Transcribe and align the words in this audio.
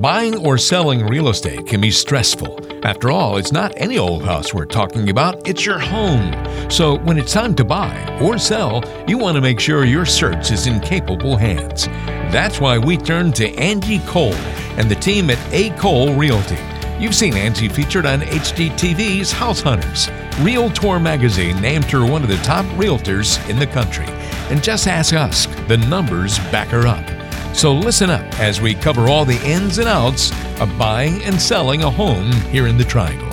Buying 0.00 0.46
or 0.46 0.58
selling 0.58 1.04
real 1.04 1.28
estate 1.28 1.66
can 1.66 1.80
be 1.80 1.90
stressful. 1.90 2.86
After 2.86 3.10
all, 3.10 3.36
it's 3.36 3.50
not 3.50 3.72
any 3.76 3.98
old 3.98 4.22
house 4.22 4.54
we're 4.54 4.64
talking 4.64 5.10
about, 5.10 5.48
it's 5.48 5.66
your 5.66 5.80
home. 5.80 6.32
So 6.70 6.98
when 6.98 7.18
it's 7.18 7.32
time 7.32 7.56
to 7.56 7.64
buy 7.64 8.20
or 8.22 8.38
sell, 8.38 8.84
you 9.08 9.18
want 9.18 9.34
to 9.34 9.40
make 9.40 9.58
sure 9.58 9.84
your 9.84 10.06
search 10.06 10.52
is 10.52 10.68
in 10.68 10.78
capable 10.78 11.36
hands. 11.36 11.86
That's 12.30 12.60
why 12.60 12.78
we 12.78 12.96
turn 12.96 13.32
to 13.32 13.52
Angie 13.56 13.98
Cole 14.06 14.34
and 14.78 14.88
the 14.88 14.94
team 14.94 15.30
at 15.30 15.52
A. 15.52 15.70
Cole 15.70 16.14
Realty. 16.14 16.58
You've 17.00 17.16
seen 17.16 17.36
Angie 17.36 17.68
featured 17.68 18.06
on 18.06 18.20
HGTV's 18.20 19.32
House 19.32 19.60
Hunters. 19.60 20.08
Realtor 20.38 21.00
magazine 21.00 21.60
named 21.60 21.86
her 21.86 22.06
one 22.06 22.22
of 22.22 22.28
the 22.28 22.36
top 22.38 22.64
realtors 22.76 23.44
in 23.50 23.58
the 23.58 23.66
country. 23.66 24.06
And 24.48 24.62
just 24.62 24.86
ask 24.86 25.12
us, 25.12 25.46
the 25.66 25.76
numbers 25.88 26.38
back 26.50 26.68
her 26.68 26.86
up. 26.86 27.17
So 27.58 27.72
listen 27.74 28.08
up 28.08 28.38
as 28.38 28.60
we 28.60 28.72
cover 28.72 29.08
all 29.08 29.24
the 29.24 29.44
ins 29.44 29.78
and 29.78 29.88
outs 29.88 30.30
of 30.60 30.78
buying 30.78 31.20
and 31.24 31.42
selling 31.42 31.82
a 31.82 31.90
home 31.90 32.30
here 32.52 32.68
in 32.68 32.78
the 32.78 32.84
Triangle. 32.84 33.26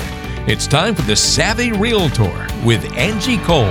It's 0.47 0.65
time 0.65 0.95
for 0.95 1.03
the 1.03 1.15
Savvy 1.15 1.71
Realtor 1.71 2.47
with 2.65 2.91
Angie 2.97 3.37
Cole. 3.37 3.69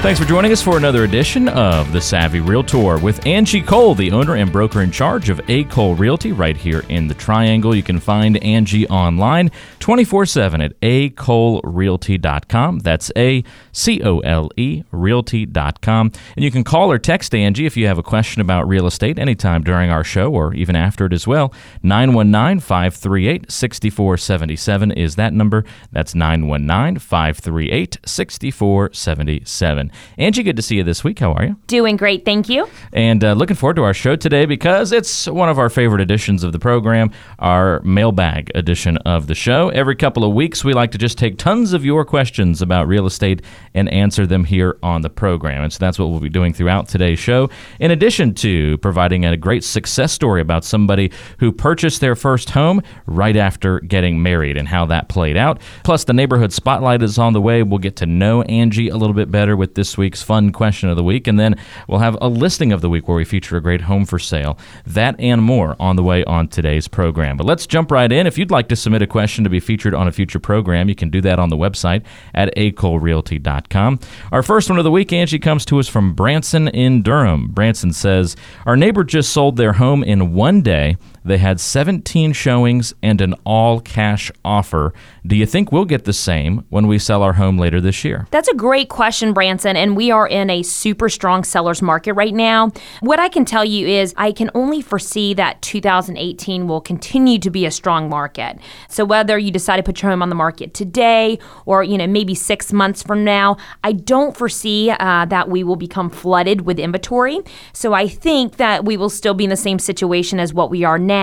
Thanks 0.00 0.20
for 0.20 0.26
joining 0.26 0.52
us 0.52 0.62
for 0.62 0.76
another 0.76 1.02
edition 1.02 1.48
of 1.48 1.90
The 1.92 2.00
Savvy 2.00 2.38
Realtor 2.38 2.98
with 2.98 3.26
Angie 3.26 3.60
Cole, 3.60 3.96
the 3.96 4.12
owner 4.12 4.36
and 4.36 4.52
broker 4.52 4.80
in 4.80 4.92
charge 4.92 5.28
of 5.28 5.40
A. 5.48 5.64
Cole 5.64 5.96
Realty 5.96 6.30
right 6.30 6.56
here 6.56 6.84
in 6.88 7.08
the 7.08 7.14
Triangle. 7.14 7.74
You 7.74 7.82
can 7.82 7.98
find 7.98 8.36
Angie 8.42 8.86
online 8.88 9.50
24 9.80 10.24
7 10.26 10.60
at 10.60 10.80
acolerealty.com. 10.80 12.78
That's 12.78 13.10
A 13.16 13.42
C 13.72 14.00
O 14.04 14.20
L 14.20 14.50
E 14.56 14.84
realty.com. 14.92 16.12
And 16.36 16.44
you 16.44 16.52
can 16.52 16.62
call 16.62 16.92
or 16.92 16.98
text 16.98 17.34
Angie 17.34 17.66
if 17.66 17.76
you 17.76 17.88
have 17.88 17.98
a 17.98 18.02
question 18.02 18.40
about 18.40 18.68
real 18.68 18.86
estate 18.86 19.18
anytime 19.18 19.64
during 19.64 19.90
our 19.90 20.04
show 20.04 20.32
or 20.32 20.54
even 20.54 20.76
after 20.76 21.06
it 21.06 21.12
as 21.12 21.26
well. 21.26 21.52
919 21.82 22.60
538 22.60 23.50
6477 23.50 24.92
is 24.92 25.16
that 25.16 25.32
number. 25.32 25.64
That's 25.90 26.14
919 26.14 27.00
538 27.00 27.98
6477. 28.06 29.87
Angie, 30.16 30.42
good 30.42 30.56
to 30.56 30.62
see 30.62 30.76
you 30.76 30.84
this 30.84 31.04
week. 31.04 31.18
How 31.18 31.32
are 31.32 31.44
you? 31.44 31.56
Doing 31.66 31.96
great, 31.96 32.24
thank 32.24 32.48
you. 32.48 32.68
And 32.92 33.22
uh, 33.22 33.32
looking 33.32 33.56
forward 33.56 33.76
to 33.76 33.82
our 33.82 33.94
show 33.94 34.16
today 34.16 34.46
because 34.46 34.92
it's 34.92 35.26
one 35.26 35.48
of 35.48 35.58
our 35.58 35.70
favorite 35.70 36.00
editions 36.00 36.44
of 36.44 36.52
the 36.52 36.58
program, 36.58 37.10
our 37.38 37.80
mailbag 37.82 38.50
edition 38.54 38.96
of 38.98 39.26
the 39.26 39.34
show. 39.34 39.68
Every 39.70 39.96
couple 39.96 40.24
of 40.24 40.34
weeks, 40.34 40.64
we 40.64 40.72
like 40.72 40.90
to 40.92 40.98
just 40.98 41.18
take 41.18 41.38
tons 41.38 41.72
of 41.72 41.84
your 41.84 42.04
questions 42.04 42.62
about 42.62 42.88
real 42.88 43.06
estate 43.06 43.42
and 43.74 43.88
answer 43.88 44.26
them 44.26 44.44
here 44.44 44.78
on 44.82 45.02
the 45.02 45.10
program. 45.10 45.62
And 45.62 45.72
so 45.72 45.78
that's 45.78 45.98
what 45.98 46.10
we'll 46.10 46.20
be 46.20 46.28
doing 46.28 46.52
throughout 46.52 46.88
today's 46.88 47.18
show. 47.18 47.50
In 47.80 47.90
addition 47.90 48.34
to 48.34 48.78
providing 48.78 49.24
a 49.24 49.36
great 49.36 49.64
success 49.64 50.12
story 50.12 50.40
about 50.40 50.64
somebody 50.64 51.10
who 51.38 51.52
purchased 51.52 52.00
their 52.00 52.16
first 52.16 52.50
home 52.50 52.82
right 53.06 53.36
after 53.36 53.80
getting 53.80 54.22
married 54.22 54.56
and 54.56 54.68
how 54.68 54.86
that 54.86 55.08
played 55.08 55.36
out. 55.36 55.60
Plus, 55.84 56.04
the 56.04 56.12
neighborhood 56.12 56.52
spotlight 56.52 57.02
is 57.02 57.18
on 57.18 57.32
the 57.32 57.40
way. 57.40 57.62
We'll 57.62 57.78
get 57.78 57.96
to 57.96 58.06
know 58.06 58.42
Angie 58.42 58.88
a 58.88 58.96
little 58.96 59.14
bit 59.14 59.30
better 59.30 59.56
with 59.56 59.74
this 59.78 59.96
week's 59.96 60.22
fun 60.22 60.50
question 60.50 60.88
of 60.88 60.96
the 60.96 61.04
week. 61.04 61.28
And 61.28 61.38
then 61.38 61.54
we'll 61.86 62.00
have 62.00 62.18
a 62.20 62.28
listing 62.28 62.72
of 62.72 62.80
the 62.80 62.90
week 62.90 63.06
where 63.06 63.16
we 63.16 63.24
feature 63.24 63.56
a 63.56 63.62
great 63.62 63.82
home 63.82 64.04
for 64.04 64.18
sale. 64.18 64.58
That 64.84 65.14
and 65.20 65.40
more 65.40 65.76
on 65.78 65.94
the 65.94 66.02
way 66.02 66.24
on 66.24 66.48
today's 66.48 66.88
program. 66.88 67.36
But 67.36 67.46
let's 67.46 67.64
jump 67.64 67.92
right 67.92 68.10
in. 68.10 68.26
If 68.26 68.36
you'd 68.36 68.50
like 68.50 68.68
to 68.70 68.76
submit 68.76 69.02
a 69.02 69.06
question 69.06 69.44
to 69.44 69.50
be 69.50 69.60
featured 69.60 69.94
on 69.94 70.08
a 70.08 70.12
future 70.12 70.40
program, 70.40 70.88
you 70.88 70.96
can 70.96 71.10
do 71.10 71.20
that 71.20 71.38
on 71.38 71.48
the 71.48 71.56
website 71.56 72.02
at 72.34 72.52
acolerealty.com. 72.56 74.00
Our 74.32 74.42
first 74.42 74.68
one 74.68 74.78
of 74.78 74.84
the 74.84 74.90
week, 74.90 75.12
Angie, 75.12 75.38
comes 75.38 75.64
to 75.66 75.78
us 75.78 75.86
from 75.86 76.12
Branson 76.12 76.66
in 76.66 77.02
Durham. 77.02 77.48
Branson 77.52 77.92
says, 77.92 78.34
Our 78.66 78.76
neighbor 78.76 79.04
just 79.04 79.32
sold 79.32 79.56
their 79.56 79.74
home 79.74 80.02
in 80.02 80.34
one 80.34 80.60
day. 80.60 80.96
They 81.28 81.36
had 81.36 81.60
17 81.60 82.32
showings 82.32 82.94
and 83.02 83.20
an 83.20 83.34
all 83.44 83.80
cash 83.80 84.32
offer. 84.46 84.94
Do 85.26 85.36
you 85.36 85.44
think 85.44 85.70
we'll 85.70 85.84
get 85.84 86.04
the 86.04 86.14
same 86.14 86.64
when 86.70 86.86
we 86.86 86.98
sell 86.98 87.22
our 87.22 87.34
home 87.34 87.58
later 87.58 87.82
this 87.82 88.02
year? 88.02 88.26
That's 88.30 88.48
a 88.48 88.54
great 88.54 88.88
question, 88.88 89.34
Branson, 89.34 89.76
and 89.76 89.94
we 89.94 90.10
are 90.10 90.26
in 90.26 90.48
a 90.48 90.62
super 90.62 91.10
strong 91.10 91.44
seller's 91.44 91.82
market 91.82 92.14
right 92.14 92.32
now. 92.32 92.72
What 93.00 93.20
I 93.20 93.28
can 93.28 93.44
tell 93.44 93.62
you 93.62 93.86
is 93.86 94.14
I 94.16 94.32
can 94.32 94.50
only 94.54 94.80
foresee 94.80 95.34
that 95.34 95.60
2018 95.60 96.66
will 96.66 96.80
continue 96.80 97.38
to 97.40 97.50
be 97.50 97.66
a 97.66 97.70
strong 97.70 98.08
market. 98.08 98.58
So 98.88 99.04
whether 99.04 99.38
you 99.38 99.50
decide 99.50 99.76
to 99.76 99.82
put 99.82 100.00
your 100.00 100.10
home 100.10 100.22
on 100.22 100.30
the 100.30 100.34
market 100.34 100.72
today 100.72 101.38
or, 101.66 101.82
you 101.82 101.98
know, 101.98 102.06
maybe 102.06 102.34
6 102.34 102.72
months 102.72 103.02
from 103.02 103.22
now, 103.22 103.58
I 103.84 103.92
don't 103.92 104.34
foresee 104.34 104.90
uh, 104.90 105.26
that 105.26 105.50
we 105.50 105.62
will 105.62 105.76
become 105.76 106.08
flooded 106.08 106.62
with 106.62 106.78
inventory. 106.78 107.40
So 107.74 107.92
I 107.92 108.08
think 108.08 108.56
that 108.56 108.86
we 108.86 108.96
will 108.96 109.10
still 109.10 109.34
be 109.34 109.44
in 109.44 109.50
the 109.50 109.56
same 109.56 109.78
situation 109.78 110.40
as 110.40 110.54
what 110.54 110.70
we 110.70 110.84
are 110.84 110.98
now. 110.98 111.17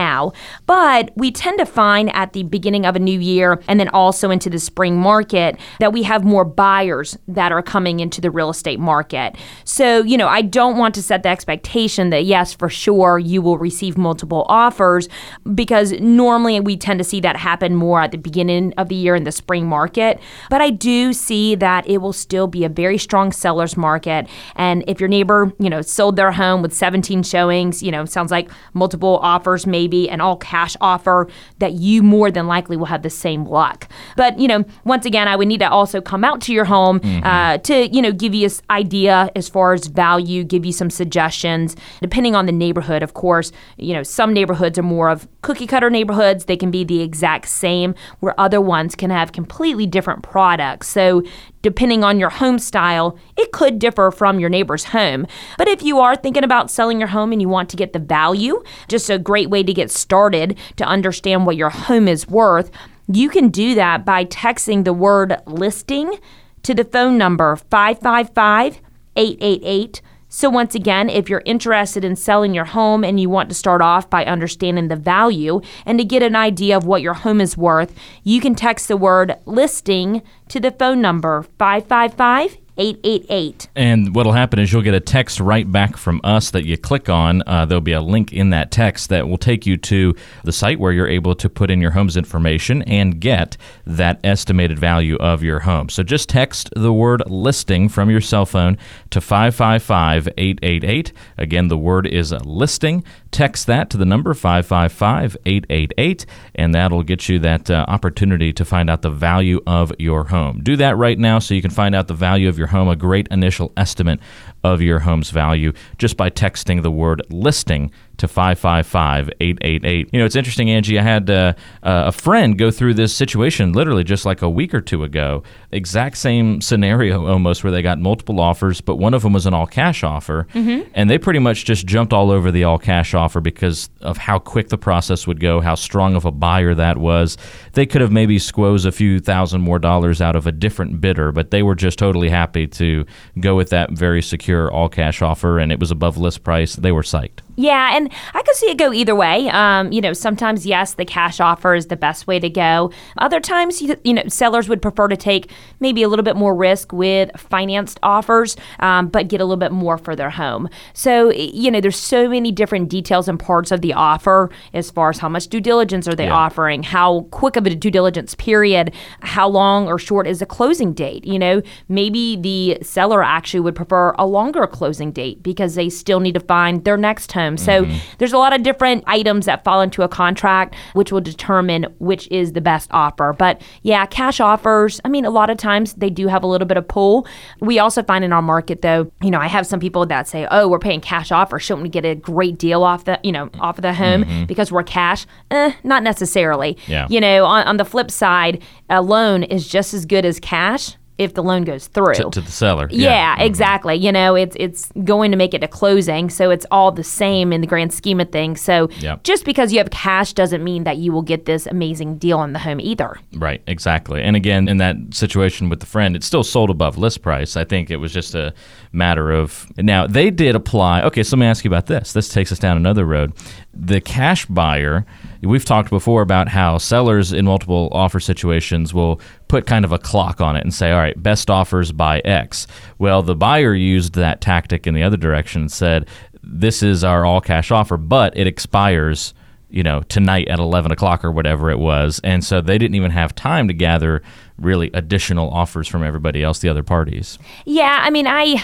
But 0.66 1.12
we 1.16 1.32
tend 1.32 1.60
to 1.60 1.66
find 1.66 2.14
at 2.16 2.34
the 2.34 2.44
beginning 2.44 2.86
of 2.86 2.96
a 2.96 3.00
new 3.00 3.20
year 3.20 3.62
and 3.68 3.80
then 3.80 3.90
also 3.90 4.30
into 4.30 4.50
the 4.50 4.60
spring 4.60 4.98
market 4.98 5.58
that 5.80 5.94
we 5.94 6.04
have 6.04 6.24
more 6.24 6.46
buyers 6.46 7.18
that 7.28 7.52
are 7.52 7.62
coming 7.62 8.00
into 8.00 8.22
the 8.22 8.32
real 8.32 8.50
estate 8.50 8.80
market. 8.80 9.36
So, 9.64 10.04
you 10.04 10.18
know, 10.18 10.28
I 10.28 10.42
don't 10.42 10.78
want 10.78 10.96
to 10.96 11.02
set 11.02 11.24
the 11.24 11.30
expectation 11.30 12.10
that 12.10 12.26
yes, 12.26 12.54
for 12.54 12.70
sure 12.70 13.20
you 13.20 13.42
will 13.42 13.58
receive 13.58 13.98
multiple 13.98 14.46
offers 14.50 15.08
because 15.54 15.94
normally 15.94 16.60
we 16.60 16.78
tend 16.78 17.00
to 17.00 17.04
see 17.04 17.20
that 17.22 17.38
happen 17.38 17.76
more 17.76 18.02
at 18.02 18.12
the 18.12 18.18
beginning 18.18 18.74
of 18.78 18.90
the 18.90 18.96
year 18.96 19.16
in 19.16 19.24
the 19.24 19.32
spring 19.32 19.68
market. 19.68 20.20
But 20.50 20.62
I 20.62 20.70
do 20.70 21.14
see 21.14 21.56
that 21.56 21.88
it 21.88 22.00
will 22.00 22.14
still 22.14 22.48
be 22.48 22.64
a 22.64 22.70
very 22.70 22.98
strong 22.98 23.32
seller's 23.32 23.78
market. 23.78 24.28
And 24.56 24.84
if 24.88 25.00
your 25.00 25.10
neighbor, 25.10 25.54
you 25.60 25.70
know, 25.70 25.82
sold 25.82 26.16
their 26.16 26.32
home 26.32 26.62
with 26.62 26.74
17 26.74 27.24
showings, 27.24 27.82
you 27.82 27.92
know, 27.92 28.06
sounds 28.06 28.32
like 28.32 28.50
multiple 28.74 29.20
offers, 29.22 29.66
maybe 29.76 30.10
an 30.10 30.22
all 30.22 30.38
cash 30.38 30.74
offer, 30.80 31.28
that 31.60 31.74
you 31.74 32.02
more 32.02 32.32
than 32.32 32.48
likely 32.48 32.78
will 32.78 32.92
have 32.96 33.04
the 33.04 33.10
same 33.10 33.44
luck. 33.58 33.80
But, 34.16 34.40
you 34.40 34.48
know, 34.48 34.64
once 34.86 35.06
again, 35.06 35.28
I 35.28 35.36
would 35.36 35.50
need 35.50 35.60
to 35.60 35.70
also 35.70 36.00
come 36.02 36.24
out 36.24 36.40
to 36.46 36.54
your 36.54 36.66
home 36.66 37.00
mm-hmm. 37.00 37.26
uh, 37.26 37.58
to, 37.70 37.76
you 37.96 38.02
know, 38.02 38.14
give 38.14 38.34
you 38.34 38.46
an 38.46 38.54
idea 38.70 39.30
as 39.36 39.50
far 39.50 39.74
as 39.74 39.88
value, 39.88 40.44
give 40.44 40.66
you 40.66 40.72
some 40.72 40.90
suggestions. 40.90 41.76
Depending 42.02 42.36
on 42.36 42.46
the 42.46 42.52
neighborhood, 42.52 43.04
of 43.04 43.14
course, 43.14 43.52
you 43.78 43.94
know, 43.94 44.04
some 44.04 44.34
neighborhoods 44.34 44.80
are 44.80 44.84
more 44.84 45.10
of 45.10 45.28
cookie 45.46 45.68
cutter 45.68 45.92
neighborhoods. 45.92 46.46
They 46.46 46.58
can 46.58 46.72
be 46.72 46.84
the 46.84 47.02
exact 47.02 47.48
same, 47.48 47.94
where 48.20 48.38
other 48.40 48.60
ones 48.60 48.96
can 48.96 49.12
have 49.12 49.32
completely 49.32 49.86
different 49.86 50.24
products. 50.24 50.88
So, 50.88 51.22
depending 51.62 52.04
on 52.04 52.20
your 52.20 52.32
home 52.32 52.58
style, 52.58 53.16
it 53.38 53.52
could 53.52 53.78
differ 53.78 54.10
from 54.10 54.40
your 54.40 54.50
neighbor's 54.50 54.86
home. 54.86 55.28
But 55.60 55.68
if 55.68 55.84
you 55.84 56.00
are 56.00 56.16
thinking 56.16 56.44
about 56.44 56.72
selling 56.72 56.98
your 56.98 57.10
home 57.10 57.32
and 57.32 57.40
you 57.40 57.48
want 57.48 57.70
to 57.70 57.78
get 57.78 57.94
the 57.94 58.00
value, 58.00 58.64
just 58.88 59.08
a 59.12 59.20
great 59.20 59.52
way 59.52 59.62
to 59.62 59.72
get 59.72 59.92
started 59.92 60.58
to 60.78 60.84
understand 60.84 61.46
what 61.46 61.58
your 61.58 61.70
home 61.70 62.08
is 62.08 62.28
worth, 62.28 62.72
you 63.08 63.30
can 63.30 63.50
do 63.50 63.76
that 63.76 64.04
by 64.04 64.26
texting 64.26 64.84
the 64.84 64.94
word 64.94 65.40
listing 65.46 66.18
to 66.64 66.74
the 66.74 66.84
phone 66.84 67.20
number 67.20 67.56
555 67.56 68.82
888. 69.16 70.02
So, 70.28 70.50
once 70.50 70.76
again, 70.76 71.10
if 71.10 71.30
you're 71.30 71.44
interested 71.46 72.04
in 72.04 72.16
selling 72.16 72.54
your 72.54 72.66
home 72.66 73.04
and 73.04 73.20
you 73.20 73.30
want 73.30 73.50
to 73.50 73.56
start 73.56 73.82
off 73.82 74.10
by 74.10 74.26
understanding 74.26 74.88
the 74.88 74.96
value 74.96 75.62
and 75.86 76.00
to 76.00 76.06
get 76.06 76.24
an 76.24 76.36
idea 76.36 76.76
of 76.76 76.86
what 76.86 77.02
your 77.02 77.14
home 77.14 77.40
is 77.40 77.56
worth, 77.56 77.96
you 78.24 78.42
can 78.42 78.56
text 78.56 78.88
the 78.88 78.98
word 78.98 79.36
listing 79.46 80.24
to 80.50 80.60
the 80.60 80.72
phone 80.72 81.00
number 81.00 81.44
555 81.58 82.65
888. 82.78 83.70
And 83.76 84.14
what'll 84.16 84.34
happen 84.34 84.60
is 84.60 84.72
you'll 84.72 84.82
get 84.82 84.94
a 84.94 85.00
text 85.00 85.40
right 85.40 85.70
back 85.72 85.98
from 85.98 86.20
us 86.24 86.52
that 86.52 86.66
you 86.66 86.78
click 86.78 87.10
on. 87.10 87.42
Uh, 87.48 87.66
there'll 87.66 87.82
be 87.82 87.94
a 87.94 88.02
link 88.02 88.34
in 88.34 88.50
that 88.50 88.72
text 88.72 89.10
that 89.10 89.28
will 89.28 89.38
take 89.38 89.66
you 89.66 89.78
to 89.78 90.16
the 90.44 90.52
site 90.52 90.80
where 90.80 90.92
you're 90.92 91.08
able 91.08 91.36
to 91.36 91.50
put 91.50 91.72
in 91.72 91.82
your 91.82 91.92
home's 91.92 92.18
information 92.18 92.82
and 92.84 93.20
get 93.22 93.56
that 93.86 94.20
estimated 94.24 94.78
value 94.78 95.16
of 95.18 95.44
your 95.44 95.62
home. 95.62 95.90
So 95.90 96.04
just 96.04 96.30
text 96.30 96.70
the 96.76 96.94
word 96.94 97.24
listing 97.28 97.88
from 97.88 98.10
your 98.10 98.22
cell 98.22 98.46
phone 98.46 98.78
to 99.12 99.22
555 99.22 100.28
888. 100.38 101.14
Again, 101.38 101.68
the 101.70 101.78
word 101.78 102.08
is 102.08 102.32
listing. 102.32 103.04
Text 103.36 103.68
that 103.68 103.90
to 103.90 103.98
the 103.98 104.06
number 104.06 104.34
555 104.34 105.36
888, 105.46 106.26
and 106.56 106.74
that'll 106.74 107.04
get 107.04 107.28
you 107.28 107.38
that 107.40 107.70
uh, 107.70 107.84
opportunity 107.90 108.54
to 108.54 108.64
find 108.64 108.90
out 108.90 109.02
the 109.02 109.10
value 109.10 109.60
of 109.68 109.92
your 110.00 110.24
home. 110.24 110.62
Do 110.64 110.78
that 110.78 110.96
right 110.96 111.20
now 111.20 111.40
so 111.40 111.54
you 111.54 111.62
can 111.62 111.70
find 111.70 111.94
out 111.94 112.08
the 112.08 112.14
value 112.14 112.48
of 112.48 112.58
your 112.58 112.68
home, 112.68 112.88
a 112.88 112.96
great 112.96 113.28
initial 113.32 113.74
estimate 113.76 114.22
of 114.64 114.82
your 114.82 115.00
home's 115.00 115.32
value 115.32 115.74
just 115.98 116.16
by 116.16 116.30
texting 116.30 116.82
the 116.82 116.90
word 116.90 117.22
listing 117.30 117.92
to 118.18 118.28
555 118.28 119.30
888. 119.40 120.10
You 120.12 120.20
know, 120.20 120.26
it's 120.26 120.36
interesting, 120.36 120.70
Angie. 120.70 121.00
I 121.00 121.04
had 121.04 121.30
uh, 121.30 121.54
a 121.84 122.12
friend 122.12 122.58
go 122.58 122.72
through 122.72 122.96
this 122.96 123.16
situation 123.16 123.74
literally 123.74 124.04
just 124.04 124.26
like 124.26 124.42
a 124.42 124.50
week 124.50 124.74
or 124.74 124.82
two 124.82 125.04
ago. 125.04 125.44
Exact 125.72 126.18
same 126.18 126.62
scenario 126.62 127.28
almost 127.28 127.64
where 127.64 127.72
they 127.72 127.82
got 127.82 128.00
multiple 128.00 128.40
offers, 128.40 128.82
but 128.82 128.96
one 128.96 129.14
of 129.14 129.24
them 129.24 129.34
was 129.34 129.46
an 129.46 129.54
all 129.54 129.68
cash 129.68 130.04
offer. 130.04 130.48
Mm-hmm. 130.54 130.90
And 130.94 131.10
they 131.10 131.18
pretty 131.18 131.40
much 131.40 131.66
just 131.66 131.86
jumped 131.86 132.14
all 132.14 132.32
over 132.32 132.52
the 132.52 132.64
all 132.64 132.80
cash 132.80 133.14
offer 133.14 133.42
because 133.42 133.90
of 134.02 134.18
how 134.18 134.40
quick 134.40 134.70
the 134.70 134.78
process 134.78 135.28
would 135.28 135.40
go, 135.40 135.62
how 135.62 135.76
strong 135.76 136.16
of 136.16 136.26
a 136.26 136.32
buyer 136.32 136.74
that 136.76 136.98
was. 136.98 137.38
They 137.74 137.86
could 137.86 138.02
have 138.02 138.12
maybe 138.12 138.40
squoze 138.40 138.86
a 138.86 138.92
few 138.92 139.20
thousand 139.20 139.62
more 139.62 139.80
dollars 139.80 140.22
out 140.22 140.36
of 140.36 140.48
a 140.48 140.52
different 140.52 141.02
bidder, 141.02 141.32
but 141.32 141.52
they 141.52 141.64
were 141.64 141.76
just 141.76 142.00
totally 142.00 142.30
happy 142.30 142.68
to 142.68 143.06
go 143.40 143.56
with 143.56 143.70
that 143.70 143.92
very 143.92 144.22
secure 144.22 144.72
all 144.72 144.90
cash 144.90 145.22
offer 145.22 145.60
and 145.60 145.72
it 145.72 145.80
was 145.80 145.92
above 145.92 146.18
list 146.18 146.44
price. 146.44 146.76
They 146.76 146.92
were 146.92 147.02
psyched. 147.02 147.40
Yeah, 147.56 147.96
and 147.96 148.12
I 148.34 148.42
could 148.44 148.56
see 148.56 148.70
it 148.70 148.78
go 148.78 148.92
either 148.92 149.16
way. 149.16 149.50
Um, 149.50 149.92
you 149.92 150.02
know, 150.02 150.14
sometimes 150.14 150.66
yes, 150.66 150.96
the 150.96 151.06
cash 151.06 151.40
offer 151.40 151.74
is 151.74 151.88
the 151.88 151.96
best 151.96 152.28
way 152.28 152.40
to 152.40 152.50
go. 152.50 152.92
Other 153.18 153.40
times, 153.40 153.82
you, 153.82 153.96
you 154.04 154.14
know, 154.14 154.24
sellers 154.28 154.68
would 154.68 154.82
prefer 154.82 155.08
to 155.08 155.16
take 155.18 155.50
maybe 155.80 156.04
a 156.04 156.10
little 156.10 156.24
bit 156.24 156.36
more 156.36 156.54
risk 156.56 156.92
with 156.92 157.30
financed 157.38 158.00
offers, 158.04 158.58
um, 158.80 159.08
but 159.08 159.28
get 159.30 159.40
a 159.40 159.46
little 159.46 159.56
bit 159.58 159.72
more 159.72 159.98
for 159.98 160.16
their 160.16 160.32
home. 160.32 160.68
So 160.94 161.32
you 161.32 161.72
know, 161.72 161.80
there's 161.80 161.98
so 161.98 162.28
many 162.28 162.52
different 162.52 162.90
details 162.90 163.28
and 163.28 163.40
parts 163.40 163.72
of 163.72 163.82
the 163.82 163.94
offer 163.94 164.50
as 164.74 164.92
far 164.92 165.10
as 165.10 165.20
how 165.20 165.30
much 165.30 165.48
due 165.48 165.62
diligence 165.62 166.08
are 166.08 166.16
they 166.16 166.26
Yeah. 166.26 166.34
offering, 166.36 166.84
how 166.84 167.22
quick 167.32 167.56
of 167.56 167.66
a 167.66 167.74
due 167.76 167.92
diligence 167.92 168.36
period, 168.36 168.94
how 169.22 169.48
long 169.48 169.88
or 169.88 169.98
short 169.98 170.28
is 170.28 170.40
the 170.40 170.46
closing 170.46 170.92
date. 170.94 171.26
You 171.26 171.40
know, 171.40 171.62
maybe 171.88 172.36
the 172.36 172.80
seller 172.84 173.24
actually 173.24 173.62
would 173.62 173.76
prefer 173.76 174.14
a 174.18 174.26
longer 174.26 174.68
closing 174.68 175.12
date 175.12 175.42
because 175.42 175.76
they 175.76 175.90
still 175.90 176.20
need 176.20 176.34
to 176.34 176.40
find 176.42 176.84
their 176.84 176.98
next 176.98 177.32
home. 177.32 177.45
So 177.58 177.88
there's 178.18 178.34
a 178.34 178.38
lot 178.38 178.54
of 178.54 178.64
different 178.64 179.04
items 179.08 179.46
that 179.46 179.64
fall 179.64 179.82
into 179.82 180.02
a 180.02 180.08
contract, 180.08 180.76
which 180.94 181.12
will 181.12 181.22
determine 181.22 181.86
which 182.00 182.28
is 182.32 182.54
the 182.54 182.62
best 182.62 182.90
offer. 182.92 183.34
But 183.34 183.62
yeah, 183.84 184.06
cash 184.06 184.40
offers, 184.40 185.00
I 185.06 185.10
mean, 185.10 185.26
a 185.26 185.30
lot 185.30 185.50
of 185.50 185.58
times 185.58 185.94
they 185.94 186.10
do 186.10 186.28
have 186.28 186.44
a 186.44 186.48
little 186.48 186.68
bit 186.68 186.78
of 186.78 186.88
pull. 186.88 187.28
We 187.60 187.80
also 187.80 188.04
find 188.04 188.24
in 188.24 188.34
our 188.34 188.42
market 188.42 188.82
though, 188.82 189.12
you 189.22 189.32
know, 189.32 189.40
I 189.40 189.48
have 189.48 189.68
some 189.68 189.80
people 189.80 190.06
that 190.08 190.28
say, 190.28 190.48
oh, 190.50 190.68
we're 190.68 190.80
paying 190.80 191.02
cash 191.02 191.32
offer. 191.32 191.60
Shouldn't 191.60 191.84
we 191.84 191.90
get 191.90 192.06
a 192.06 192.16
great 192.16 192.58
deal 192.58 192.84
off 192.84 193.06
the, 193.06 193.20
you 193.24 193.32
know, 193.32 193.50
off 193.60 193.78
of 193.78 193.84
the 193.84 193.94
home 193.94 194.46
because 194.48 194.72
we're 194.72 194.84
cash? 194.84 195.26
Eh, 195.52 195.74
not 195.84 196.04
necessarily. 196.04 196.78
Yeah. 196.88 197.08
You 197.10 197.22
know, 197.22 197.46
on, 197.46 197.68
on 197.68 197.78
the 197.78 197.86
flip 197.86 198.10
side, 198.12 198.62
a 198.90 199.02
loan 199.02 199.44
is 199.44 199.68
just 199.68 199.94
as 199.94 200.06
good 200.06 200.26
as 200.26 200.40
cash 200.40 200.96
if 201.18 201.34
the 201.34 201.42
loan 201.44 201.64
goes 201.64 201.88
through. 201.88 202.14
To, 202.16 202.30
to 202.30 202.42
the 202.42 202.52
seller. 202.52 202.88
Yeah, 202.92 203.38
Mhm. 203.38 203.46
exactly. 203.46 203.96
You 203.96 204.12
know, 204.12 204.36
it's 204.36 204.56
it's 204.60 204.92
going 205.04 205.32
to 205.32 205.38
make 205.38 205.54
it 205.54 205.60
to 205.60 205.68
closing, 205.68 206.30
so 206.30 206.52
it's 206.52 206.66
all 206.72 206.92
the 206.92 207.04
same 207.04 207.54
in 207.54 207.62
the 207.62 207.68
grand 207.68 207.94
scheme 207.94 208.20
of 208.20 208.32
things. 208.32 208.60
So 208.62 208.90
Yep. 209.00 209.24
just 209.24 209.46
because 209.46 209.72
you 209.72 209.78
have 209.78 209.90
cash 209.92 210.34
doesn't 210.34 210.64
mean 210.64 210.84
that 210.84 210.98
you 210.98 211.12
will 211.14 211.22
get 211.22 211.46
this 211.46 211.66
amazing 211.68 212.18
deal 212.18 212.38
on 212.40 212.54
the 212.54 212.60
home 212.60 212.80
either. 212.82 213.18
Right, 213.36 213.62
exactly. 213.68 214.22
And 214.22 214.36
again, 214.36 214.68
in 214.68 214.78
that 214.78 214.98
situation 215.12 215.70
with 215.70 215.80
the 215.80 215.86
friend, 215.86 216.16
it's 216.16 216.26
still 216.26 216.44
sold 216.44 216.70
above 216.70 216.98
list 216.98 217.22
price. 217.22 217.56
I 217.56 217.64
think 217.64 217.90
it 217.90 217.98
was 217.98 218.12
just 218.12 218.36
a 218.36 218.54
matter 218.92 219.32
of. 219.32 219.68
Now, 219.78 220.08
they 220.08 220.30
did 220.30 220.56
apply. 220.56 221.02
Okay, 221.04 221.24
so 221.24 221.36
let 221.38 221.42
me 221.42 221.46
ask 221.48 221.64
you 221.64 221.70
about 221.70 221.86
this. 221.86 222.12
This 222.14 222.28
takes 222.30 222.52
us 222.52 222.60
down 222.60 222.76
another 222.78 223.06
road. 223.06 223.34
The 223.74 224.02
cash 224.02 224.46
buyer, 224.48 225.06
we've 225.42 225.66
talked 225.66 225.90
before 225.90 226.22
about 226.22 226.48
how 226.50 226.78
sellers 226.78 227.34
in 227.34 227.46
multiple 227.46 227.90
offer 227.92 228.20
situations 228.20 228.94
will 228.94 229.20
put 229.48 229.66
kind 229.66 229.86
of 229.86 229.92
a 229.92 230.00
clock 230.00 230.42
on 230.42 230.56
it 230.56 230.64
and 230.64 230.74
say, 230.74 230.92
all 230.92 231.00
right, 231.00 231.22
best 231.22 231.50
offers 231.50 231.92
by 231.92 232.20
X. 232.20 232.68
Well, 232.98 233.22
the 233.22 233.36
buyer 233.36 233.74
used 233.74 234.14
that 234.16 234.42
tactic 234.42 234.88
in 234.88 234.94
the 234.94 235.04
other 235.04 235.18
direction 235.18 235.62
and 235.62 235.72
said, 235.72 236.08
this 236.44 236.84
is 236.84 237.04
our 237.04 237.26
all 237.26 237.42
cash 237.42 237.72
offer, 237.72 237.98
but 237.98 238.38
it 238.38 238.48
expires 238.48 239.34
you 239.70 239.84
know, 239.84 240.02
tonight 240.04 240.48
at 240.48 240.58
11 240.60 240.92
o'clock 240.92 241.26
or 241.26 241.32
whatever 241.32 241.70
it 241.70 241.80
was. 241.80 242.22
And 242.24 242.44
so 242.44 242.62
they 242.62 242.78
didn't 242.78 242.96
even 242.96 243.12
have 243.12 243.36
time 243.36 243.68
to 243.68 243.74
gather 243.74 244.22
really 244.58 244.90
additional 244.94 245.50
offers 245.50 245.88
from 245.88 246.02
everybody 246.02 246.44
else, 246.44 246.60
the 246.60 246.70
other 246.70 246.84
parties. 246.84 247.38
Yeah, 247.66 248.00
I 248.02 248.10
mean, 248.10 248.26
I 248.26 248.64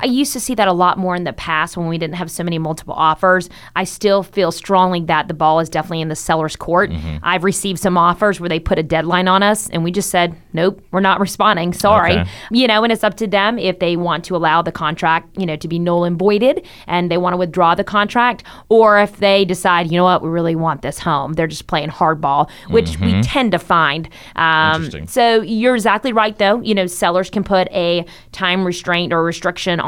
I 0.00 0.06
used 0.06 0.32
to 0.32 0.40
see 0.40 0.54
that 0.54 0.68
a 0.68 0.72
lot 0.72 0.98
more 0.98 1.14
in 1.14 1.24
the 1.24 1.32
past 1.32 1.76
when 1.76 1.88
we 1.88 1.98
didn't 1.98 2.16
have 2.16 2.30
so 2.30 2.44
many 2.44 2.58
multiple 2.58 2.94
offers. 2.94 3.48
I 3.76 3.84
still 3.84 4.22
feel 4.22 4.52
strongly 4.52 5.00
that 5.02 5.28
the 5.28 5.34
ball 5.34 5.60
is 5.60 5.68
definitely 5.68 6.00
in 6.00 6.08
the 6.08 6.16
seller's 6.16 6.56
court. 6.56 6.90
Mm-hmm. 6.90 7.18
I've 7.22 7.44
received 7.44 7.78
some 7.78 7.96
offers 7.98 8.40
where 8.40 8.48
they 8.48 8.60
put 8.60 8.78
a 8.78 8.82
deadline 8.82 9.28
on 9.28 9.42
us 9.42 9.68
and 9.70 9.84
we 9.84 9.90
just 9.90 10.10
said, 10.10 10.34
"Nope, 10.52 10.82
we're 10.90 11.00
not 11.00 11.20
responding. 11.20 11.72
Sorry." 11.72 12.18
Okay. 12.18 12.30
You 12.50 12.66
know, 12.66 12.82
and 12.82 12.92
it's 12.92 13.04
up 13.04 13.16
to 13.18 13.26
them 13.26 13.58
if 13.58 13.78
they 13.78 13.96
want 13.96 14.24
to 14.26 14.36
allow 14.36 14.62
the 14.62 14.72
contract, 14.72 15.38
you 15.38 15.46
know, 15.46 15.56
to 15.56 15.68
be 15.68 15.78
null 15.78 16.04
and 16.04 16.18
voided 16.18 16.66
and 16.86 17.10
they 17.10 17.18
want 17.18 17.34
to 17.34 17.38
withdraw 17.38 17.74
the 17.74 17.84
contract 17.84 18.44
or 18.68 18.98
if 18.98 19.18
they 19.18 19.44
decide, 19.44 19.90
"You 19.90 19.98
know 19.98 20.04
what, 20.04 20.22
we 20.22 20.28
really 20.28 20.56
want 20.56 20.82
this 20.82 20.98
home." 20.98 21.34
They're 21.34 21.46
just 21.46 21.66
playing 21.66 21.90
hardball, 21.90 22.50
which 22.68 22.98
we 23.00 23.20
tend 23.22 23.52
to 23.52 23.58
find. 23.58 24.08
Um, 24.36 24.88
Mm-hmm. 24.88 25.06
So 25.06 25.42
you're 25.42 25.74
exactly 25.74 26.12
right, 26.12 26.36
though. 26.36 26.60
You 26.60 26.74
know, 26.74 26.86
sellers 26.86 27.30
can 27.30 27.44
put 27.44 27.68
a 27.72 28.04
time 28.32 28.64
restraint 28.64 29.12
or 29.12 29.22
restriction 29.22 29.80
on, 29.80 29.87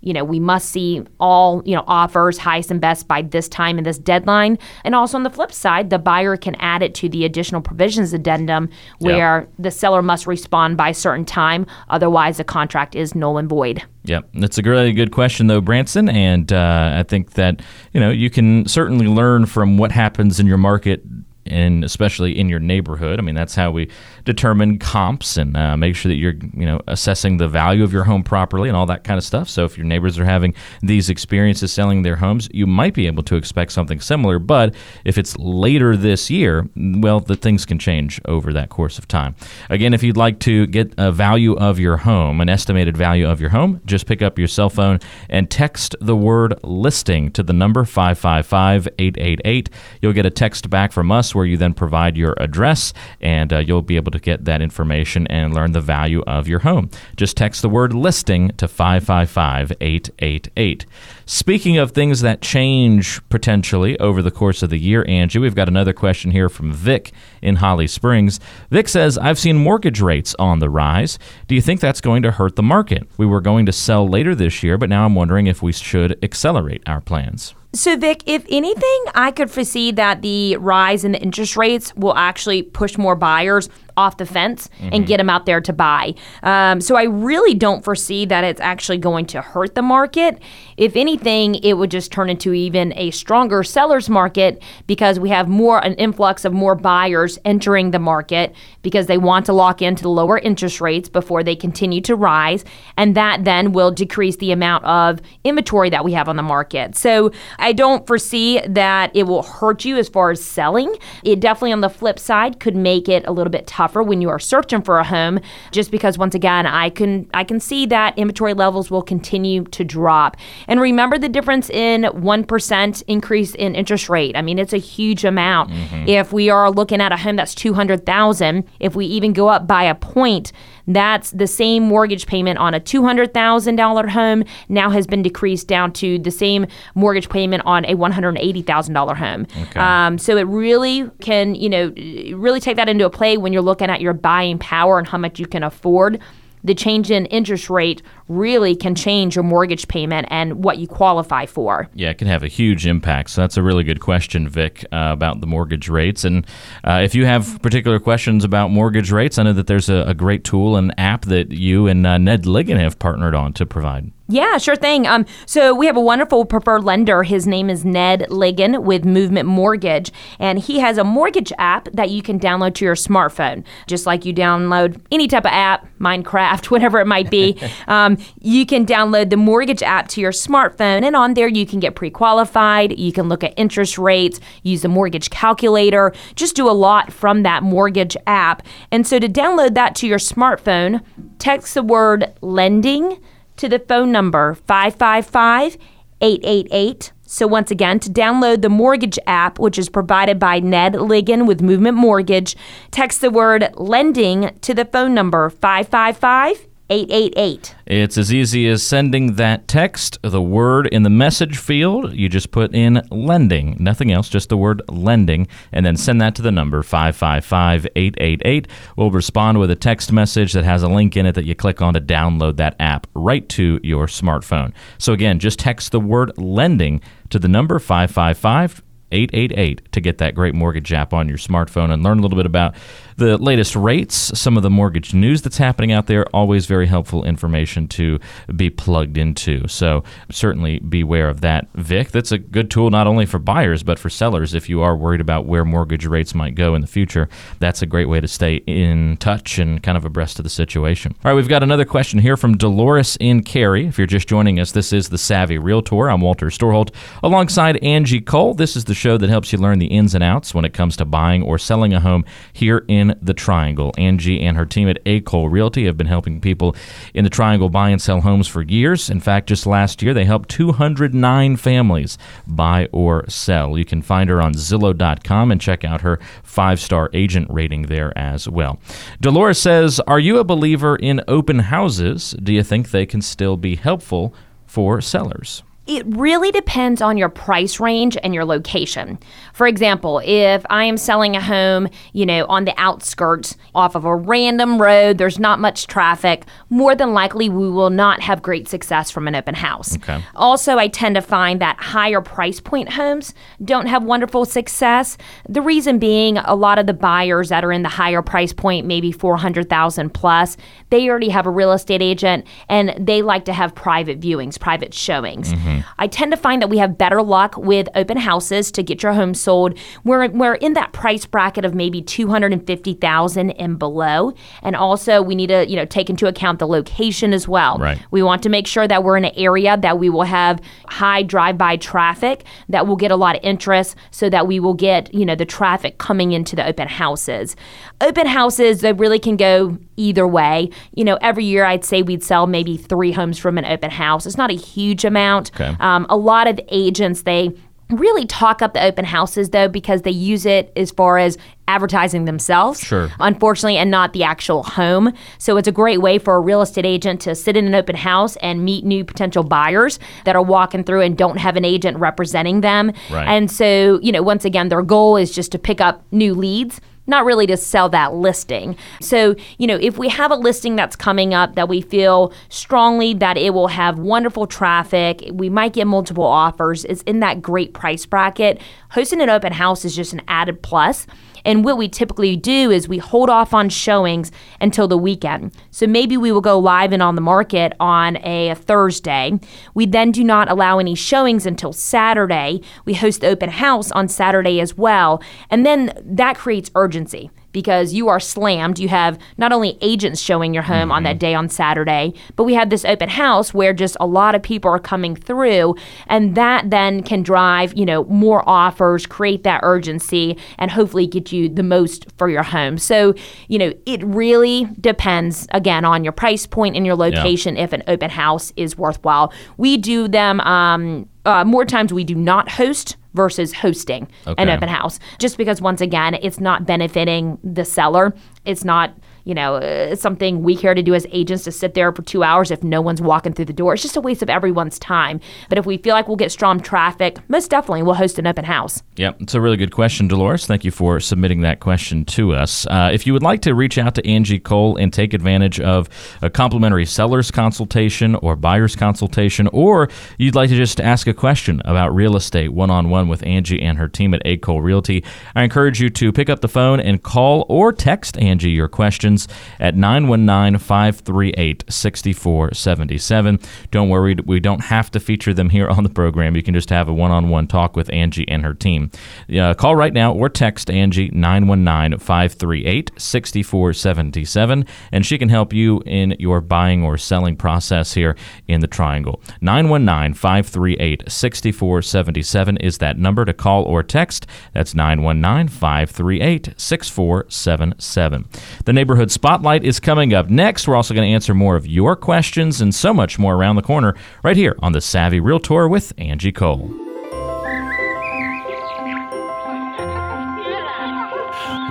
you 0.00 0.12
know, 0.12 0.24
we 0.24 0.40
must 0.40 0.70
see 0.70 1.02
all, 1.20 1.62
you 1.64 1.74
know, 1.74 1.84
offers, 1.86 2.38
highest 2.38 2.70
and 2.70 2.80
best 2.80 3.08
by 3.08 3.22
this 3.22 3.48
time 3.48 3.78
and 3.78 3.86
this 3.86 3.98
deadline. 3.98 4.58
And 4.84 4.94
also 4.94 5.16
on 5.16 5.22
the 5.22 5.30
flip 5.30 5.52
side, 5.52 5.90
the 5.90 5.98
buyer 5.98 6.36
can 6.36 6.54
add 6.56 6.82
it 6.82 6.94
to 6.96 7.08
the 7.08 7.24
additional 7.24 7.60
provisions 7.60 8.12
addendum 8.12 8.68
where 8.98 9.48
the 9.58 9.70
seller 9.70 10.02
must 10.02 10.26
respond 10.26 10.76
by 10.76 10.90
a 10.90 10.94
certain 10.94 11.24
time. 11.24 11.66
Otherwise, 11.88 12.36
the 12.36 12.44
contract 12.44 12.94
is 12.94 13.14
null 13.14 13.38
and 13.38 13.48
void. 13.48 13.82
Yep, 14.04 14.28
that's 14.34 14.58
a 14.58 14.62
really 14.62 14.92
good 14.92 15.10
question, 15.10 15.48
though, 15.48 15.60
Branson. 15.60 16.08
And 16.08 16.52
uh, 16.52 16.92
I 16.94 17.02
think 17.02 17.32
that 17.32 17.60
you 17.92 18.00
know 18.00 18.10
you 18.10 18.30
can 18.30 18.66
certainly 18.66 19.06
learn 19.06 19.46
from 19.46 19.78
what 19.78 19.90
happens 19.90 20.38
in 20.38 20.46
your 20.46 20.58
market, 20.58 21.02
and 21.46 21.84
especially 21.84 22.38
in 22.38 22.48
your 22.48 22.60
neighborhood. 22.60 23.18
I 23.18 23.22
mean, 23.22 23.34
that's 23.34 23.54
how 23.54 23.70
we 23.70 23.88
determine 24.24 24.78
comps 24.78 25.36
and 25.36 25.56
uh, 25.56 25.76
make 25.76 25.96
sure 25.96 26.08
that 26.10 26.16
you're 26.16 26.34
you 26.54 26.66
know 26.66 26.80
assessing 26.86 27.36
the 27.36 27.48
value 27.48 27.84
of 27.84 27.92
your 27.92 28.04
home 28.04 28.22
properly 28.22 28.68
and 28.68 28.76
all 28.76 28.86
that 28.86 29.04
kind 29.04 29.18
of 29.18 29.24
stuff. 29.24 29.48
So 29.48 29.64
if 29.64 29.76
your 29.76 29.86
neighbors 29.86 30.18
are 30.18 30.24
having 30.24 30.54
these 30.82 31.08
experiences 31.10 31.72
selling 31.72 32.02
their 32.02 32.16
homes, 32.16 32.48
you 32.52 32.66
might 32.66 32.94
be 32.94 33.06
able 33.06 33.22
to 33.24 33.36
expect 33.36 33.72
something 33.72 34.00
similar. 34.00 34.38
But 34.38 34.74
if 35.04 35.18
it's 35.18 35.36
later 35.38 35.96
this 35.96 36.30
year, 36.30 36.68
well, 36.76 37.20
the 37.20 37.36
things 37.36 37.64
can 37.64 37.78
change 37.78 38.20
over 38.24 38.52
that 38.52 38.68
course 38.68 38.98
of 38.98 39.06
time. 39.08 39.34
Again, 39.70 39.94
if 39.94 40.02
you'd 40.02 40.16
like 40.16 40.38
to 40.40 40.66
get 40.66 40.92
a 40.98 41.12
value 41.12 41.56
of 41.56 41.78
your 41.78 41.98
home, 41.98 42.40
an 42.40 42.48
estimated 42.48 42.96
value 42.96 43.28
of 43.28 43.40
your 43.40 43.50
home, 43.50 43.80
just 43.86 44.06
pick 44.06 44.22
up 44.22 44.38
your 44.38 44.48
cell 44.48 44.70
phone 44.70 44.98
and 45.28 45.50
text 45.50 45.94
the 46.00 46.16
word 46.16 46.58
listing 46.62 47.30
to 47.32 47.42
the 47.42 47.52
number 47.52 47.84
555 47.84 48.88
888. 48.98 49.70
You'll 50.02 50.12
get 50.12 50.26
a 50.26 50.30
text 50.30 50.68
back 50.70 50.92
from 50.92 51.12
us 51.12 51.34
where 51.36 51.44
you 51.44 51.56
then 51.56 51.74
provide 51.74 52.16
your 52.16 52.34
address 52.38 52.92
and 53.20 53.52
uh, 53.52 53.58
you'll 53.58 53.82
be 53.82 53.96
able 53.96 54.10
to 54.10 54.18
get 54.18 54.44
that 54.46 54.60
information 54.60 55.26
and 55.28 55.54
learn 55.54 55.72
the 55.72 55.80
value 55.80 56.22
of 56.26 56.48
your 56.48 56.60
home. 56.60 56.90
Just 57.16 57.36
text 57.36 57.62
the 57.62 57.68
word 57.68 57.92
listing 57.92 58.48
to 58.56 58.66
555 58.66 59.72
888. 59.80 60.86
Speaking 61.28 61.76
of 61.76 61.90
things 61.90 62.20
that 62.20 62.40
change 62.40 63.20
potentially 63.28 63.98
over 63.98 64.22
the 64.22 64.30
course 64.30 64.62
of 64.62 64.70
the 64.70 64.78
year, 64.78 65.04
Angie, 65.08 65.40
we've 65.40 65.54
got 65.54 65.68
another 65.68 65.92
question 65.92 66.30
here 66.30 66.48
from 66.48 66.72
Vic 66.72 67.12
in 67.42 67.56
Holly 67.56 67.86
Springs. 67.86 68.38
Vic 68.70 68.88
says, 68.88 69.18
I've 69.18 69.38
seen 69.38 69.56
mortgage 69.56 70.00
rates 70.00 70.36
on 70.38 70.60
the 70.60 70.70
rise. 70.70 71.18
Do 71.48 71.54
you 71.54 71.60
think 71.60 71.80
that's 71.80 72.00
going 72.00 72.22
to 72.22 72.30
hurt 72.30 72.56
the 72.56 72.62
market? 72.62 73.08
We 73.18 73.26
were 73.26 73.40
going 73.40 73.66
to 73.66 73.72
sell 73.72 74.08
later 74.08 74.34
this 74.34 74.62
year, 74.62 74.78
but 74.78 74.88
now 74.88 75.04
I'm 75.04 75.14
wondering 75.14 75.46
if 75.46 75.62
we 75.62 75.72
should 75.72 76.16
accelerate 76.22 76.82
our 76.86 77.00
plans. 77.00 77.54
So, 77.72 77.96
Vic, 77.96 78.22
if 78.26 78.46
anything, 78.50 79.04
I 79.14 79.30
could 79.30 79.50
foresee 79.50 79.92
that 79.92 80.22
the 80.22 80.56
rise 80.56 81.04
in 81.04 81.12
the 81.12 81.20
interest 81.20 81.56
rates 81.56 81.94
will 81.94 82.14
actually 82.14 82.62
push 82.62 82.96
more 82.96 83.14
buyers 83.16 83.68
off 83.96 84.16
the 84.16 84.26
fence 84.26 84.68
and 84.80 85.06
get 85.06 85.16
them 85.18 85.30
out 85.30 85.46
there 85.46 85.60
to 85.60 85.72
buy. 85.72 86.14
Um, 86.42 86.80
so, 86.80 86.96
I 86.96 87.04
really 87.04 87.54
don't 87.54 87.84
foresee 87.84 88.26
that 88.26 88.44
it's 88.44 88.60
actually 88.60 88.98
going 88.98 89.26
to 89.26 89.40
hurt 89.40 89.74
the 89.74 89.82
market. 89.82 90.40
If 90.76 90.96
anything, 90.96 91.56
it 91.56 91.74
would 91.74 91.90
just 91.90 92.12
turn 92.12 92.28
into 92.28 92.52
even 92.52 92.92
a 92.96 93.10
stronger 93.10 93.62
seller's 93.62 94.08
market 94.08 94.62
because 94.86 95.18
we 95.18 95.30
have 95.30 95.48
more 95.48 95.84
an 95.84 95.94
influx 95.94 96.44
of 96.44 96.52
more 96.52 96.74
buyers 96.74 97.38
entering 97.44 97.90
the 97.90 97.98
market 97.98 98.54
because 98.82 99.06
they 99.06 99.18
want 99.18 99.46
to 99.46 99.52
lock 99.52 99.80
into 99.80 100.02
the 100.02 100.10
lower 100.10 100.38
interest 100.38 100.80
rates 100.80 101.08
before 101.08 101.42
they 101.42 101.56
continue 101.56 102.00
to 102.02 102.14
rise, 102.14 102.64
and 102.96 103.14
that 103.14 103.44
then 103.44 103.72
will 103.72 103.90
decrease 103.90 104.36
the 104.36 104.52
amount 104.52 104.84
of 104.84 105.20
inventory 105.44 105.90
that 105.90 106.04
we 106.04 106.12
have 106.12 106.28
on 106.28 106.36
the 106.36 106.42
market. 106.42 106.96
So 106.96 107.30
I 107.58 107.72
don't 107.72 108.06
foresee 108.06 108.60
that 108.66 109.10
it 109.14 109.24
will 109.24 109.42
hurt 109.42 109.84
you 109.84 109.96
as 109.96 110.08
far 110.08 110.30
as 110.30 110.44
selling. 110.44 110.94
It 111.24 111.40
definitely, 111.40 111.72
on 111.72 111.80
the 111.80 111.88
flip 111.88 112.18
side, 112.18 112.60
could 112.60 112.76
make 112.76 113.08
it 113.08 113.24
a 113.26 113.32
little 113.32 113.50
bit 113.50 113.66
tougher 113.66 113.85
when 113.94 114.20
you 114.20 114.28
are 114.28 114.38
searching 114.38 114.82
for 114.82 114.98
a 114.98 115.04
home, 115.04 115.40
just 115.70 115.90
because 115.90 116.18
once 116.18 116.34
again, 116.34 116.66
I 116.66 116.90
can 116.90 117.28
I 117.34 117.44
can 117.44 117.60
see 117.60 117.86
that 117.86 118.18
inventory 118.18 118.54
levels 118.54 118.90
will 118.90 119.02
continue 119.02 119.64
to 119.64 119.84
drop. 119.84 120.36
And 120.68 120.80
remember 120.80 121.18
the 121.18 121.28
difference 121.28 121.70
in 121.70 122.04
one 122.04 122.44
percent 122.44 123.02
increase 123.06 123.54
in 123.54 123.74
interest 123.74 124.08
rate. 124.08 124.36
I 124.36 124.42
mean, 124.42 124.58
it's 124.58 124.72
a 124.72 124.78
huge 124.78 125.24
amount. 125.24 125.70
Mm-hmm. 125.70 126.08
If 126.08 126.32
we 126.32 126.50
are 126.50 126.70
looking 126.70 127.00
at 127.00 127.12
a 127.12 127.16
home 127.16 127.36
that's 127.36 127.54
two 127.54 127.74
hundred 127.74 128.06
thousand, 128.06 128.64
if 128.80 128.94
we 128.94 129.06
even 129.06 129.32
go 129.32 129.48
up 129.48 129.66
by 129.66 129.84
a 129.84 129.94
point, 129.94 130.52
that's 130.86 131.30
the 131.32 131.46
same 131.46 131.82
mortgage 131.84 132.26
payment 132.26 132.58
on 132.58 132.74
a 132.74 132.80
$200,000 132.80 134.08
home 134.08 134.44
now 134.68 134.90
has 134.90 135.06
been 135.06 135.22
decreased 135.22 135.68
down 135.68 135.92
to 135.94 136.18
the 136.18 136.30
same 136.30 136.66
mortgage 136.94 137.28
payment 137.28 137.62
on 137.66 137.84
a 137.86 137.94
$180,000 137.94 139.16
home. 139.16 139.46
Okay. 139.62 139.80
Um, 139.80 140.18
so 140.18 140.36
it 140.36 140.46
really 140.46 141.10
can, 141.20 141.54
you 141.54 141.68
know, 141.68 141.92
really 142.36 142.60
take 142.60 142.76
that 142.76 142.88
into 142.88 143.04
a 143.04 143.10
play 143.10 143.36
when 143.36 143.52
you're 143.52 143.62
looking 143.62 143.90
at 143.90 144.00
your 144.00 144.12
buying 144.12 144.58
power 144.58 144.98
and 144.98 145.06
how 145.06 145.18
much 145.18 145.38
you 145.38 145.46
can 145.46 145.62
afford. 145.62 146.20
The 146.64 146.74
change 146.74 147.10
in 147.10 147.26
interest 147.26 147.70
rate 147.70 148.02
really 148.28 148.74
can 148.74 148.94
change 148.94 149.36
your 149.36 149.44
mortgage 149.44 149.88
payment 149.88 150.26
and 150.30 150.64
what 150.64 150.78
you 150.78 150.86
qualify 150.86 151.46
for. 151.46 151.88
Yeah, 151.94 152.10
it 152.10 152.18
can 152.18 152.28
have 152.28 152.42
a 152.42 152.48
huge 152.48 152.86
impact. 152.86 153.30
So 153.30 153.40
that's 153.40 153.56
a 153.56 153.62
really 153.62 153.84
good 153.84 154.00
question, 154.00 154.48
Vic, 154.48 154.84
uh, 154.92 155.10
about 155.12 155.40
the 155.40 155.46
mortgage 155.46 155.88
rates. 155.88 156.24
And 156.24 156.46
uh, 156.84 157.00
if 157.04 157.14
you 157.14 157.26
have 157.26 157.60
particular 157.62 157.98
questions 157.98 158.44
about 158.44 158.70
mortgage 158.70 159.12
rates, 159.12 159.38
I 159.38 159.44
know 159.44 159.52
that 159.52 159.66
there's 159.66 159.88
a, 159.88 160.04
a 160.06 160.14
great 160.14 160.44
tool 160.44 160.76
and 160.76 160.92
app 160.98 161.24
that 161.26 161.52
you 161.52 161.86
and 161.86 162.06
uh, 162.06 162.18
Ned 162.18 162.44
Ligon 162.44 162.78
have 162.78 162.98
partnered 162.98 163.34
on 163.34 163.52
to 163.54 163.66
provide. 163.66 164.12
Yeah, 164.28 164.58
sure 164.58 164.74
thing. 164.74 165.06
Um, 165.06 165.24
so 165.46 165.72
we 165.72 165.86
have 165.86 165.96
a 165.96 166.00
wonderful 166.00 166.44
preferred 166.46 166.82
lender. 166.82 167.22
His 167.22 167.46
name 167.46 167.70
is 167.70 167.84
Ned 167.84 168.26
Ligon 168.28 168.82
with 168.82 169.04
Movement 169.04 169.48
Mortgage, 169.48 170.10
and 170.40 170.58
he 170.58 170.80
has 170.80 170.98
a 170.98 171.04
mortgage 171.04 171.52
app 171.58 171.88
that 171.92 172.10
you 172.10 172.22
can 172.22 172.40
download 172.40 172.74
to 172.74 172.84
your 172.84 172.96
smartphone, 172.96 173.64
just 173.86 174.04
like 174.04 174.24
you 174.24 174.34
download 174.34 175.00
any 175.12 175.28
type 175.28 175.44
of 175.44 175.52
app, 175.52 175.86
Minecraft, 176.00 176.66
whatever 176.70 176.98
it 176.98 177.06
might 177.06 177.30
be. 177.30 177.56
um, 177.86 178.15
you 178.40 178.66
can 178.66 178.86
download 178.86 179.30
the 179.30 179.36
mortgage 179.36 179.82
app 179.82 180.08
to 180.08 180.20
your 180.20 180.32
smartphone, 180.32 181.04
and 181.04 181.16
on 181.16 181.34
there 181.34 181.48
you 181.48 181.66
can 181.66 181.80
get 181.80 181.94
pre-qualified. 181.94 182.98
You 182.98 183.12
can 183.12 183.28
look 183.28 183.44
at 183.44 183.54
interest 183.56 183.98
rates, 183.98 184.40
use 184.62 184.82
the 184.82 184.88
mortgage 184.88 185.30
calculator, 185.30 186.12
just 186.34 186.56
do 186.56 186.68
a 186.68 186.72
lot 186.72 187.12
from 187.12 187.42
that 187.42 187.62
mortgage 187.62 188.16
app. 188.26 188.62
And 188.90 189.06
so 189.06 189.18
to 189.18 189.28
download 189.28 189.74
that 189.74 189.94
to 189.96 190.06
your 190.06 190.18
smartphone, 190.18 191.02
text 191.38 191.74
the 191.74 191.82
word 191.82 192.32
lending 192.40 193.20
to 193.56 193.68
the 193.68 193.78
phone 193.78 194.12
number 194.12 194.54
555 194.54 195.76
888. 196.20 197.12
So, 197.28 197.46
once 197.46 197.72
again, 197.72 197.98
to 198.00 198.10
download 198.10 198.62
the 198.62 198.68
mortgage 198.68 199.18
app, 199.26 199.58
which 199.58 199.78
is 199.78 199.88
provided 199.88 200.38
by 200.38 200.60
Ned 200.60 200.94
Ligon 200.94 201.46
with 201.46 201.60
Movement 201.60 201.96
Mortgage, 201.96 202.56
text 202.92 203.20
the 203.20 203.30
word 203.30 203.68
lending 203.74 204.56
to 204.60 204.72
the 204.72 204.84
phone 204.84 205.12
number 205.12 205.50
555 205.50 206.68
888. 206.88 207.74
It's 207.86 208.16
as 208.16 208.32
easy 208.32 208.68
as 208.68 208.86
sending 208.86 209.34
that 209.34 209.66
text, 209.66 210.18
the 210.22 210.40
word 210.40 210.86
in 210.86 211.02
the 211.02 211.10
message 211.10 211.58
field. 211.58 212.12
You 212.12 212.28
just 212.28 212.52
put 212.52 212.74
in 212.74 213.06
lending, 213.10 213.76
nothing 213.80 214.12
else, 214.12 214.28
just 214.28 214.50
the 214.50 214.56
word 214.56 214.82
lending, 214.88 215.48
and 215.72 215.84
then 215.84 215.96
send 215.96 216.20
that 216.20 216.36
to 216.36 216.42
the 216.42 216.52
number 216.52 216.84
555 216.84 217.88
888. 217.96 218.68
We'll 218.96 219.10
respond 219.10 219.58
with 219.58 219.70
a 219.72 219.76
text 219.76 220.12
message 220.12 220.52
that 220.52 220.64
has 220.64 220.84
a 220.84 220.88
link 220.88 221.16
in 221.16 221.26
it 221.26 221.34
that 221.34 221.44
you 221.44 221.56
click 221.56 221.82
on 221.82 221.94
to 221.94 222.00
download 222.00 222.56
that 222.58 222.76
app 222.78 223.08
right 223.14 223.48
to 223.50 223.80
your 223.82 224.06
smartphone. 224.06 224.72
So, 224.98 225.12
again, 225.12 225.40
just 225.40 225.58
text 225.58 225.90
the 225.90 226.00
word 226.00 226.38
lending 226.38 227.00
to 227.30 227.40
the 227.40 227.48
number 227.48 227.80
555 227.80 228.82
888 229.12 229.92
to 229.92 230.00
get 230.00 230.18
that 230.18 230.34
great 230.34 230.54
mortgage 230.54 230.92
app 230.92 231.12
on 231.12 231.28
your 231.28 231.38
smartphone 231.38 231.92
and 231.92 232.02
learn 232.02 232.18
a 232.18 232.22
little 232.22 232.36
bit 232.36 232.46
about 232.46 232.74
the 233.16 233.38
latest 233.38 233.74
rates, 233.74 234.38
some 234.38 234.56
of 234.56 234.62
the 234.62 234.70
mortgage 234.70 235.14
news 235.14 235.42
that's 235.42 235.56
happening 235.56 235.92
out 235.92 236.06
there. 236.06 236.26
Always 236.34 236.66
very 236.66 236.86
helpful 236.86 237.24
information 237.24 237.88
to 237.88 238.18
be 238.54 238.68
plugged 238.68 239.16
into. 239.16 239.66
So 239.68 240.04
certainly 240.30 240.78
beware 240.80 241.28
of 241.28 241.40
that, 241.40 241.68
Vic. 241.74 242.10
That's 242.10 242.32
a 242.32 242.38
good 242.38 242.70
tool 242.70 242.90
not 242.90 243.06
only 243.06 243.26
for 243.26 243.38
buyers 243.38 243.82
but 243.82 243.98
for 243.98 244.10
sellers. 244.10 244.54
If 244.54 244.68
you 244.68 244.82
are 244.82 244.96
worried 244.96 245.20
about 245.20 245.46
where 245.46 245.64
mortgage 245.64 246.06
rates 246.06 246.34
might 246.34 246.54
go 246.54 246.74
in 246.74 246.82
the 246.82 246.86
future, 246.86 247.28
that's 247.58 247.82
a 247.82 247.86
great 247.86 248.08
way 248.08 248.20
to 248.20 248.28
stay 248.28 248.56
in 248.66 249.16
touch 249.16 249.58
and 249.58 249.82
kind 249.82 249.96
of 249.96 250.04
abreast 250.04 250.38
of 250.38 250.44
the 250.44 250.50
situation. 250.50 251.14
All 251.24 251.30
right, 251.30 251.34
we've 251.34 251.48
got 251.48 251.62
another 251.62 251.84
question 251.84 252.18
here 252.18 252.36
from 252.36 252.56
Dolores 252.56 253.16
in 253.18 253.42
Cary. 253.42 253.86
If 253.86 253.98
you're 253.98 254.06
just 254.06 254.28
joining 254.28 254.60
us, 254.60 254.72
this 254.72 254.92
is 254.92 255.08
the 255.08 255.18
Savvy 255.18 255.58
Realtor. 255.58 256.10
I'm 256.10 256.20
Walter 256.20 256.46
Storholt 256.46 256.92
alongside 257.22 257.82
Angie 257.82 258.20
Cole. 258.20 258.52
This 258.54 258.76
is 258.76 258.84
the 258.84 258.94
show 258.94 259.16
that 259.16 259.30
helps 259.30 259.52
you 259.52 259.58
learn 259.58 259.78
the 259.78 259.86
ins 259.86 260.14
and 260.14 260.22
outs 260.22 260.54
when 260.54 260.64
it 260.64 260.74
comes 260.74 260.96
to 260.98 261.04
buying 261.06 261.42
or 261.42 261.58
selling 261.58 261.94
a 261.94 262.00
home 262.00 262.24
here 262.52 262.84
in 262.88 263.05
in 263.10 263.18
the 263.20 263.34
Triangle. 263.34 263.92
Angie 263.98 264.40
and 264.40 264.56
her 264.56 264.66
team 264.66 264.88
at 264.88 264.98
A. 265.06 265.20
Cole 265.20 265.48
Realty 265.48 265.86
have 265.86 265.96
been 265.96 266.06
helping 266.06 266.40
people 266.40 266.74
in 267.14 267.24
the 267.24 267.30
Triangle 267.30 267.68
buy 267.68 267.90
and 267.90 268.00
sell 268.00 268.20
homes 268.20 268.48
for 268.48 268.62
years. 268.62 269.10
In 269.10 269.20
fact, 269.20 269.48
just 269.48 269.66
last 269.66 270.02
year, 270.02 270.14
they 270.14 270.24
helped 270.24 270.48
209 270.50 271.56
families 271.56 272.18
buy 272.46 272.88
or 272.92 273.24
sell. 273.28 273.78
You 273.78 273.84
can 273.84 274.02
find 274.02 274.30
her 274.30 274.42
on 274.42 274.54
Zillow.com 274.54 275.50
and 275.50 275.60
check 275.60 275.84
out 275.84 276.00
her 276.00 276.18
five 276.42 276.80
star 276.80 277.10
agent 277.12 277.48
rating 277.50 277.82
there 277.82 278.16
as 278.16 278.48
well. 278.48 278.78
Dolores 279.20 279.58
says, 279.58 280.00
Are 280.00 280.20
you 280.20 280.38
a 280.38 280.44
believer 280.44 280.96
in 280.96 281.22
open 281.28 281.60
houses? 281.60 282.34
Do 282.42 282.52
you 282.52 282.62
think 282.62 282.90
they 282.90 283.06
can 283.06 283.22
still 283.22 283.56
be 283.56 283.76
helpful 283.76 284.34
for 284.66 285.00
sellers? 285.00 285.62
It 285.86 286.04
really 286.06 286.50
depends 286.50 287.00
on 287.00 287.16
your 287.16 287.28
price 287.28 287.78
range 287.78 288.18
and 288.22 288.34
your 288.34 288.44
location. 288.44 289.18
For 289.52 289.66
example, 289.66 290.20
if 290.24 290.66
I 290.68 290.84
am 290.84 290.96
selling 290.96 291.36
a 291.36 291.40
home, 291.40 291.88
you 292.12 292.26
know, 292.26 292.44
on 292.46 292.64
the 292.64 292.74
outskirts 292.76 293.56
off 293.74 293.94
of 293.94 294.04
a 294.04 294.14
random 294.14 294.82
road, 294.82 295.18
there's 295.18 295.38
not 295.38 295.60
much 295.60 295.86
traffic, 295.86 296.44
more 296.70 296.94
than 296.96 297.12
likely 297.14 297.48
we 297.48 297.70
will 297.70 297.90
not 297.90 298.20
have 298.20 298.42
great 298.42 298.68
success 298.68 299.10
from 299.10 299.28
an 299.28 299.36
open 299.36 299.54
house. 299.54 299.96
Okay. 299.96 300.22
Also, 300.34 300.76
I 300.76 300.88
tend 300.88 301.14
to 301.14 301.22
find 301.22 301.60
that 301.60 301.76
higher 301.78 302.20
price 302.20 302.60
point 302.60 302.92
homes 302.92 303.32
don't 303.64 303.86
have 303.86 304.02
wonderful 304.02 304.44
success. 304.44 305.16
The 305.48 305.62
reason 305.62 305.98
being 305.98 306.38
a 306.38 306.54
lot 306.54 306.78
of 306.78 306.86
the 306.86 306.94
buyers 306.94 307.48
that 307.50 307.64
are 307.64 307.72
in 307.72 307.82
the 307.82 307.88
higher 307.88 308.22
price 308.22 308.52
point, 308.52 308.86
maybe 308.86 309.12
400,000 309.12 310.12
plus, 310.12 310.56
they 310.90 311.08
already 311.08 311.28
have 311.28 311.46
a 311.46 311.50
real 311.50 311.72
estate 311.72 312.02
agent 312.02 312.44
and 312.68 312.92
they 312.98 313.22
like 313.22 313.44
to 313.44 313.52
have 313.52 313.74
private 313.74 314.18
viewings, 314.20 314.58
private 314.58 314.92
showings. 314.92 315.52
Mm-hmm. 315.52 315.75
I 315.98 316.06
tend 316.06 316.32
to 316.32 316.36
find 316.36 316.62
that 316.62 316.68
we 316.68 316.78
have 316.78 316.98
better 316.98 317.22
luck 317.22 317.56
with 317.56 317.88
open 317.94 318.16
houses 318.16 318.70
to 318.72 318.82
get 318.82 319.02
your 319.02 319.12
home 319.12 319.34
sold. 319.34 319.78
We're, 320.04 320.28
we're 320.30 320.54
in 320.54 320.74
that 320.74 320.92
price 320.92 321.26
bracket 321.26 321.64
of 321.64 321.74
maybe 321.74 322.02
250,000 322.02 323.50
and 323.50 323.78
below. 323.78 324.32
And 324.62 324.76
also 324.76 325.22
we 325.22 325.34
need 325.34 325.48
to, 325.48 325.68
you 325.68 325.76
know, 325.76 325.84
take 325.84 326.10
into 326.10 326.26
account 326.26 326.58
the 326.58 326.66
location 326.66 327.32
as 327.32 327.48
well. 327.48 327.78
Right. 327.78 327.98
We 328.10 328.22
want 328.22 328.42
to 328.44 328.48
make 328.48 328.66
sure 328.66 328.86
that 328.88 329.04
we're 329.04 329.16
in 329.16 329.24
an 329.24 329.34
area 329.36 329.76
that 329.76 329.98
we 329.98 330.10
will 330.10 330.22
have 330.22 330.60
high 330.88 331.22
drive-by 331.22 331.76
traffic, 331.76 332.44
that 332.68 332.86
will 332.86 332.96
get 332.96 333.10
a 333.10 333.16
lot 333.16 333.36
of 333.36 333.42
interest 333.42 333.96
so 334.10 334.30
that 334.30 334.46
we 334.46 334.60
will 334.60 334.74
get, 334.74 335.12
you 335.14 335.24
know, 335.24 335.34
the 335.34 335.44
traffic 335.44 335.98
coming 335.98 336.32
into 336.32 336.56
the 336.56 336.66
open 336.66 336.88
houses. 336.88 337.56
Open 338.00 338.26
houses, 338.26 338.82
they 338.82 338.92
really 338.92 339.18
can 339.18 339.36
go 339.36 339.78
either 339.96 340.26
way. 340.28 340.68
You 340.94 341.04
know, 341.04 341.16
every 341.22 341.44
year 341.44 341.64
I'd 341.64 341.84
say 341.84 342.02
we'd 342.02 342.22
sell 342.22 342.46
maybe 342.46 342.76
three 342.76 343.12
homes 343.12 343.38
from 343.38 343.56
an 343.56 343.64
open 343.64 343.90
house. 343.90 344.26
It's 344.26 344.36
not 344.36 344.50
a 344.50 344.54
huge 344.56 345.04
amount. 345.04 345.50
Okay. 345.54 345.74
Um, 345.80 346.06
a 346.10 346.16
lot 346.16 346.46
of 346.46 346.60
agents, 346.68 347.22
they 347.22 347.54
really 347.90 348.26
talk 348.26 348.60
up 348.62 348.74
the 348.74 348.82
open 348.84 349.04
houses 349.04 349.50
though 349.50 349.68
because 349.68 350.02
they 350.02 350.10
use 350.10 350.44
it 350.44 350.72
as 350.74 350.90
far 350.90 351.18
as 351.18 351.38
advertising 351.68 352.24
themselves 352.24 352.80
Sure. 352.80 353.08
unfortunately 353.20 353.76
and 353.76 353.92
not 353.92 354.12
the 354.12 354.24
actual 354.24 354.64
home 354.64 355.12
so 355.38 355.56
it's 355.56 355.68
a 355.68 355.72
great 355.72 356.00
way 356.00 356.18
for 356.18 356.34
a 356.34 356.40
real 356.40 356.62
estate 356.62 356.84
agent 356.84 357.20
to 357.20 357.34
sit 357.36 357.56
in 357.56 357.64
an 357.64 357.76
open 357.76 357.94
house 357.94 358.34
and 358.38 358.64
meet 358.64 358.84
new 358.84 359.04
potential 359.04 359.44
buyers 359.44 360.00
that 360.24 360.34
are 360.34 360.42
walking 360.42 360.82
through 360.82 361.02
and 361.02 361.16
don't 361.16 361.36
have 361.38 361.54
an 361.56 361.64
agent 361.64 361.96
representing 361.98 362.60
them 362.60 362.90
Right. 363.08 363.28
and 363.28 363.48
so 363.48 364.00
you 364.02 364.10
know 364.10 364.20
once 364.22 364.44
again 364.44 364.68
their 364.68 364.82
goal 364.82 365.16
is 365.16 365.32
just 365.32 365.52
to 365.52 365.58
pick 365.58 365.80
up 365.80 366.04
new 366.10 366.34
leads 366.34 366.80
not 367.06 367.24
really 367.24 367.46
to 367.46 367.56
sell 367.56 367.88
that 367.90 368.14
listing. 368.14 368.76
So, 369.00 369.36
you 369.58 369.66
know, 369.66 369.78
if 369.80 369.98
we 369.98 370.08
have 370.08 370.30
a 370.30 370.36
listing 370.36 370.76
that's 370.76 370.96
coming 370.96 371.34
up 371.34 371.54
that 371.54 371.68
we 371.68 371.80
feel 371.80 372.32
strongly 372.48 373.14
that 373.14 373.36
it 373.36 373.54
will 373.54 373.68
have 373.68 373.98
wonderful 373.98 374.46
traffic, 374.46 375.28
we 375.32 375.48
might 375.48 375.72
get 375.72 375.86
multiple 375.86 376.24
offers, 376.24 376.84
it's 376.84 377.02
in 377.02 377.20
that 377.20 377.42
great 377.42 377.74
price 377.74 378.06
bracket. 378.06 378.60
Hosting 378.90 379.20
an 379.20 379.30
open 379.30 379.52
house 379.52 379.84
is 379.84 379.94
just 379.94 380.12
an 380.12 380.22
added 380.28 380.62
plus. 380.62 381.06
And 381.46 381.64
what 381.64 381.78
we 381.78 381.88
typically 381.88 382.36
do 382.36 382.70
is 382.70 382.88
we 382.88 382.98
hold 382.98 383.30
off 383.30 383.54
on 383.54 383.70
showings 383.70 384.30
until 384.60 384.88
the 384.88 384.98
weekend. 384.98 385.52
So 385.70 385.86
maybe 385.86 386.16
we 386.16 386.32
will 386.32 386.42
go 386.42 386.58
live 386.58 386.92
and 386.92 387.02
on 387.02 387.14
the 387.14 387.20
market 387.22 387.72
on 387.80 388.16
a 388.18 388.54
Thursday. 388.56 389.38
We 389.72 389.86
then 389.86 390.10
do 390.10 390.24
not 390.24 390.50
allow 390.50 390.78
any 390.78 390.96
showings 390.96 391.46
until 391.46 391.72
Saturday. 391.72 392.60
We 392.84 392.94
host 392.94 393.20
the 393.22 393.28
open 393.28 393.48
house 393.48 393.92
on 393.92 394.08
Saturday 394.08 394.60
as 394.60 394.76
well. 394.76 395.22
And 395.48 395.64
then 395.64 395.92
that 396.04 396.36
creates 396.36 396.70
urgency 396.74 397.30
because 397.56 397.94
you 397.94 398.06
are 398.06 398.20
slammed. 398.20 398.78
You 398.78 398.88
have 398.88 399.18
not 399.38 399.50
only 399.50 399.78
agents 399.80 400.20
showing 400.20 400.52
your 400.52 400.64
home 400.64 400.92
on 400.92 401.04
that 401.04 401.18
day 401.18 401.34
on 401.34 401.48
Saturday, 401.48 402.12
but 402.36 402.44
we 402.44 402.52
have 402.52 402.68
this 402.68 402.84
open 402.84 403.08
house 403.08 403.54
where 403.54 403.72
just 403.72 403.96
a 403.98 404.06
lot 404.06 404.34
of 404.34 404.42
people 404.42 404.70
are 404.70 404.78
coming 404.78 405.16
through 405.16 405.74
and 406.06 406.34
that 406.34 406.68
then 406.68 407.02
can 407.02 407.22
drive, 407.22 407.72
you 407.72 407.86
know, 407.86 408.04
more 408.04 408.46
offers, 408.46 409.06
create 409.06 409.42
that 409.44 409.60
urgency 409.62 410.36
and 410.58 410.70
hopefully 410.70 411.06
get 411.06 411.32
you 411.32 411.48
the 411.48 411.62
most 411.62 412.04
for 412.18 412.28
your 412.28 412.42
home. 412.42 412.76
So, 412.76 413.14
you 413.48 413.58
know, 413.58 413.72
it 413.86 414.04
really 414.04 414.68
depends 414.78 415.46
again 415.52 415.86
on 415.86 416.04
your 416.04 416.12
price 416.12 416.44
point 416.44 416.76
and 416.76 416.84
your 416.84 416.94
location 416.94 417.56
if 417.56 417.72
an 417.72 417.82
open 417.88 418.10
house 418.10 418.52
is 418.56 418.76
worthwhile. 418.76 419.32
We 419.56 419.78
do 419.78 420.08
them 420.08 420.40
um 420.42 421.08
uh, 421.24 421.44
more 421.44 421.64
times 421.64 421.92
we 421.92 422.04
do 422.04 422.14
not 422.14 422.48
host 422.48 422.96
versus 423.16 423.52
hosting 423.52 424.06
an 424.38 424.48
open 424.48 424.68
house. 424.68 425.00
Just 425.18 425.36
because 425.36 425.60
once 425.60 425.80
again 425.80 426.14
it's 426.22 426.38
not 426.38 426.66
benefiting 426.66 427.38
the 427.42 427.64
seller 427.64 428.14
it's 428.44 428.64
not 428.64 428.94
you 429.26 429.34
know 429.34 429.56
uh, 429.56 429.94
something 429.94 430.42
we 430.42 430.56
care 430.56 430.74
to 430.74 430.82
do 430.82 430.94
as 430.94 431.06
agents 431.10 431.44
to 431.44 431.52
sit 431.52 431.74
there 431.74 431.92
for 431.92 432.02
two 432.02 432.22
hours 432.22 432.50
if 432.50 432.64
no 432.64 432.80
one's 432.80 433.02
walking 433.02 433.34
through 433.34 433.44
the 433.44 433.52
door 433.52 433.74
it's 433.74 433.82
just 433.82 433.96
a 433.96 434.00
waste 434.00 434.22
of 434.22 434.30
everyone's 434.30 434.78
time 434.78 435.20
but 435.50 435.58
if 435.58 435.66
we 435.66 435.76
feel 435.76 435.94
like 435.94 436.08
we'll 436.08 436.16
get 436.16 436.32
strong 436.32 436.58
traffic 436.60 437.18
most 437.28 437.50
definitely 437.50 437.82
we'll 437.82 437.94
host 437.94 438.18
an 438.18 438.26
open 438.26 438.44
house 438.44 438.82
Yeah, 438.96 439.12
it's 439.20 439.34
a 439.34 439.40
really 439.40 439.56
good 439.56 439.72
question, 439.72 440.08
Dolores. 440.08 440.46
Thank 440.46 440.64
you 440.64 440.70
for 440.70 441.00
submitting 441.00 441.42
that 441.42 441.60
question 441.60 442.04
to 442.06 442.32
us. 442.32 442.66
Uh, 442.66 442.90
if 442.92 443.06
you 443.06 443.12
would 443.12 443.22
like 443.22 443.42
to 443.42 443.54
reach 443.54 443.78
out 443.78 443.94
to 443.96 444.06
Angie 444.06 444.38
Cole 444.38 444.76
and 444.76 444.92
take 444.92 445.12
advantage 445.12 445.60
of 445.60 445.88
a 446.22 446.30
complimentary 446.30 446.86
seller's 446.86 447.30
consultation 447.30 448.14
or 448.16 448.36
buyer's 448.36 448.76
consultation, 448.76 449.48
or 449.48 449.88
you'd 450.18 450.34
like 450.34 450.48
to 450.50 450.56
just 450.56 450.80
ask 450.80 451.06
a 451.06 451.14
question 451.14 451.60
about 451.64 451.94
real 451.94 452.16
estate 452.16 452.52
one 452.52 452.70
on 452.70 452.88
one 452.88 453.08
with 453.08 453.26
Angie 453.26 453.60
and 453.60 453.78
her 453.78 453.88
team 453.88 454.14
at 454.14 454.22
A. 454.24 454.36
Cole 454.36 454.62
Realty, 454.62 455.04
I 455.34 455.42
encourage 455.42 455.80
you 455.80 455.90
to 455.90 456.12
pick 456.12 456.30
up 456.30 456.40
the 456.40 456.48
phone 456.48 456.80
and 456.80 457.02
call 457.02 457.44
or 457.48 457.72
text 457.72 458.16
Angie 458.18 458.50
your 458.50 458.68
questions 458.68 459.15
questions 459.24 459.36
at 459.60 459.76
919 459.76 460.58
538 460.58 461.64
6477. 461.68 463.40
Don't 463.70 463.88
worry, 463.88 464.16
we 464.24 464.40
don't 464.40 464.64
have 464.64 464.90
to 464.90 465.00
feature 465.00 465.34
them 465.34 465.50
here 465.50 465.68
on 465.68 465.82
the 465.82 465.88
program. 465.88 466.36
You 466.36 466.42
can 466.42 466.54
just 466.54 466.70
have 466.70 466.88
a 466.88 466.92
one 466.92 467.10
on 467.10 467.28
one 467.28 467.46
talk 467.46 467.76
with 467.76 467.92
Angie 467.92 468.28
and 468.28 468.42
her 468.44 468.54
team. 468.54 468.90
Uh, 469.34 469.54
call 469.54 469.76
right 469.76 469.92
now 469.92 470.12
or 470.12 470.28
text 470.28 470.70
Angie 470.70 471.10
919 471.12 471.98
538 471.98 472.90
6477, 472.96 474.66
and 474.92 475.06
she 475.06 475.18
can 475.18 475.28
help 475.28 475.52
you 475.52 475.82
in 475.86 476.16
your 476.18 476.40
buying 476.40 476.82
or 476.82 476.98
selling 476.98 477.36
process 477.36 477.94
here 477.94 478.16
in 478.46 478.60
the 478.60 478.66
Triangle. 478.66 479.20
919 479.40 480.14
538 480.14 481.04
6477 481.10 482.56
is 482.58 482.78
that 482.78 482.98
number 482.98 483.24
to 483.24 483.32
call 483.32 483.64
or 483.64 483.82
text. 483.82 484.26
That's 484.52 484.74
919 484.74 485.48
538 485.48 486.54
6477. 486.56 488.26
The 488.64 488.72
Neighborhood 488.72 489.05
Spotlight 489.10 489.64
is 489.64 489.80
coming 489.80 490.14
up 490.14 490.30
next. 490.30 490.66
We're 490.66 490.76
also 490.76 490.94
going 490.94 491.08
to 491.08 491.14
answer 491.14 491.34
more 491.34 491.56
of 491.56 491.66
your 491.66 491.96
questions 491.96 492.60
and 492.60 492.74
so 492.74 492.94
much 492.94 493.18
more 493.18 493.34
around 493.34 493.56
the 493.56 493.62
corner 493.62 493.94
right 494.22 494.36
here 494.36 494.56
on 494.60 494.72
the 494.72 494.80
Savvy 494.80 495.20
Realtor 495.20 495.68
with 495.68 495.92
Angie 495.98 496.32
Cole. 496.32 496.70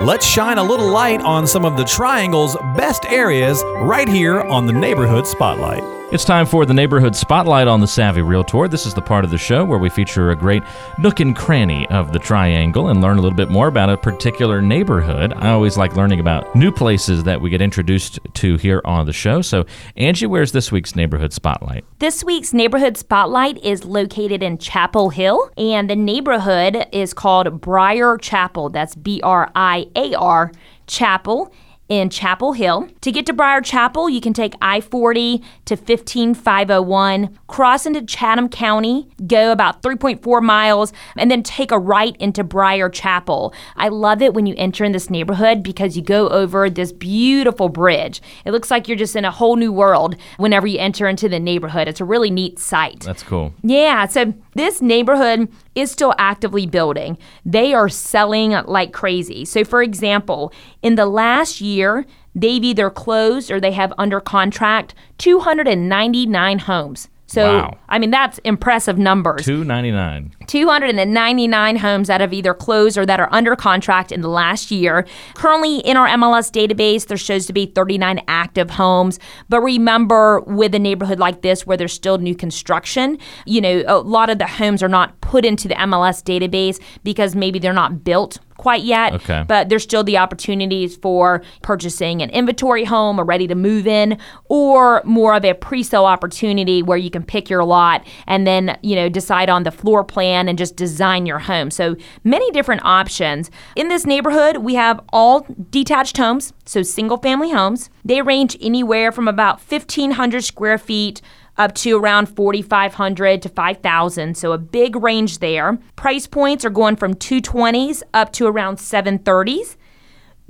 Let's 0.00 0.26
shine 0.26 0.58
a 0.58 0.62
little 0.62 0.88
light 0.88 1.22
on 1.22 1.46
some 1.46 1.64
of 1.64 1.76
the 1.76 1.84
Triangle's 1.84 2.54
best 2.76 3.06
areas 3.06 3.62
right 3.78 4.08
here 4.08 4.40
on 4.40 4.66
the 4.66 4.72
Neighborhood 4.72 5.26
Spotlight. 5.26 5.95
It's 6.16 6.24
time 6.24 6.46
for 6.46 6.64
the 6.64 6.72
Neighborhood 6.72 7.14
Spotlight 7.14 7.68
on 7.68 7.80
the 7.80 7.86
Savvy 7.86 8.22
Realtor. 8.22 8.68
This 8.68 8.86
is 8.86 8.94
the 8.94 9.02
part 9.02 9.26
of 9.26 9.30
the 9.30 9.36
show 9.36 9.66
where 9.66 9.78
we 9.78 9.90
feature 9.90 10.30
a 10.30 10.34
great 10.34 10.62
nook 10.98 11.20
and 11.20 11.36
cranny 11.36 11.86
of 11.88 12.14
the 12.14 12.18
triangle 12.18 12.88
and 12.88 13.02
learn 13.02 13.18
a 13.18 13.20
little 13.20 13.36
bit 13.36 13.50
more 13.50 13.68
about 13.68 13.90
a 13.90 13.98
particular 13.98 14.62
neighborhood. 14.62 15.34
I 15.34 15.50
always 15.50 15.76
like 15.76 15.94
learning 15.94 16.20
about 16.20 16.56
new 16.56 16.72
places 16.72 17.24
that 17.24 17.42
we 17.42 17.50
get 17.50 17.60
introduced 17.60 18.18
to 18.32 18.56
here 18.56 18.80
on 18.86 19.04
the 19.04 19.12
show. 19.12 19.42
So, 19.42 19.66
Angie, 19.98 20.24
where's 20.24 20.52
this 20.52 20.72
week's 20.72 20.96
Neighborhood 20.96 21.34
Spotlight? 21.34 21.84
This 21.98 22.24
week's 22.24 22.54
Neighborhood 22.54 22.96
Spotlight 22.96 23.62
is 23.62 23.84
located 23.84 24.42
in 24.42 24.56
Chapel 24.56 25.10
Hill, 25.10 25.50
and 25.58 25.90
the 25.90 25.96
neighborhood 25.96 26.86
is 26.92 27.12
called 27.12 27.60
Briar 27.60 28.16
Chapel. 28.16 28.70
That's 28.70 28.94
B 28.94 29.20
R 29.22 29.52
I 29.54 29.88
A 29.94 30.14
R 30.14 30.50
Chapel 30.86 31.52
in 31.88 32.10
Chapel 32.10 32.52
Hill. 32.52 32.88
To 33.02 33.12
get 33.12 33.26
to 33.26 33.32
Briar 33.32 33.60
Chapel, 33.60 34.10
you 34.10 34.20
can 34.20 34.32
take 34.32 34.54
I 34.60 34.80
40 34.80 35.42
to 35.66 35.76
15501, 35.76 37.38
cross 37.46 37.86
into 37.86 38.02
Chatham 38.02 38.48
County, 38.48 39.08
go 39.26 39.52
about 39.52 39.82
3.4 39.82 40.42
miles, 40.42 40.92
and 41.16 41.30
then 41.30 41.42
take 41.42 41.70
a 41.70 41.78
right 41.78 42.16
into 42.16 42.42
Briar 42.42 42.88
Chapel. 42.88 43.54
I 43.76 43.88
love 43.88 44.22
it 44.22 44.34
when 44.34 44.46
you 44.46 44.54
enter 44.56 44.84
in 44.84 44.92
this 44.92 45.10
neighborhood 45.10 45.62
because 45.62 45.96
you 45.96 46.02
go 46.02 46.28
over 46.28 46.68
this 46.68 46.92
beautiful 46.92 47.68
bridge. 47.68 48.20
It 48.44 48.50
looks 48.50 48.70
like 48.70 48.88
you're 48.88 48.96
just 48.96 49.16
in 49.16 49.24
a 49.24 49.30
whole 49.30 49.56
new 49.56 49.72
world 49.72 50.16
whenever 50.38 50.66
you 50.66 50.78
enter 50.78 51.06
into 51.06 51.28
the 51.28 51.38
neighborhood. 51.38 51.88
It's 51.88 52.00
a 52.00 52.04
really 52.04 52.30
neat 52.30 52.58
sight. 52.58 53.00
That's 53.00 53.22
cool. 53.22 53.54
Yeah, 53.62 54.06
so 54.06 54.34
this 54.54 54.82
neighborhood 54.82 55.48
is 55.76 55.90
still 55.90 56.14
actively 56.18 56.66
building. 56.66 57.18
They 57.44 57.74
are 57.74 57.88
selling 57.88 58.50
like 58.50 58.92
crazy. 58.92 59.44
So, 59.44 59.62
for 59.62 59.82
example, 59.82 60.52
in 60.82 60.96
the 60.96 61.06
last 61.06 61.60
year, 61.60 62.06
they've 62.34 62.64
either 62.64 62.90
closed 62.90 63.50
or 63.50 63.60
they 63.60 63.72
have 63.72 63.92
under 63.98 64.20
contract 64.20 64.94
299 65.18 66.58
homes. 66.60 67.08
So, 67.26 67.58
Wow. 67.58 67.78
I 67.88 67.98
mean, 67.98 68.10
that's 68.10 68.38
impressive 68.38 68.98
numbers. 68.98 69.44
299. 69.44 70.32
299 70.46 71.76
homes 71.76 72.08
that 72.08 72.20
have 72.20 72.32
either 72.32 72.54
closed 72.54 72.96
or 72.96 73.04
that 73.04 73.18
are 73.18 73.28
under 73.32 73.56
contract 73.56 74.12
in 74.12 74.20
the 74.20 74.28
last 74.28 74.70
year. 74.70 75.06
Currently 75.34 75.78
in 75.80 75.96
our 75.96 76.06
MLS 76.08 76.50
database, 76.50 77.06
there 77.06 77.16
shows 77.16 77.46
to 77.46 77.52
be 77.52 77.66
39 77.66 78.20
active 78.28 78.70
homes. 78.70 79.18
But 79.48 79.60
remember, 79.60 80.40
with 80.40 80.74
a 80.74 80.78
neighborhood 80.78 81.18
like 81.18 81.42
this 81.42 81.66
where 81.66 81.76
there's 81.76 81.92
still 81.92 82.18
new 82.18 82.34
construction, 82.34 83.18
you 83.44 83.60
know, 83.60 83.82
a 83.86 83.98
lot 83.98 84.30
of 84.30 84.38
the 84.38 84.46
homes 84.46 84.82
are 84.82 84.88
not 84.88 85.20
put 85.20 85.44
into 85.44 85.66
the 85.68 85.74
MLS 85.74 86.22
database 86.22 86.80
because 87.02 87.34
maybe 87.34 87.58
they're 87.58 87.72
not 87.72 88.04
built 88.04 88.38
quite 88.56 88.82
yet. 88.82 89.14
Okay. 89.14 89.44
But 89.46 89.68
there's 89.68 89.82
still 89.82 90.04
the 90.04 90.18
opportunities 90.18 90.96
for 90.96 91.42
purchasing 91.62 92.22
an 92.22 92.30
inventory 92.30 92.84
home 92.84 93.20
or 93.20 93.24
ready 93.24 93.46
to 93.46 93.54
move 93.54 93.86
in, 93.86 94.18
or 94.46 95.02
more 95.04 95.34
of 95.34 95.44
a 95.44 95.54
pre-sale 95.54 96.04
opportunity 96.04 96.82
where 96.82 96.98
you 96.98 97.10
can 97.10 97.22
pick 97.22 97.50
your 97.50 97.64
lot 97.64 98.06
and 98.26 98.46
then 98.46 98.78
you 98.82 98.96
know 98.96 99.08
decide 99.08 99.48
on 99.48 99.62
the 99.62 99.70
floor 99.70 100.04
plan 100.04 100.48
and 100.48 100.58
just 100.58 100.76
design 100.76 101.26
your 101.26 101.38
home. 101.38 101.70
So 101.70 101.96
many 102.24 102.50
different 102.50 102.84
options. 102.84 103.50
In 103.74 103.88
this 103.88 104.06
neighborhood, 104.06 104.58
we 104.58 104.74
have 104.74 105.00
all 105.12 105.46
detached 105.70 106.16
homes, 106.16 106.52
so 106.64 106.82
single 106.82 107.18
family 107.18 107.50
homes. 107.50 107.90
They 108.04 108.22
range 108.22 108.56
anywhere 108.60 109.12
from 109.12 109.28
about 109.28 109.60
1,500 109.60 110.44
square 110.44 110.78
feet 110.78 111.20
up 111.58 111.74
to 111.74 111.96
around 111.96 112.26
4500 112.26 113.42
to 113.42 113.48
5000 113.48 114.36
so 114.36 114.52
a 114.52 114.58
big 114.58 114.96
range 114.96 115.38
there. 115.38 115.78
Price 115.96 116.26
points 116.26 116.64
are 116.64 116.70
going 116.70 116.96
from 116.96 117.14
220s 117.14 118.02
up 118.12 118.32
to 118.32 118.46
around 118.46 118.76
730s 118.76 119.76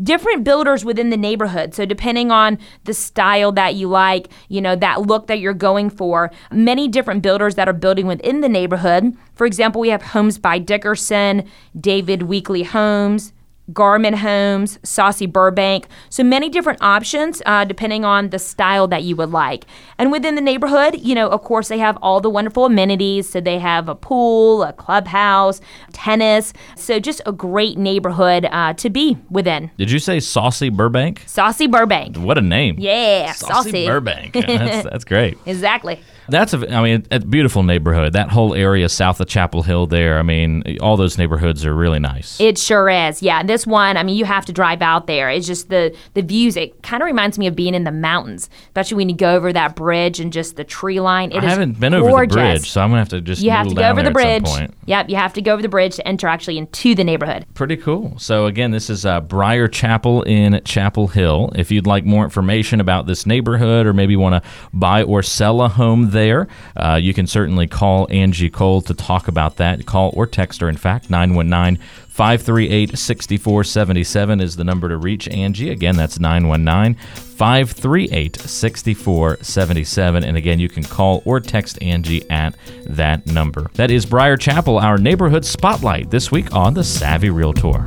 different 0.03 0.45
builders 0.45 0.85
within 0.85 1.09
the 1.09 1.17
neighborhood 1.17 1.73
so 1.73 1.87
depending 1.87 2.31
on 2.31 2.59
the 2.85 2.93
style 2.93 3.51
that 3.51 3.75
you 3.75 3.89
like 3.89 4.29
you 4.49 4.61
know 4.61 4.77
that 4.77 5.01
look 5.03 5.27
that 5.27 5.39
you're 5.39 5.55
going 5.55 5.89
for 5.89 6.31
many 6.53 6.87
different 6.87 7.23
builders 7.23 7.55
that 7.55 7.69
are 7.69 7.73
building 7.73 8.07
within 8.07 8.41
the 8.41 8.49
neighborhood. 8.49 9.17
For 9.35 9.47
example 9.47 9.81
we 9.81 9.89
have 9.89 10.03
homes 10.03 10.39
by 10.39 10.59
dickerson 10.59 11.49
David 11.79 12.21
Weekley 12.21 12.67
Homes 12.67 13.33
Garman 13.73 14.15
Homes, 14.15 14.79
Saussy 14.79 15.31
Burbank. 15.31 15.87
So 16.09 16.23
many 16.23 16.49
different 16.49 16.81
options 16.83 17.43
uh, 17.47 17.65
depending 17.65 18.05
on 18.05 18.31
the 18.31 18.39
style 18.39 18.87
that 18.89 19.03
you 19.03 19.17
would 19.17 19.31
like. 19.31 19.67
And 19.99 20.13
within 20.13 20.35
the 20.35 20.41
neighborhood, 20.41 21.01
you 21.01 21.15
know, 21.15 21.29
of 21.29 21.43
course, 21.43 21.69
they 21.69 21.79
have 21.79 21.99
all 22.03 22.21
the 22.21 22.31
wonderful 22.31 22.65
amenities. 22.65 23.29
So 23.29 23.41
they 23.41 23.59
have 23.59 23.89
a 23.89 23.95
pool, 23.95 24.63
a 24.63 24.73
clubhouse, 24.73 25.61
tennis. 25.93 26.53
So 26.77 27.01
just 27.01 27.21
a 27.27 27.33
great 27.33 27.79
neighborhood 27.79 28.47
uh, 28.51 28.75
to 28.75 28.91
be 28.91 29.19
within. 29.31 29.71
Did 29.79 29.91
you 29.91 29.99
say 29.99 30.19
Saussy 30.19 30.73
Burbank? 30.75 31.25
Saussy 31.27 31.71
Burbank. 31.71 32.17
What 32.17 32.39
a 32.39 32.43
name. 32.43 32.77
Yeah, 32.79 33.33
Saucy, 33.33 33.71
saucy. 33.71 33.87
Burbank. 33.87 34.33
that's, 34.47 34.89
that's 34.89 35.05
great. 35.05 35.39
Exactly. 35.47 36.01
That's 36.29 36.55
a, 36.55 36.75
I 36.75 36.83
mean, 36.83 37.07
a 37.11 37.21
beautiful 37.21 37.63
neighborhood. 37.63 38.13
That 38.13 38.31
whole 38.31 38.55
area 38.55 38.89
south 38.89 39.21
of 39.21 39.29
Chapel 39.29 39.63
Hill 39.63 39.87
there. 39.87 40.19
I 40.19 40.23
mean, 40.23 40.79
all 40.81 40.97
those 40.97 41.19
neighborhoods 41.19 41.65
are 41.65 41.75
really 41.75 41.99
nice. 41.99 42.41
It 42.41 42.59
sure 42.59 42.89
is. 42.89 43.23
Yeah, 43.23 43.43
this 43.43 43.67
one, 43.67 43.97
I 43.97 44.03
mean, 44.03 44.17
you 44.17 44.25
have 44.25 44.45
to 44.47 44.53
drive 44.53 44.83
out 44.83 45.07
there. 45.07 45.31
It's 45.31 45.47
just 45.47 45.69
the 45.69 45.97
the 46.15 46.23
views. 46.23 46.57
It 46.57 46.83
kind 46.83 47.03
of 47.03 47.07
reminds 47.07 47.39
me 47.39 47.47
of 47.47 47.57
being 47.57 47.75
in 47.75 47.85
the 47.85 47.93
mountains, 47.93 48.49
especially 48.67 48.97
when 48.97 49.09
you 49.09 49.17
go 49.17 49.35
over 49.35 49.53
that 49.53 49.77
bridge 49.77 50.21
and 50.21 50.33
just 50.33 50.57
the 50.57 50.65
tree 50.65 51.01
line. 51.01 51.33
It 51.33 51.43
I 51.43 51.49
haven't 51.49 51.79
been 51.79 51.95
over 51.95 52.27
the 52.27 52.33
bridge, 52.33 52.71
so 52.71 52.81
I'm 52.81 52.91
gonna 52.91 53.01
have 53.01 53.09
to 53.11 53.21
just 53.21 53.43
You 53.43 53.51
have 53.51 53.69
to 53.69 53.75
go 53.75 53.89
over 53.89 54.03
the 54.03 54.11
bridge. 54.11 54.49
Yep, 54.87 55.11
you 55.11 55.17
have 55.17 55.33
to 55.35 55.43
go 55.43 55.53
over 55.53 55.63
the 55.63 55.69
bridge 55.69 55.97
to 55.97 56.07
enter 56.07 56.27
actually 56.29 56.59
into 56.59 56.95
the 56.95 57.05
neighborhood. 57.05 57.47
Pretty 57.55 57.77
cool. 57.77 58.19
So 58.19 58.47
again, 58.47 58.71
this 58.71 58.91
is 58.91 59.05
uh, 59.05 59.21
Briar 59.21 59.69
Chapel 59.69 60.23
in 60.23 60.61
Chapel 60.65 61.09
Hill. 61.09 61.53
If 61.55 61.71
you'd 61.71 61.87
like 61.87 62.05
more 62.05 62.25
information 62.25 62.81
about 62.81 63.07
this 63.07 63.27
neighborhood, 63.27 63.87
or 63.87 63.93
maybe 63.93 64.17
want 64.17 64.43
to 64.43 64.49
buy 64.73 65.03
or 65.03 65.23
sell 65.23 65.63
a 65.63 65.69
home 65.69 66.11
there, 66.17 66.49
uh, 66.77 66.99
you 67.01 67.15
can 67.15 67.27
certainly 67.27 67.69
call 67.69 68.09
Angie 68.11 68.51
Cole 68.51 68.81
to 68.83 68.95
talk 68.95 69.29
about 69.29 69.57
that. 69.57 69.87
Call 69.87 70.11
or 70.15 70.27
text 70.27 70.61
her. 70.61 70.69
In 70.69 70.77
fact, 70.77 71.11
919 71.11 71.81
538 72.09 72.99
6477 72.99 74.41
is 74.41 74.57
the 74.57 74.65
number 74.65 74.89
to 74.89 74.97
reach 74.97 75.29
Angie. 75.29 75.71
Again, 75.71 75.97
that's 75.97 76.19
919 76.19 76.95
538 76.97 78.41
6477. 78.41 80.25
And 80.25 80.37
again, 80.37 80.59
you 80.59 80.69
can 80.69 80.83
call 80.83 81.23
or 81.27 81.41
text 81.41 81.81
Angie 81.83 82.29
at 82.31 82.57
that 82.87 83.27
number. 83.27 83.71
That 83.75 83.91
is 83.91 84.07
Briar 84.07 84.39
Chapel, 84.39 84.79
our 84.79 84.97
neighborhood 84.97 85.45
spotlight 85.45 86.11
this 86.11 86.33
week 86.33 86.55
on 86.55 86.73
the 86.75 86.85
Savvy 86.85 87.31
Realtor. 87.31 87.85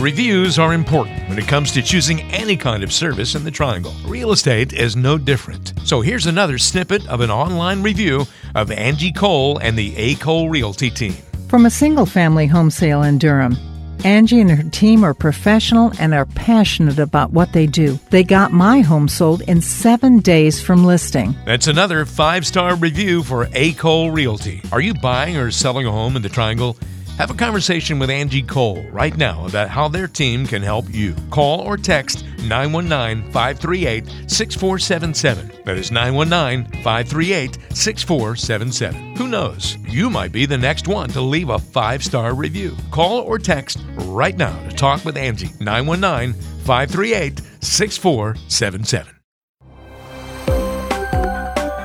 Reviews 0.00 0.58
are 0.58 0.74
important 0.74 1.28
when 1.28 1.38
it 1.38 1.46
comes 1.46 1.70
to 1.70 1.80
choosing 1.80 2.20
any 2.32 2.56
kind 2.56 2.82
of 2.82 2.92
service 2.92 3.36
in 3.36 3.44
the 3.44 3.50
Triangle. 3.50 3.94
Real 4.04 4.32
estate 4.32 4.72
is 4.72 4.96
no 4.96 5.16
different. 5.16 5.72
So 5.84 6.00
here's 6.00 6.26
another 6.26 6.58
snippet 6.58 7.06
of 7.08 7.20
an 7.20 7.30
online 7.30 7.80
review 7.80 8.26
of 8.56 8.72
Angie 8.72 9.12
Cole 9.12 9.56
and 9.58 9.78
the 9.78 9.96
A. 9.96 10.16
Cole 10.16 10.50
Realty 10.50 10.90
team. 10.90 11.14
From 11.48 11.64
a 11.64 11.70
single 11.70 12.06
family 12.06 12.46
home 12.48 12.70
sale 12.70 13.04
in 13.04 13.18
Durham. 13.18 13.56
Angie 14.04 14.40
and 14.40 14.50
her 14.50 14.68
team 14.70 15.04
are 15.04 15.14
professional 15.14 15.92
and 16.00 16.12
are 16.12 16.26
passionate 16.26 16.98
about 16.98 17.30
what 17.30 17.52
they 17.52 17.68
do. 17.68 17.96
They 18.10 18.24
got 18.24 18.52
my 18.52 18.80
home 18.80 19.06
sold 19.06 19.42
in 19.42 19.60
seven 19.60 20.18
days 20.18 20.60
from 20.60 20.84
listing. 20.84 21.36
That's 21.46 21.68
another 21.68 22.04
five 22.04 22.46
star 22.48 22.74
review 22.74 23.22
for 23.22 23.48
A. 23.52 23.72
Cole 23.74 24.10
Realty. 24.10 24.60
Are 24.72 24.80
you 24.80 24.92
buying 24.94 25.36
or 25.36 25.52
selling 25.52 25.86
a 25.86 25.92
home 25.92 26.16
in 26.16 26.22
the 26.22 26.28
Triangle? 26.28 26.76
Have 27.18 27.30
a 27.30 27.34
conversation 27.34 28.00
with 28.00 28.10
Angie 28.10 28.42
Cole 28.42 28.84
right 28.90 29.16
now 29.16 29.46
about 29.46 29.68
how 29.68 29.86
their 29.86 30.08
team 30.08 30.48
can 30.48 30.62
help 30.62 30.92
you. 30.92 31.14
Call 31.30 31.60
or 31.60 31.76
text 31.76 32.24
919 32.38 33.30
538 33.30 34.04
6477. 34.28 35.52
That 35.64 35.78
is 35.78 35.92
919 35.92 36.82
538 36.82 37.58
6477. 37.72 39.14
Who 39.14 39.28
knows? 39.28 39.76
You 39.88 40.10
might 40.10 40.32
be 40.32 40.44
the 40.44 40.58
next 40.58 40.88
one 40.88 41.08
to 41.10 41.20
leave 41.20 41.50
a 41.50 41.58
five 41.58 42.02
star 42.02 42.34
review. 42.34 42.76
Call 42.90 43.20
or 43.20 43.38
text 43.38 43.78
right 43.94 44.36
now 44.36 44.60
to 44.68 44.74
talk 44.74 45.04
with 45.04 45.16
Angie 45.16 45.52
919 45.60 46.32
538 46.64 47.40
6477. 47.60 49.14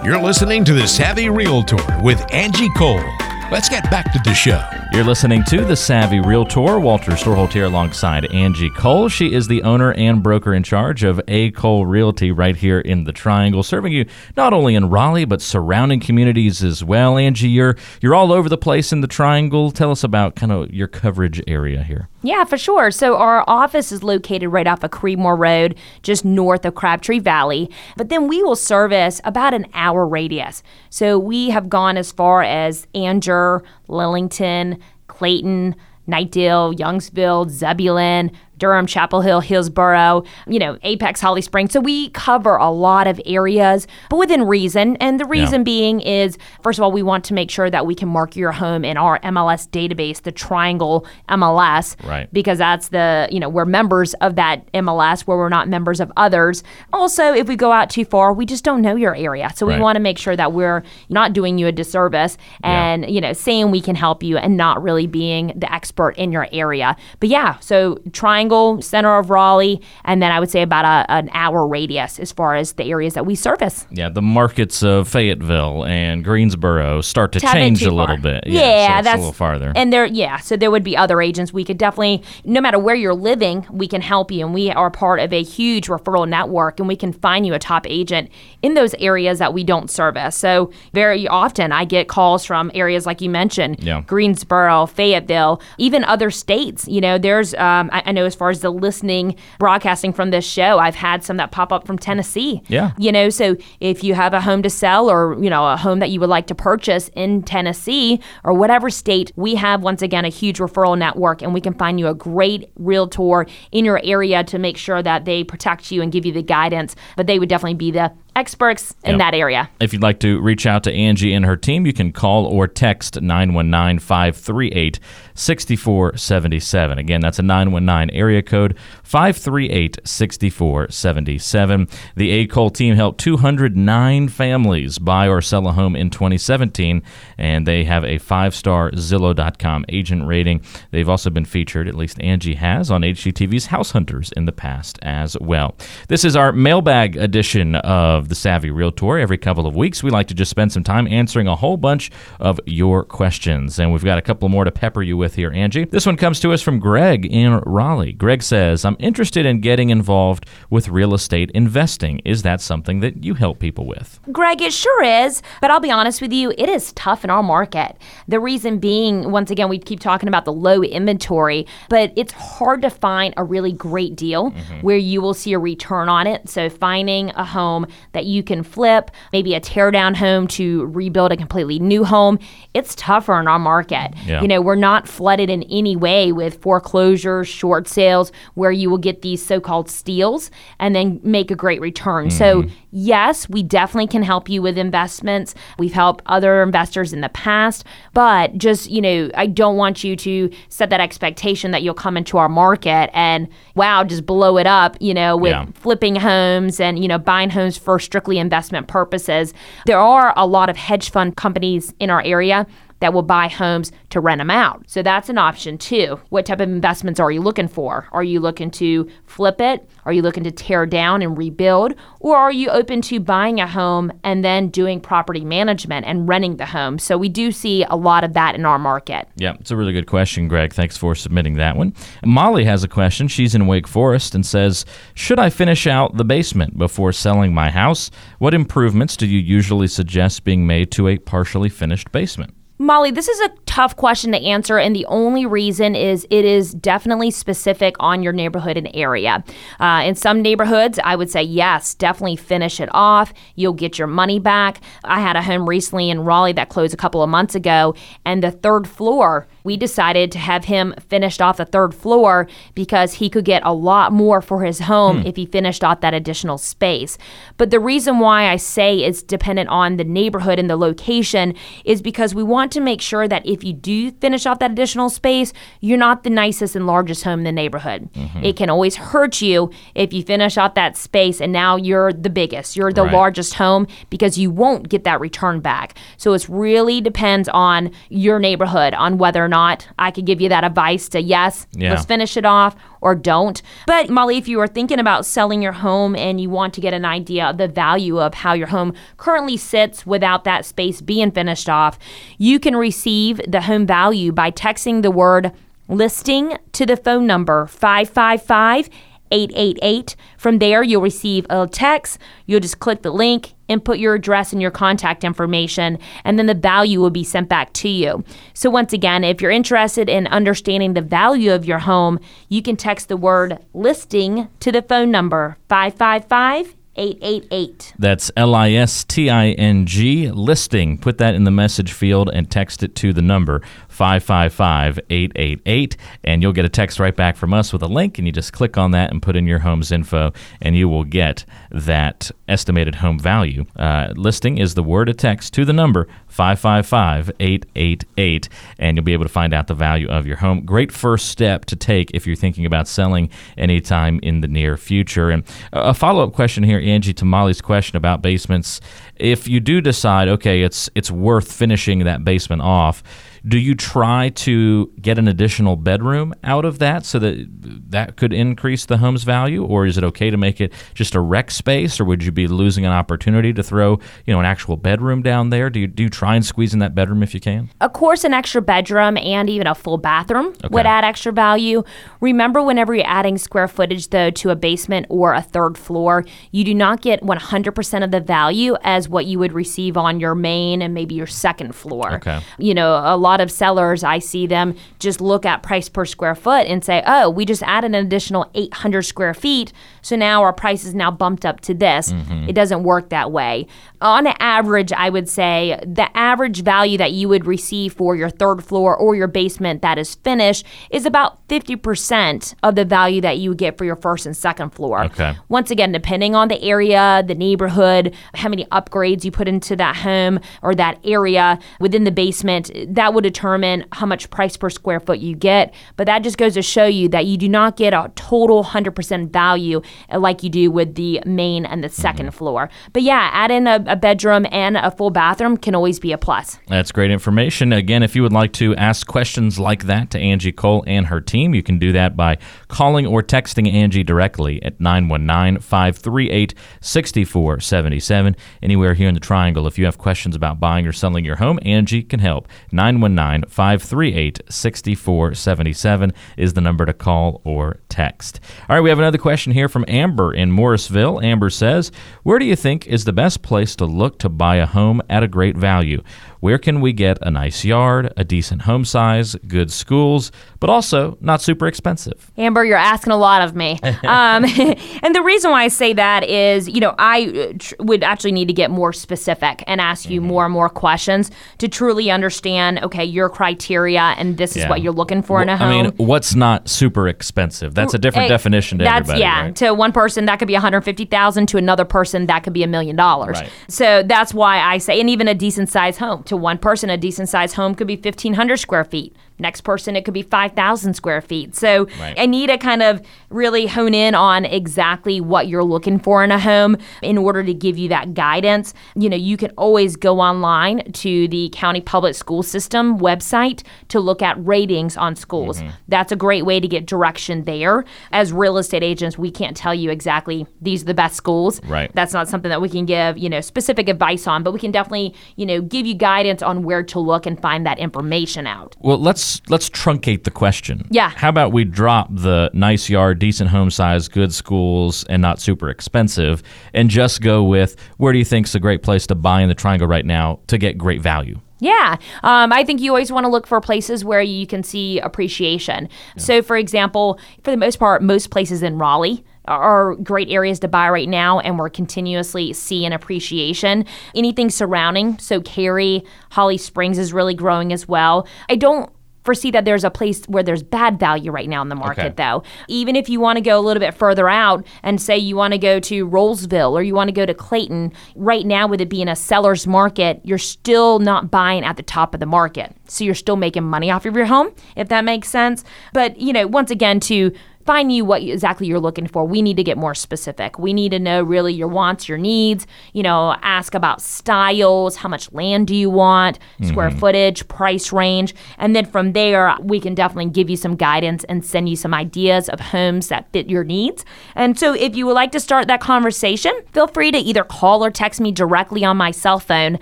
You're 0.04 0.20
listening 0.20 0.66
to 0.66 0.74
The 0.74 0.88
Savvy 0.88 1.30
Realtor 1.30 1.78
with 2.02 2.26
Angie 2.34 2.70
Cole. 2.70 3.04
Let's 3.52 3.68
get 3.68 3.90
back 3.90 4.14
to 4.14 4.20
the 4.24 4.36
show. 4.36 4.64
You're 4.92 5.04
listening 5.04 5.44
to 5.46 5.66
The 5.66 5.76
Savvy 5.76 6.20
Realtor. 6.20 6.80
Walter 6.80 7.14
Storholt 7.14 7.52
here 7.52 7.66
alongside 7.66 8.32
Angie 8.32 8.70
Cole. 8.70 9.10
She 9.10 9.34
is 9.34 9.48
the 9.48 9.64
owner 9.64 9.92
and 9.94 10.22
broker 10.22 10.54
in 10.54 10.62
charge 10.62 11.04
of 11.04 11.20
A. 11.28 11.50
Cole 11.50 11.88
Realty 11.88 12.32
right 12.32 12.56
here 12.56 12.80
in 12.80 13.06
the 13.06 13.12
Triangle, 13.12 13.64
serving 13.64 13.92
you 13.92 14.06
not 14.38 14.54
only 14.54 14.76
in 14.76 14.92
Raleigh, 14.92 15.26
but 15.26 15.42
surrounding 15.42 16.00
communities 16.00 16.64
as 16.64 16.84
well. 16.84 17.18
Angie, 17.18 17.50
you're, 17.50 17.76
you're 18.02 18.14
all 18.14 18.32
over 18.32 18.50
the 18.50 18.58
place 18.58 18.92
in 18.92 19.02
the 19.02 19.08
Triangle. 19.08 19.72
Tell 19.72 19.90
us 19.90 20.04
about 20.04 20.36
kind 20.36 20.52
of 20.52 20.72
your 20.72 20.88
coverage 20.88 21.42
area 21.48 21.82
here. 21.82 22.08
Yeah, 22.22 22.44
for 22.44 22.58
sure. 22.58 22.92
So 22.92 23.16
our 23.16 23.46
office 23.48 23.92
is 23.94 24.04
located 24.04 24.50
right 24.50 24.68
off 24.68 24.84
of 24.84 24.92
Creedmoor 24.92 25.38
Road, 25.38 25.76
just 26.04 26.26
north 26.26 26.66
of 26.66 26.76
Crabtree 26.76 27.20
Valley. 27.20 27.70
But 27.96 28.10
then 28.10 28.28
we 28.28 28.44
will 28.44 28.58
service 28.58 29.22
about 29.24 29.54
an 29.54 29.68
hour 29.74 30.06
radius. 30.06 30.62
So 30.90 31.18
we 31.18 31.50
have 31.52 31.70
gone 31.70 31.96
as 31.96 32.12
far 32.12 32.44
as 32.44 32.88
Angier, 32.94 33.64
Lillington, 33.88 34.80
Clayton, 35.08 35.76
Knightdale, 36.10 36.76
Youngsville, 36.76 37.50
Zebulon, 37.50 38.32
Durham, 38.60 38.86
Chapel 38.86 39.22
Hill, 39.22 39.40
Hillsborough, 39.40 40.24
you 40.48 40.60
know, 40.60 40.78
Apex, 40.84 41.20
Holly 41.20 41.42
Springs. 41.42 41.74
So 41.74 41.80
we 41.80 42.10
cover 42.12 42.56
a 42.58 42.70
lot 42.70 43.08
of 43.08 43.20
areas, 43.26 43.88
but 44.10 44.18
within 44.18 44.44
reason. 44.44 44.96
And 44.98 45.20
the 45.20 45.26
reason 45.26 45.62
yeah. 45.62 45.64
being 45.64 46.02
is, 46.02 46.38
first 46.62 46.78
of 46.78 46.84
all, 46.84 46.92
we 46.92 47.02
want 47.02 47.24
to 47.26 47.34
make 47.34 47.50
sure 47.50 47.70
that 47.70 47.86
we 47.86 47.96
can 47.96 48.10
mark 48.10 48.36
your 48.36 48.52
home 48.52 48.86
in 48.86 48.98
our 48.98 49.20
MLS 49.20 49.68
database, 49.70 50.22
the 50.22 50.32
Triangle 50.32 51.08
MLS, 51.30 51.96
right? 52.06 52.32
Because 52.32 52.58
that's 52.58 52.90
the, 52.90 53.28
you 53.32 53.40
know, 53.40 53.50
we're 53.50 53.66
members 53.66 54.14
of 54.16 54.36
that 54.36 54.72
MLS 54.74 55.22
where 55.22 55.38
we're 55.38 55.50
not 55.50 55.68
members 55.68 56.00
of 56.00 56.12
others. 56.18 56.64
Also, 56.94 57.34
if 57.34 57.48
we 57.48 57.56
go 57.56 57.72
out 57.72 57.90
too 57.90 58.06
far, 58.06 58.34
we 58.34 58.46
just 58.46 58.64
don't 58.64 58.82
know 58.82 58.96
your 58.96 59.16
area. 59.16 59.52
So 59.56 59.66
we 59.66 59.80
want 59.80 59.96
to 59.96 60.00
make 60.02 60.18
sure 60.18 60.36
that 60.36 60.52
we're 60.52 60.84
not 61.10 61.34
doing 61.34 61.58
you 61.58 61.68
a 61.68 61.72
disservice 61.72 62.38
and, 62.64 63.04
yeah. 63.04 63.10
you 63.10 63.22
know, 63.22 63.34
saying 63.34 63.72
we 63.72 63.82
can 63.82 63.96
help 63.96 64.24
you 64.24 64.38
and 64.38 64.58
not 64.58 64.82
really 64.84 65.08
being 65.08 65.54
the 65.56 65.72
expert 65.72 66.12
in 66.18 66.32
your 66.32 66.48
area. 66.52 66.96
But 67.20 67.30
yeah, 67.30 67.60
so 67.60 68.00
Triangle 68.12 68.49
Triangle, 68.50 68.82
center 68.82 69.18
of 69.18 69.30
Raleigh, 69.30 69.82
and 70.06 70.22
then 70.22 70.32
I 70.32 70.40
would 70.40 70.50
say 70.50 70.62
about 70.62 70.86
a, 70.86 71.12
an 71.12 71.30
hour 71.34 71.68
radius 71.68 72.20
as 72.20 72.32
far 72.32 72.56
as 72.56 72.74
the 72.74 72.86
areas 72.86 73.14
that 73.14 73.26
we 73.26 73.36
service. 73.36 73.86
Yeah, 73.92 74.10
the 74.10 74.22
markets 74.22 74.82
of 74.82 75.08
Fayetteville 75.08 75.86
and 75.86 76.24
Greensboro 76.24 77.02
start 77.02 77.32
to 77.34 77.40
change 77.40 77.84
a 77.84 77.92
little 77.92 78.18
bit. 78.18 78.46
Yeah, 78.48 78.62
yeah 78.62 78.98
so 78.98 79.04
that's 79.04 79.16
a 79.16 79.20
little 79.20 79.34
farther. 79.34 79.72
And 79.76 79.94
there, 79.94 80.06
yeah, 80.06 80.38
so 80.38 80.58
there 80.58 80.72
would 80.72 80.84
be 80.84 80.98
other 80.98 81.22
agents. 81.22 81.54
We 81.54 81.64
could 81.64 81.78
definitely, 81.78 82.24
no 82.44 82.62
matter 82.62 82.80
where 82.80 82.96
you're 82.96 83.14
living, 83.14 83.68
we 83.72 83.88
can 83.88 84.02
help 84.02 84.32
you, 84.32 84.46
and 84.46 84.54
we 84.54 84.72
are 84.72 84.90
part 84.90 85.20
of 85.20 85.32
a 85.32 85.44
huge 85.44 85.88
referral 85.88 86.28
network, 86.28 86.80
and 86.80 86.88
we 86.88 86.96
can 86.96 87.14
find 87.14 87.46
you 87.46 87.54
a 87.54 87.60
top 87.60 87.86
agent 87.88 88.30
in 88.64 88.74
those 88.74 88.96
areas 88.96 89.40
that 89.40 89.54
we 89.54 89.64
don't 89.64 89.92
service. 89.92 90.36
So 90.36 90.72
very 90.94 91.28
often, 91.28 91.72
I 91.72 91.86
get 91.86 92.08
calls 92.08 92.46
from 92.46 92.72
areas 92.74 93.06
like 93.06 93.22
you 93.22 93.30
mentioned, 93.30 93.84
yeah. 93.84 94.02
Greensboro, 94.02 94.88
Fayetteville, 94.88 95.62
even 95.78 96.04
other 96.04 96.32
states. 96.32 96.88
You 96.88 97.02
know, 97.02 97.18
there's, 97.18 97.54
um, 97.56 97.90
I, 97.94 98.04
I 98.06 98.12
know 98.12 98.26
as 98.26 98.36
far 98.40 98.50
as 98.50 98.62
the 98.62 98.72
listening 98.72 99.36
broadcasting 99.60 100.14
from 100.14 100.32
this 100.32 100.46
show. 100.46 100.80
I've 100.80 100.96
had 100.96 101.24
some 101.24 101.38
that 101.38 101.52
pop 101.52 101.72
up 101.72 101.86
from 101.86 102.00
Tennessee. 102.00 102.64
Yeah. 102.68 102.92
You 102.98 103.12
know, 103.12 103.30
so 103.30 103.58
if 103.80 104.04
you 104.04 104.16
have 104.16 104.34
a 104.34 104.42
home 104.42 104.64
to 104.64 104.70
sell 104.70 105.12
or, 105.12 105.42
you 105.42 105.50
know, 105.50 105.68
a 105.68 105.78
home 105.78 106.00
that 106.00 106.10
you 106.10 106.20
would 106.20 106.30
like 106.30 106.48
to 106.48 106.56
purchase 106.56 107.10
in 107.16 107.44
Tennessee 107.44 108.20
or 108.44 108.54
whatever 108.54 108.90
state, 108.90 109.32
we 109.36 109.56
have 109.56 109.84
once 109.84 110.02
again 110.02 110.26
a 110.26 110.30
huge 110.30 110.58
referral 110.58 110.98
network 110.98 111.42
and 111.42 111.54
we 111.54 111.62
can 111.62 111.74
find 111.74 112.00
you 112.00 112.08
a 112.08 112.16
great 112.16 112.72
realtor 112.78 113.46
in 113.72 113.86
your 113.86 114.02
area 114.04 114.44
to 114.46 114.58
make 114.58 114.78
sure 114.78 115.04
that 115.04 115.26
they 115.26 115.44
protect 115.44 115.92
you 115.92 116.02
and 116.02 116.12
give 116.12 116.26
you 116.26 116.32
the 116.32 116.42
guidance. 116.42 116.96
But 117.16 117.28
they 117.28 117.38
would 117.38 117.50
definitely 117.50 117.76
be 117.76 117.92
the 117.92 118.12
experts 118.36 118.94
in 119.04 119.12
yep. 119.12 119.20
that 119.20 119.34
area. 119.34 119.70
If 119.80 119.94
you'd 119.94 120.02
like 120.02 120.20
to 120.22 120.40
reach 120.40 120.66
out 120.66 120.84
to 120.84 120.92
Angie 120.92 121.34
and 121.34 121.46
her 121.46 121.58
team, 121.58 121.86
you 121.86 121.94
can 121.94 122.12
call 122.12 122.46
or 122.46 122.68
text 122.68 123.22
919 123.22 124.00
538 124.00 125.00
6477. 125.34 126.98
Again, 126.98 127.22
that's 127.22 127.40
a 127.40 127.44
919 127.44 128.16
area 128.16 128.42
code 128.42 128.78
538 129.10 129.98
6477. 130.04 131.88
The 132.16 132.30
A. 132.30 132.70
Team 132.70 132.94
helped 132.94 133.20
209 133.22 134.28
families 134.28 135.00
buy 135.00 135.28
or 135.28 135.42
sell 135.42 135.68
a 135.68 135.72
home 135.72 135.96
in 135.96 136.12
2017, 136.12 137.02
and 137.36 137.66
they 137.66 137.86
have 137.86 138.06
a 138.06 138.20
five 138.20 138.54
star 138.54 138.92
Zillow.com 138.92 139.86
agent 139.90 140.28
rating. 140.28 140.62
They've 140.92 141.10
also 141.10 141.32
been 141.32 141.46
featured, 141.46 141.88
at 141.88 141.96
least 141.96 142.22
Angie 142.22 142.54
has, 142.54 142.92
on 142.92 143.02
HGTV's 143.02 143.66
House 143.66 143.90
Hunters 143.90 144.32
in 144.34 144.46
the 144.46 144.52
past 144.52 145.00
as 145.02 145.36
well. 145.42 145.76
This 146.08 146.24
is 146.24 146.36
our 146.36 146.52
mailbag 146.52 147.18
edition 147.18 147.78
of 147.78 148.30
the 148.30 148.36
Savvy 148.36 148.70
Realtor. 148.70 149.18
Every 149.18 149.40
couple 149.40 149.66
of 149.66 149.76
weeks, 149.76 150.04
we 150.04 150.12
like 150.12 150.28
to 150.28 150.36
just 150.36 150.52
spend 150.52 150.72
some 150.72 150.84
time 150.84 151.08
answering 151.08 151.48
a 151.48 151.56
whole 151.56 151.78
bunch 151.78 152.12
of 152.40 152.60
your 152.68 153.04
questions. 153.06 153.80
And 153.80 153.92
we've 153.92 154.06
got 154.06 154.20
a 154.20 154.22
couple 154.22 154.50
more 154.50 154.66
to 154.66 154.72
pepper 154.72 155.02
you 155.02 155.18
with 155.18 155.34
here, 155.34 155.52
Angie. 155.52 155.86
This 155.86 156.06
one 156.06 156.16
comes 156.16 156.40
to 156.42 156.54
us 156.54 156.62
from 156.62 156.78
Greg 156.78 157.26
in 157.26 157.58
Raleigh. 157.66 158.14
Greg 158.14 158.44
says, 158.44 158.86
I'm 158.86 158.99
interested 159.00 159.46
in 159.46 159.62
getting 159.62 159.90
involved 159.90 160.46
with 160.70 160.90
real 160.90 161.14
estate 161.14 161.52
investing. 161.52 162.20
Is 162.26 162.44
that 162.44 162.62
something 162.62 163.00
that 163.00 163.24
you 163.24 163.34
help 163.34 163.60
people 163.60 163.86
with? 163.86 164.20
Greg, 164.32 164.62
it 164.62 164.74
sure 164.74 165.04
is. 165.04 165.42
But 165.62 165.72
I'll 165.72 165.80
be 165.80 165.92
honest 165.92 166.22
with 166.22 166.32
you, 166.32 166.52
it 166.58 166.70
is 166.70 166.94
tough 166.94 167.24
in 167.24 167.30
our 167.30 167.44
market. 167.44 167.96
The 168.28 168.40
reason 168.40 168.80
being, 168.80 169.32
once 169.32 169.52
again, 169.52 169.70
we 169.70 169.80
keep 169.80 170.00
talking 170.00 170.28
about 170.28 170.46
the 170.46 170.54
low 170.54 170.84
inventory, 170.84 171.66
but 171.90 172.14
it's 172.16 172.34
hard 172.34 172.82
to 172.82 172.90
find 172.90 173.34
a 173.38 173.44
really 173.44 173.72
great 173.72 174.16
deal 174.16 174.52
mm-hmm. 174.52 174.82
where 174.82 174.98
you 174.98 175.22
will 175.22 175.34
see 175.34 175.54
a 175.54 175.60
return 175.60 176.10
on 176.10 176.28
it. 176.28 176.50
So 176.50 176.70
finding 176.70 177.30
a 177.32 177.46
home 177.46 177.88
that 178.14 178.26
you 178.26 178.44
can 178.44 178.64
flip, 178.64 179.12
maybe 179.32 179.56
a 179.56 179.62
teardown 179.62 180.16
home 180.16 180.48
to 180.50 180.86
rebuild 180.88 181.32
a 181.32 181.38
completely 181.38 181.80
new 181.80 182.04
home. 182.04 182.40
It's 182.74 182.96
tougher 182.96 183.40
in 183.40 183.48
our 183.48 183.60
market. 183.60 184.14
Yeah. 184.26 184.42
You 184.42 184.48
know, 184.48 184.62
we're 184.62 184.76
not 184.76 185.08
flooded 185.08 185.50
in 185.50 185.64
any 185.64 185.96
way 185.96 186.32
with 186.32 186.62
foreclosures, 186.62 187.48
short 187.48 187.88
sales, 187.88 188.32
where 188.54 188.72
you 188.72 188.89
will 188.90 188.98
get 188.98 189.22
these 189.22 189.46
so 189.46 189.60
called 189.60 189.90
steals 189.90 190.52
and 190.80 190.96
then 190.96 191.20
make 191.24 191.52
a 191.52 191.56
great 191.56 191.80
return. 191.82 192.28
Mm-hmm. 192.28 192.38
So, 192.38 192.66
yes, 192.92 193.48
we 193.48 193.64
definitely 193.64 194.08
can 194.08 194.24
help 194.24 194.50
you 194.50 194.62
with 194.62 194.78
investments. 194.78 195.56
We've 195.78 195.94
helped 195.94 196.24
other 196.26 196.64
investors 196.64 197.14
in 197.14 197.22
the 197.22 197.30
past, 197.30 197.86
but 198.14 198.58
just, 198.58 198.90
you 198.90 199.02
know, 199.02 199.30
I 199.36 199.48
don't 199.48 199.78
want 199.78 200.04
you 200.04 200.16
to 200.18 200.50
set 200.70 200.90
that 200.90 201.00
expectation 201.00 201.72
that 201.72 201.84
you'll 201.84 201.94
come 201.94 202.18
into 202.18 202.38
our 202.38 202.50
market 202.50 203.10
and, 203.14 203.48
wow, 203.76 204.04
just 204.04 204.26
blow 204.26 204.58
it 204.58 204.68
up, 204.68 204.98
you 205.00 205.14
know, 205.14 205.38
with 205.38 205.52
yeah. 205.52 205.66
flipping 205.76 206.16
homes 206.16 206.80
and, 206.80 207.00
you 207.00 207.08
know, 207.08 207.18
buying 207.20 207.50
homes 207.50 207.78
for 207.78 208.00
strictly 208.00 208.40
investment 208.40 208.88
purposes. 208.88 209.54
There 209.86 210.00
are 210.00 210.34
a 210.36 210.46
lot 210.48 210.70
of 210.70 210.78
hedge 210.78 211.12
fund 211.12 211.36
companies 211.36 211.94
in 212.00 212.10
our 212.10 212.22
area 212.24 212.68
that 213.00 213.14
will 213.14 213.24
buy 213.24 213.48
homes 213.48 213.92
to 214.10 214.20
rent 214.20 214.40
them 214.40 214.50
out. 214.50 214.84
So 214.88 215.02
that's 215.02 215.30
an 215.30 215.38
option 215.38 215.78
too. 215.78 216.20
What 216.30 216.46
type 216.46 216.60
of 216.60 216.70
investments 216.70 217.20
are 217.20 217.32
you 217.32 217.42
looking 217.42 217.68
for? 217.68 218.08
Are 218.12 218.24
you 218.24 218.40
looking 218.40 218.72
to 218.72 219.10
flip 219.26 219.62
it? 219.62 219.88
Are 220.06 220.14
you 220.14 220.22
looking 220.22 220.44
to 220.44 220.52
tear 220.52 220.86
down 220.86 221.22
and 221.22 221.38
rebuild? 221.38 221.96
Or 222.20 222.36
are 222.36 222.52
you 222.52 222.70
open 222.70 223.02
to 223.04 223.20
buying 223.20 223.60
a 223.60 223.68
home 223.68 224.12
and 224.24 224.44
then 224.44 224.70
doing 224.70 225.00
property 225.00 225.46
management 225.46 226.06
and 226.06 226.28
renting 226.28 226.58
the 226.58 226.66
home? 226.66 227.00
So 227.00 227.18
we 227.18 227.30
do 227.30 227.52
see 227.52 227.84
a 227.84 227.96
lot 227.96 228.24
of 228.24 228.34
that 228.34 228.56
in 228.56 228.66
our 228.66 228.80
market. 228.80 229.28
Yeah, 229.36 229.54
it's 229.60 229.72
a 229.72 229.78
really 229.78 229.94
good 229.94 230.08
question, 230.08 230.48
Greg. 230.48 230.74
Thanks 230.74 230.98
for 230.98 231.16
submitting 231.16 231.56
that 231.56 231.78
one. 231.78 231.94
Molly 232.26 232.66
has 232.66 232.84
a 232.84 232.88
question. 232.88 233.28
She's 233.28 233.56
in 233.56 233.68
Wake 233.68 233.88
Forest 233.88 234.36
and 234.36 234.46
says, 234.46 234.86
Should 235.14 235.40
I 235.40 235.50
finish 235.50 235.88
out 235.88 236.18
the 236.18 236.26
basement 236.26 236.78
before 236.78 237.12
selling 237.14 237.54
my 237.54 237.70
house? 237.70 238.12
What 238.40 238.54
improvements 238.54 239.16
do 239.16 239.28
you 239.28 239.40
usually 239.40 239.88
suggest 239.88 240.44
being 240.44 240.66
made 240.66 240.92
to 240.92 241.08
a 241.08 241.18
partially 241.18 241.70
finished 241.70 242.12
basement? 242.12 242.54
Molly, 242.82 243.12
this 243.12 243.28
is 243.28 243.42
a 243.42 243.50
tough 243.66 243.98
question 243.98 244.32
to 244.32 244.38
answer, 244.38 244.80
and 244.80 244.96
the 244.96 245.06
only 245.08 245.46
reason 245.46 245.96
is 245.96 246.26
it 246.30 246.46
is 246.46 246.74
definitely 246.74 247.30
specific 247.30 247.94
on 248.00 248.24
your 248.24 248.32
neighborhood 248.32 248.78
and 248.78 248.90
area. 248.94 249.44
Uh, 249.82 250.04
in 250.06 250.16
some 250.16 250.42
neighborhoods, 250.42 250.98
I 251.04 251.18
would 251.18 251.30
say 251.30 251.44
yes, 251.44 251.94
definitely 251.94 252.38
finish 252.38 252.80
it 252.80 252.88
off. 252.94 253.34
You'll 253.56 253.74
get 253.74 254.00
your 254.00 254.08
money 254.08 254.40
back. 254.40 254.80
I 255.04 255.20
had 255.20 255.36
a 255.36 255.42
home 255.42 255.68
recently 255.68 256.10
in 256.10 256.22
Raleigh 256.22 256.54
that 256.54 256.70
closed 256.70 256.94
a 256.94 256.98
couple 256.98 257.22
of 257.22 257.30
months 257.30 257.54
ago, 257.54 257.96
and 258.24 258.42
the 258.42 258.52
third 258.52 258.88
floor 258.88 259.46
we 259.64 259.78
decided 259.78 260.32
to 260.32 260.40
have 260.40 260.66
him 260.66 260.96
finished 261.10 261.42
off 261.42 261.58
the 261.58 261.66
third 261.66 261.94
floor 261.94 262.48
because 262.76 263.14
he 263.14 263.30
could 263.30 263.46
get 263.46 263.62
a 263.66 263.74
lot 263.74 264.12
more 264.12 264.42
for 264.42 264.64
his 264.64 264.80
home 264.80 265.22
hmm. 265.22 265.28
if 265.28 265.36
he 265.36 265.46
finished 265.46 265.84
off 265.84 266.02
that 266.02 266.14
additional 266.14 266.58
space. 266.58 267.18
But 267.58 267.70
the 267.70 267.80
reason 267.80 268.20
why 268.20 268.50
I 268.50 268.56
say 268.56 269.00
it's 269.00 269.22
dependent 269.22 269.70
on 269.70 269.98
the 269.98 270.04
neighborhood 270.04 270.60
and 270.60 270.70
the 270.70 270.78
location 270.78 271.54
is 271.86 272.02
because 272.02 272.34
we 272.34 272.42
want 272.42 272.69
want 272.70 272.74
to 272.74 272.82
make 272.82 273.02
sure 273.02 273.28
that 273.28 273.44
if 273.48 273.64
you 273.64 273.74
do 273.74 274.12
finish 274.12 274.46
off 274.46 274.60
that 274.60 274.70
additional 274.72 275.10
space, 275.10 275.54
you're 275.82 275.98
not 275.98 276.24
the 276.24 276.30
nicest 276.30 276.76
and 276.76 276.86
largest 276.86 277.24
home 277.24 277.40
in 277.40 277.46
the 277.46 277.52
neighborhood. 277.52 278.08
Mm-hmm. 278.14 278.44
It 278.44 278.58
can 278.58 278.70
always 278.70 278.96
hurt 278.96 279.42
you 279.42 279.72
if 279.96 280.14
you 280.14 280.22
finish 280.22 280.56
off 280.56 280.76
that 280.76 280.96
space 280.96 281.42
and 281.42 281.52
now 281.52 281.78
you're 281.78 282.14
the 282.14 282.30
biggest, 282.30 282.76
you're 282.78 282.92
the 282.94 283.00
Right. 283.04 283.14
largest 283.14 283.56
home 283.56 283.88
because 284.12 284.38
you 284.38 284.52
won't 284.52 284.88
get 284.90 285.04
that 285.06 285.20
return 285.20 285.62
back. 285.62 285.98
So 286.18 286.34
it 286.34 286.46
really 286.48 287.02
depends 287.02 287.50
on 287.50 287.90
your 288.10 288.38
neighborhood 288.40 288.94
on 288.94 289.18
whether 289.18 289.44
or 289.44 289.48
not 289.48 289.88
I 289.98 290.12
could 290.12 290.26
give 290.28 290.40
you 290.42 290.50
that 290.50 290.64
advice 290.64 291.10
to 291.10 291.20
yes, 291.22 291.66
Yeah. 291.72 291.92
let's 291.94 292.06
finish 292.06 292.38
it 292.38 292.46
off 292.46 292.76
or 293.02 293.16
don't. 293.16 293.62
But 293.86 294.10
Molly, 294.10 294.38
if 294.38 294.48
you 294.48 294.60
are 294.60 294.68
thinking 294.68 295.00
about 295.00 295.26
selling 295.26 295.62
your 295.62 295.72
home 295.74 296.16
and 296.16 296.40
you 296.40 296.50
want 296.50 296.74
to 296.76 296.82
get 296.82 296.94
an 296.94 297.06
idea 297.06 297.46
of 297.46 297.58
the 297.58 297.68
value 297.68 298.20
of 298.20 298.34
how 298.34 298.54
your 298.54 298.68
home 298.68 298.94
currently 299.18 299.58
sits 299.58 300.06
without 300.06 300.44
that 300.44 300.66
space 300.66 301.02
being 301.02 301.32
finished 301.32 301.70
off, 301.70 301.98
you 302.38 302.60
can 302.60 302.76
receive 302.76 303.42
the 303.48 303.62
home 303.62 303.86
value 303.86 304.32
by 304.32 304.52
texting 304.52 305.02
the 305.02 305.12
word 305.12 305.52
listing 305.88 306.58
to 306.72 306.86
the 306.86 306.96
phone 306.96 307.26
number 307.26 307.66
555 307.66 308.90
888. 309.32 310.16
From 310.38 310.60
there, 310.60 310.84
you'll 310.84 311.02
receive 311.02 311.46
a 311.50 311.68
text. 311.68 312.20
You'll 312.46 312.60
just 312.60 312.80
click 312.80 313.02
the 313.02 313.12
link, 313.12 313.54
input 313.68 314.00
your 314.00 314.16
address 314.16 314.52
and 314.52 314.62
your 314.62 314.72
contact 314.72 315.24
information, 315.24 315.98
and 316.24 316.38
then 316.38 316.46
the 316.46 316.54
value 316.54 317.00
will 317.00 317.10
be 317.10 317.24
sent 317.24 317.50
back 317.50 317.74
to 317.74 317.90
you. 317.90 318.24
So, 318.54 318.70
once 318.70 318.94
again, 318.94 319.24
if 319.24 319.42
you're 319.42 319.52
interested 319.52 320.10
in 320.10 320.28
understanding 320.28 320.94
the 320.94 321.02
value 321.02 321.52
of 321.54 321.66
your 321.66 321.80
home, 321.80 322.20
you 322.50 322.62
can 322.62 322.76
text 322.76 323.08
the 323.08 323.18
word 323.18 323.58
listing 323.74 324.48
to 324.60 324.72
the 324.72 324.82
phone 324.82 325.12
number 325.12 325.58
555 325.70 326.76
888. 327.00 327.94
That's 327.98 328.30
L 328.36 328.54
I 328.54 328.72
S 328.72 329.06
T 329.06 329.30
I 329.30 329.52
N 329.52 329.86
G 329.86 330.30
listing. 330.30 330.98
Put 330.98 331.18
that 331.20 331.34
in 331.34 331.46
the 331.46 331.52
message 331.52 331.94
field 331.94 332.30
and 332.34 332.52
text 332.52 332.84
it 332.84 332.94
to 332.96 333.14
the 333.14 333.22
number 333.22 333.62
555 334.00 334.98
888. 335.10 335.98
And 336.24 336.42
you'll 336.42 336.54
get 336.54 336.64
a 336.64 336.70
text 336.70 337.02
right 337.02 337.14
back 337.14 337.36
from 337.36 337.54
us 337.54 337.74
with 337.74 337.84
a 337.84 337.88
link. 337.88 338.18
And 338.18 338.26
you 338.26 338.32
just 338.32 338.54
click 338.54 338.78
on 338.78 338.92
that 338.92 339.12
and 339.12 339.22
put 339.22 339.36
in 339.36 339.46
your 339.46 339.60
home's 339.60 339.92
info, 339.92 340.32
and 340.62 340.74
you 340.78 340.88
will 340.88 341.04
get 341.04 341.44
that 341.70 342.32
estimated 342.48 342.96
home 342.96 343.20
value. 343.20 343.66
Uh, 343.76 344.14
listing 344.16 344.58
is 344.58 344.76
the 344.76 344.84
word 344.84 345.10
of 345.10 345.18
text 345.18 345.54
to 345.56 345.66
the 345.66 345.74
number 345.74 346.08
555 346.30 347.32
888. 347.42 348.48
And 348.78 348.96
you'll 348.96 349.04
be 349.04 349.12
able 349.12 349.26
to 349.26 349.30
find 349.30 349.54
out 349.54 349.68
the 349.68 349.74
value 349.74 350.08
of 350.08 350.26
your 350.26 350.38
home. 350.38 350.62
Great 350.62 350.94
first 350.94 351.28
step 351.28 351.66
to 351.66 351.76
take 351.76 352.10
if 352.14 352.26
you're 352.26 352.38
thinking 352.38 352.66
about 352.66 352.88
selling 352.88 353.30
anytime 353.58 354.22
in 354.24 354.40
the 354.40 354.48
near 354.48 354.78
future. 354.78 355.30
And 355.30 355.44
a 355.74 355.94
follow 355.94 356.24
up 356.24 356.32
question 356.32 356.64
here, 356.64 356.80
Angie, 356.80 357.14
to 357.16 357.26
Molly's 357.26 357.60
question 357.60 357.98
about 357.98 358.22
basements. 358.22 358.80
If 359.18 359.50
you 359.50 359.60
do 359.60 359.82
decide, 359.82 360.30
okay, 360.30 360.62
it's 360.62 360.90
it's 360.96 361.12
worth 361.12 361.52
finishing 361.52 362.06
that 362.06 362.24
basement 362.24 362.62
off, 362.62 363.04
do 363.48 363.58
you 363.58 363.76
try 363.76 364.30
to 364.30 364.92
get 365.02 365.18
an 365.18 365.28
additional 365.28 365.76
bedroom 365.76 366.34
out 366.44 366.66
of 366.66 366.80
that 366.80 367.06
so 367.06 367.20
that 367.20 367.48
that 367.92 368.16
could 368.16 368.34
increase 368.34 368.86
the 368.86 368.98
home's 368.98 369.24
value, 369.24 369.64
or 369.64 369.86
is 369.86 369.98
it 369.98 370.04
okay 370.04 370.30
to 370.30 370.38
make 370.38 370.62
it 370.62 370.74
just 370.94 371.16
a 371.16 371.20
rec 371.20 371.52
space, 371.52 372.00
or 372.00 372.06
would 372.06 372.24
you 372.24 372.32
be 372.32 372.48
losing 372.48 372.86
an 372.86 372.92
opportunity 372.92 373.54
to 373.54 373.64
throw 373.64 374.00
you 374.26 374.34
know 374.34 374.40
an 374.40 374.46
actual 374.46 374.78
bedroom 374.78 375.22
down 375.22 375.50
there? 375.50 375.70
Do 375.70 375.80
you 375.80 375.88
do 375.88 376.04
you 376.04 376.10
try 376.10 376.36
and 376.36 376.46
squeeze 376.46 376.74
in 376.74 376.80
that 376.80 376.96
bedroom 376.96 377.24
if 377.24 377.34
you 377.34 377.40
can? 377.40 377.70
Of 377.82 377.94
course, 377.94 378.24
an 378.24 378.34
extra 378.34 378.62
bedroom 378.62 379.18
and 379.18 379.50
even 379.50 379.68
a 379.68 379.76
full 379.76 379.98
bathroom 379.98 380.56
would 380.70 380.86
add 380.86 381.04
extra 381.04 381.32
value. 381.32 381.84
Remember, 382.22 382.62
whenever 382.62 382.94
you're 382.94 383.08
adding 383.08 383.38
square 383.38 383.68
footage, 383.68 384.10
though, 384.10 384.30
to 384.32 384.50
a 384.50 384.56
basement 384.56 385.06
or 385.10 385.34
a 385.34 385.42
third 385.42 385.78
floor, 385.78 386.26
you 386.52 386.64
do 386.64 386.74
not 386.74 387.02
get 387.02 387.22
100% 387.22 388.04
of 388.04 388.12
the 388.12 388.20
value 388.20 388.76
as 388.84 389.08
what 389.10 389.26
you 389.26 389.40
would 389.40 389.54
receive 389.54 389.98
on 389.98 390.20
your 390.20 390.36
main 390.36 390.82
and 390.82 390.94
maybe 390.94 391.16
your 391.16 391.28
second 391.28 391.74
floor. 391.74 392.14
Okay. 392.16 392.40
You 392.58 392.74
know, 392.74 393.02
a 393.04 393.18
lot 393.18 393.29
of 393.38 393.52
sellers, 393.52 394.04
I 394.04 394.20
see 394.20 394.48
them 394.48 394.76
just 395.00 395.22
look 395.22 395.46
at 395.46 395.64
price 395.64 395.88
per 395.88 396.06
square 396.06 396.36
foot 396.36 396.68
and 396.68 396.84
say, 396.84 397.04
oh, 397.06 397.30
we 397.30 397.46
just 397.46 397.64
added 397.64 397.88
an 397.88 398.06
additional 398.06 398.50
800 398.56 399.04
square 399.04 399.34
feet. 399.34 399.72
So 400.02 400.16
now 400.16 400.42
our 400.42 400.54
price 400.54 400.84
is 400.84 400.96
now 400.96 401.12
bumped 401.12 401.46
up 401.46 401.62
to 401.62 401.74
this. 401.74 402.12
Mm-hmm. 402.12 402.50
It 402.50 402.54
doesn't 402.54 402.84
work 402.84 403.10
that 403.10 403.32
way. 403.32 403.68
On 404.02 404.28
average, 404.28 404.94
I 404.94 405.10
would 405.10 405.28
say 405.28 405.80
the 405.86 406.10
average 406.18 406.64
value 406.64 406.98
that 406.98 407.12
you 407.12 407.28
would 407.28 407.46
receive 407.46 407.94
for 407.94 408.16
your 408.16 408.30
third 408.30 408.64
floor 408.64 408.96
or 408.96 409.16
your 409.16 409.28
basement 409.28 409.82
that 409.82 409.98
is 409.98 410.16
finished 410.16 410.66
is 410.90 411.06
about 411.06 411.46
50% 411.50 412.56
of 412.64 412.76
the 412.76 412.86
value 412.86 413.20
that 413.22 413.40
you 413.40 413.50
would 413.50 413.58
get 413.58 413.78
for 413.78 413.86
your 413.86 413.96
first 413.96 414.26
and 414.26 414.36
second 414.36 414.70
floor. 414.70 415.04
Okay. 415.06 415.36
Once 415.50 415.70
again, 415.72 415.92
depending 415.92 416.36
on 416.36 416.48
the 416.48 416.62
area, 416.62 417.24
the 417.28 417.36
neighborhood, 417.36 418.16
how 418.36 418.48
many 418.48 418.66
upgrades 418.66 419.26
you 419.26 419.32
put 419.32 419.48
into 419.48 419.76
that 419.76 419.98
home 419.98 420.40
or 420.62 420.74
that 420.76 421.00
area 421.04 421.60
within 421.80 422.04
the 422.04 422.12
basement, 422.12 422.72
that 422.88 423.14
will 423.14 423.22
determine 423.22 423.86
how 423.92 424.06
much 424.06 424.30
price 424.30 424.56
per 424.56 424.70
square 424.70 425.00
foot 425.00 425.20
you 425.20 425.36
get. 425.36 425.74
But 425.98 426.06
that 426.06 426.24
just 426.24 426.38
goes 426.38 426.54
to 426.54 426.62
show 426.62 426.86
you 426.86 427.10
that 427.10 427.26
you 427.26 427.38
do 427.38 427.50
not 427.50 427.76
get 427.76 427.94
a 427.94 428.12
total 428.16 428.64
100% 428.64 429.32
value 429.32 429.82
like 430.12 430.44
you 430.44 430.50
do 430.50 430.72
with 430.72 430.96
the 430.96 431.22
main 431.26 431.66
and 431.66 431.84
the 431.84 431.90
2nd 431.90 432.16
mm-hmm. 432.16 432.30
floor. 432.30 432.70
But 432.94 433.04
yeah, 433.04 433.30
add 433.34 433.52
in 433.52 433.68
a, 433.68 433.84
a 433.90 433.96
bedroom 433.96 434.46
and 434.52 434.78
a 434.78 434.92
full 434.92 435.10
bathroom 435.10 435.58
can 435.58 435.76
always 435.76 436.00
be 436.00 436.12
a 436.12 436.18
plus. 436.18 436.60
That's 436.68 436.92
great 436.92 437.12
information. 437.12 437.74
Again, 437.74 438.04
if 438.04 438.16
you 438.16 438.22
would 438.22 438.32
like 438.32 438.54
to 438.54 438.76
ask 438.76 439.08
questions 439.08 439.60
like 439.60 439.86
that 439.86 440.12
to 440.12 440.20
Angie 440.20 440.52
Cole 440.52 440.84
and 440.88 441.08
her 441.08 441.20
team, 441.20 441.54
you 441.54 441.64
can 441.64 441.80
do 441.80 441.92
that 441.94 442.16
by 442.16 442.38
calling 442.68 443.08
or 443.08 443.24
texting 443.24 443.72
Angie 443.72 444.04
directly 444.04 444.62
at 444.64 444.80
919 444.80 445.62
538 445.62 446.54
6477. 446.82 448.36
Anywhere 448.62 448.94
here 448.94 449.08
in 449.08 449.16
the 449.16 449.20
Triangle, 449.20 449.68
if 449.68 449.78
you 449.78 449.86
have 449.86 449.98
questions 449.98 450.36
about 450.36 450.60
buying 450.60 450.86
or 450.86 450.94
selling 450.94 451.26
your 451.26 451.38
home, 451.38 451.60
Angie 451.64 452.04
can 452.04 452.20
help. 452.20 452.48
919 452.72 453.50
538 453.50 454.42
6477 454.50 456.14
is 456.38 456.54
the 456.54 456.62
number 456.62 456.86
to 456.86 456.94
call 456.94 457.42
or 457.44 457.80
text. 457.90 458.40
All 458.70 458.76
right, 458.76 458.82
we 458.82 458.90
have 458.90 459.00
another 459.00 459.18
question 459.18 459.54
here 459.54 459.68
from 459.68 459.86
Amber 459.88 460.34
in 460.34 460.52
Morrisville. 460.52 461.20
Amber 461.22 461.50
says, 461.50 461.92
Where 462.24 462.38
do 462.38 462.46
you 462.46 462.56
think 462.56 462.86
is 462.88 463.06
the 463.06 463.14
best 463.14 463.42
place 463.42 463.76
to 463.80 463.86
look 463.86 464.20
to 464.20 464.30
buy 464.30 464.58
a 464.58 464.66
home 464.66 465.02
at 465.10 465.24
a 465.24 465.28
great 465.28 465.58
value? 465.58 466.02
Where 466.40 466.58
can 466.58 466.80
we 466.82 466.94
get 466.94 467.18
a 467.22 467.30
nice 467.30 467.66
yard, 467.66 468.14
a 468.16 468.24
decent 468.24 468.62
home 468.64 468.86
size, 468.86 469.36
good 469.48 469.72
schools, 469.72 470.32
but 470.60 470.70
also 470.70 471.18
not 471.20 471.42
super 471.42 471.68
expensive? 471.68 472.32
Amber, 472.38 472.64
you're 472.64 472.78
asking 472.78 473.12
a 473.12 473.18
lot 473.18 473.42
of 473.42 473.56
me. 473.56 473.80
um, 473.84 474.46
and 475.04 475.14
the 475.16 475.22
reason 475.24 475.52
why 475.52 475.64
I 475.64 475.68
say 475.68 475.94
that 475.94 476.24
is, 476.24 476.70
you 476.70 476.80
know, 476.80 476.96
I 476.98 477.26
uh, 477.26 477.54
tr- 477.60 477.76
would 477.80 478.04
actually 478.04 478.32
need 478.32 478.48
to 478.48 478.54
get 478.54 478.72
more 478.72 478.94
specific 478.94 479.64
and 479.68 479.82
ask 479.82 480.00
Mm-hmm. 480.00 480.14
you 480.14 480.22
more 480.22 480.46
and 480.46 480.54
more 480.54 480.70
questions 480.70 481.30
to 481.58 481.68
truly 481.68 482.10
understand, 482.10 482.80
okay, 482.84 483.04
your 483.04 483.28
criteria 483.30 484.00
and 484.18 484.38
this 484.38 484.56
is 484.56 484.66
what 484.68 484.82
you're 484.82 484.94
looking 484.94 485.22
for 485.22 485.42
in 485.42 485.50
a 485.50 485.58
home. 485.58 485.68
I 485.68 485.82
mean, 485.84 485.92
what's 485.98 486.36
not 486.36 486.70
super 486.70 487.08
expensive? 487.10 487.76
That's 487.76 487.94
a 487.94 487.98
different 487.98 488.24
Hey, 488.24 488.30
definition 488.30 488.78
to 488.78 488.86
that's, 488.86 489.10
everybody. 489.10 489.20
Yeah, 489.22 489.42
right? 489.42 489.56
to 489.58 489.74
one 489.74 489.92
person 489.92 490.26
that 490.26 490.40
could 490.40 490.48
be 490.48 490.54
150,000 490.54 491.48
to 491.48 491.58
another 491.58 491.84
person 491.84 492.28
that 492.28 492.44
could 492.44 492.54
be 492.54 492.64
a 492.64 492.68
million 492.68 492.96
dollars. 492.96 493.40
So 493.68 494.04
that's 494.04 494.34
why 494.34 494.60
I 494.60 494.78
say 494.78 495.02
and 495.02 495.10
even 495.10 495.28
a 495.28 495.36
decent 495.36 495.68
sized 495.70 496.00
home. 496.00 496.24
To 496.30 496.38
one 496.38 496.60
person 496.60 496.92
a 496.92 496.98
decent 496.98 497.28
sized 497.28 497.56
home 497.56 497.74
could 497.74 497.88
be 497.88 497.96
1500 497.96 498.58
square 498.58 498.84
feet. 498.84 499.16
Next 499.40 499.62
person 499.62 499.96
it 499.96 500.06
could 500.06 500.14
be 500.14 500.22
5000 500.22 500.94
square 500.94 501.22
feet. 501.22 501.56
So 501.56 501.88
Right. 502.00 502.18
I 502.18 502.26
need 502.26 502.48
to 502.48 502.58
kind 502.58 502.84
of 502.84 503.02
really 503.30 503.68
hone 503.68 503.94
in 503.94 504.16
on 504.16 504.46
exactly 504.46 505.22
what 505.22 505.48
you're 505.48 505.64
looking 505.64 506.00
for 506.00 506.24
in 506.24 506.32
a 506.32 506.40
home 506.40 506.78
in 507.02 507.18
order 507.18 507.44
to 507.44 507.54
give 507.54 507.78
you 507.78 507.90
that 507.90 508.14
guidance. 508.14 508.74
You 508.96 509.10
know, 509.10 509.18
you 509.18 509.38
can 509.38 509.52
always 509.58 509.96
go 509.96 510.20
online 510.20 510.92
to 510.94 511.28
the 511.28 511.50
county 511.54 511.82
public 511.82 512.16
school 512.16 512.44
system 512.44 513.00
website 513.00 513.64
to 513.90 514.00
look 514.00 514.22
at 514.22 514.36
ratings 514.46 514.98
on 514.98 515.16
schools. 515.16 515.60
Mm-hmm. 515.62 515.70
That's 515.88 516.12
a 516.12 516.16
great 516.16 516.46
way 516.46 516.60
to 516.60 516.68
get 516.68 516.86
direction 516.86 517.44
there. 517.46 517.86
As 518.12 518.34
real 518.34 518.58
estate 518.58 518.84
agents, 518.84 519.18
we 519.18 519.32
can't 519.32 519.56
tell 519.56 519.74
you 519.74 519.90
exactly 519.90 520.46
these 520.62 520.84
are 520.84 520.86
the 520.86 520.94
best 520.94 521.16
schools. 521.16 521.62
Right. 521.66 521.92
That's 521.94 522.14
not 522.14 522.28
something 522.28 522.50
that 522.50 522.62
we 522.62 522.70
can 522.70 522.86
give, 522.86 523.18
you 523.18 523.30
know, 523.30 523.42
specific 523.42 523.90
advice 523.90 524.28
on, 524.28 524.44
but 524.44 524.54
we 524.54 524.60
can 524.60 524.72
definitely, 524.72 525.14
you 525.36 525.46
know, 525.46 525.62
give 525.62 525.86
you 525.86 525.94
guidance 525.94 526.42
on 526.42 526.64
where 526.64 526.84
to 526.84 527.00
look 527.00 527.26
and 527.26 527.40
find 527.40 527.66
that 527.66 527.80
information 527.80 528.48
out. 528.48 528.76
Well, 528.80 528.98
let's 528.98 529.29
let's 529.50 529.70
truncate 529.70 530.24
the 530.24 530.32
question. 530.32 530.88
Yeah. 530.90 531.10
How 531.10 531.30
about 531.30 531.52
we 531.52 531.64
drop 531.64 532.08
the 532.12 532.50
nice 532.54 532.90
yard, 532.90 533.20
decent 533.20 533.50
home 533.50 533.70
size, 533.70 534.08
good 534.08 534.34
schools, 534.34 535.04
and 535.06 535.22
not 535.22 535.40
super 535.40 535.70
expensive, 535.70 536.44
and 536.74 536.90
just 536.90 537.22
go 537.22 537.44
with 537.44 537.76
where 537.98 538.14
do 538.14 538.20
you 538.20 538.26
think's 538.26 538.56
a 538.56 538.60
great 538.60 538.84
place 538.84 539.08
to 539.08 539.16
buy 539.16 539.42
in 539.42 539.50
the 539.50 539.56
Triangle 539.56 539.88
right 539.88 540.06
now 540.06 540.40
to 540.48 540.58
get 540.58 540.78
great 540.78 541.02
value? 541.02 541.40
Yeah, 541.62 541.98
um, 542.24 542.54
I 542.54 542.64
think 542.64 542.80
you 542.80 542.92
always 542.92 543.12
want 543.12 543.26
to 543.26 543.30
look 543.30 543.46
for 543.46 543.60
places 543.60 544.06
where 544.06 544.22
you 544.22 544.48
can 544.48 544.64
see 544.64 545.00
appreciation. 545.00 545.90
So, 546.18 546.42
for 546.42 546.56
example, 546.56 547.20
for 547.44 547.52
the 547.52 547.58
most 547.58 547.80
part, 547.80 548.02
most 548.02 548.30
places 548.30 548.64
in 548.64 548.78
Raleigh 548.78 549.26
are 549.46 549.96
great 549.96 550.30
areas 550.30 550.60
to 550.60 550.68
buy 550.68 550.90
right 550.90 551.10
now, 551.10 551.40
and 551.40 551.60
we're 551.60 551.70
continuously 551.70 552.54
seeing 552.54 552.94
appreciation. 552.94 553.86
Anything 554.16 554.50
surrounding, 554.50 555.18
so 555.20 555.42
Cary, 555.42 556.04
Holly 556.32 556.58
Springs 556.58 556.98
is 556.98 557.12
really 557.12 557.34
growing 557.34 557.74
as 557.74 557.88
well. 557.88 558.28
I 558.48 558.56
don't 558.56 558.90
foresee 559.24 559.52
that 559.52 559.66
there's 559.66 559.84
a 559.84 559.90
place 559.90 560.24
where 560.26 560.44
there's 560.44 560.64
bad 560.64 561.00
value 561.00 561.32
right 561.32 561.50
now 561.50 561.62
in 561.62 561.70
the 561.70 561.76
market, 561.76 562.06
Okay. 562.06 562.14
though. 562.16 562.44
Even 562.68 562.96
if 562.96 563.10
you 563.10 563.20
want 563.20 563.38
to 563.38 563.42
go 563.42 563.60
a 563.60 563.62
little 563.62 563.82
bit 563.82 563.94
further 563.94 564.30
out 564.30 564.66
and 564.84 565.02
say 565.02 565.18
you 565.18 565.36
want 565.36 565.54
to 565.54 565.58
go 565.58 565.80
to 565.82 566.08
Rolesville 566.08 566.72
or 566.72 566.82
you 566.82 566.94
want 566.96 567.08
to 567.10 567.12
go 567.14 567.26
to 567.26 567.34
Clayton, 567.34 567.92
right 568.16 568.46
now, 568.46 568.68
with 568.68 568.82
it 568.82 568.90
being 568.90 569.08
a 569.08 569.16
seller's 569.16 569.68
market, 569.68 570.22
you're 570.24 570.38
still 570.38 571.00
not 571.00 571.30
buying 571.30 571.64
at 571.64 571.78
the 571.78 571.84
top 571.84 572.14
of 572.14 572.20
the 572.20 572.26
market. 572.26 572.76
So 572.88 573.04
you're 573.04 573.14
still 573.16 573.36
making 573.36 573.64
money 573.64 573.92
off 573.92 574.06
of 574.06 574.16
your 574.16 574.26
home, 574.26 574.50
if 574.76 574.88
that 574.90 575.04
makes 575.04 575.30
sense. 575.30 575.64
But, 575.94 576.18
you 576.20 576.34
know, 576.34 576.48
once 576.48 576.72
again, 576.72 577.00
to 577.02 577.32
find 577.66 577.92
you 577.92 578.06
what 578.06 578.24
exactly 578.24 578.68
you're 578.68 578.80
looking 578.80 579.08
for. 579.08 579.26
We 579.26 579.42
need 579.42 579.58
to 579.58 579.64
get 579.64 579.78
more 579.78 579.94
specific. 579.94 580.58
We 580.58 580.74
need 580.74 580.90
to 580.90 581.00
know 581.00 581.22
really 581.22 581.54
your 581.54 581.68
wants, 581.68 582.10
your 582.10 582.18
needs, 582.18 582.66
you 582.94 583.04
know, 583.04 583.36
ask 583.42 583.76
about 583.76 584.02
styles, 584.02 584.96
how 584.96 585.10
much 585.10 585.32
land 585.34 585.68
do 585.68 585.76
you 585.76 585.90
want, 585.90 586.40
square 586.64 586.90
mm-hmm. 586.90 587.00
footage, 587.00 587.48
price 587.48 587.92
range, 587.92 588.34
and 588.58 588.76
then 588.76 588.86
from 588.86 589.14
there 589.14 589.56
we 589.62 589.80
can 589.80 589.94
definitely 589.94 590.32
give 590.32 590.50
you 590.50 590.58
some 590.58 590.76
guidance 590.76 591.24
and 591.26 591.46
send 591.46 591.70
you 591.70 591.76
some 591.76 591.94
ideas 591.94 592.50
of 592.50 592.60
homes 592.60 593.10
that 593.10 593.32
fit 593.32 593.48
your 593.50 593.64
needs. 593.64 594.04
And 594.36 594.58
so 594.58 594.74
if 594.74 594.96
you 594.96 595.06
would 595.06 595.14
like 595.14 595.32
to 595.34 595.40
start 595.40 595.68
that 595.68 595.82
conversation, 595.82 596.54
feel 596.74 596.88
free 596.88 597.12
to 597.12 597.18
either 597.18 597.44
call 597.44 597.86
or 597.86 597.92
text 597.92 598.20
me 598.20 598.32
directly 598.32 598.84
on 598.84 598.98
my 598.98 599.12
cell 599.12 599.40
phone. 599.40 599.78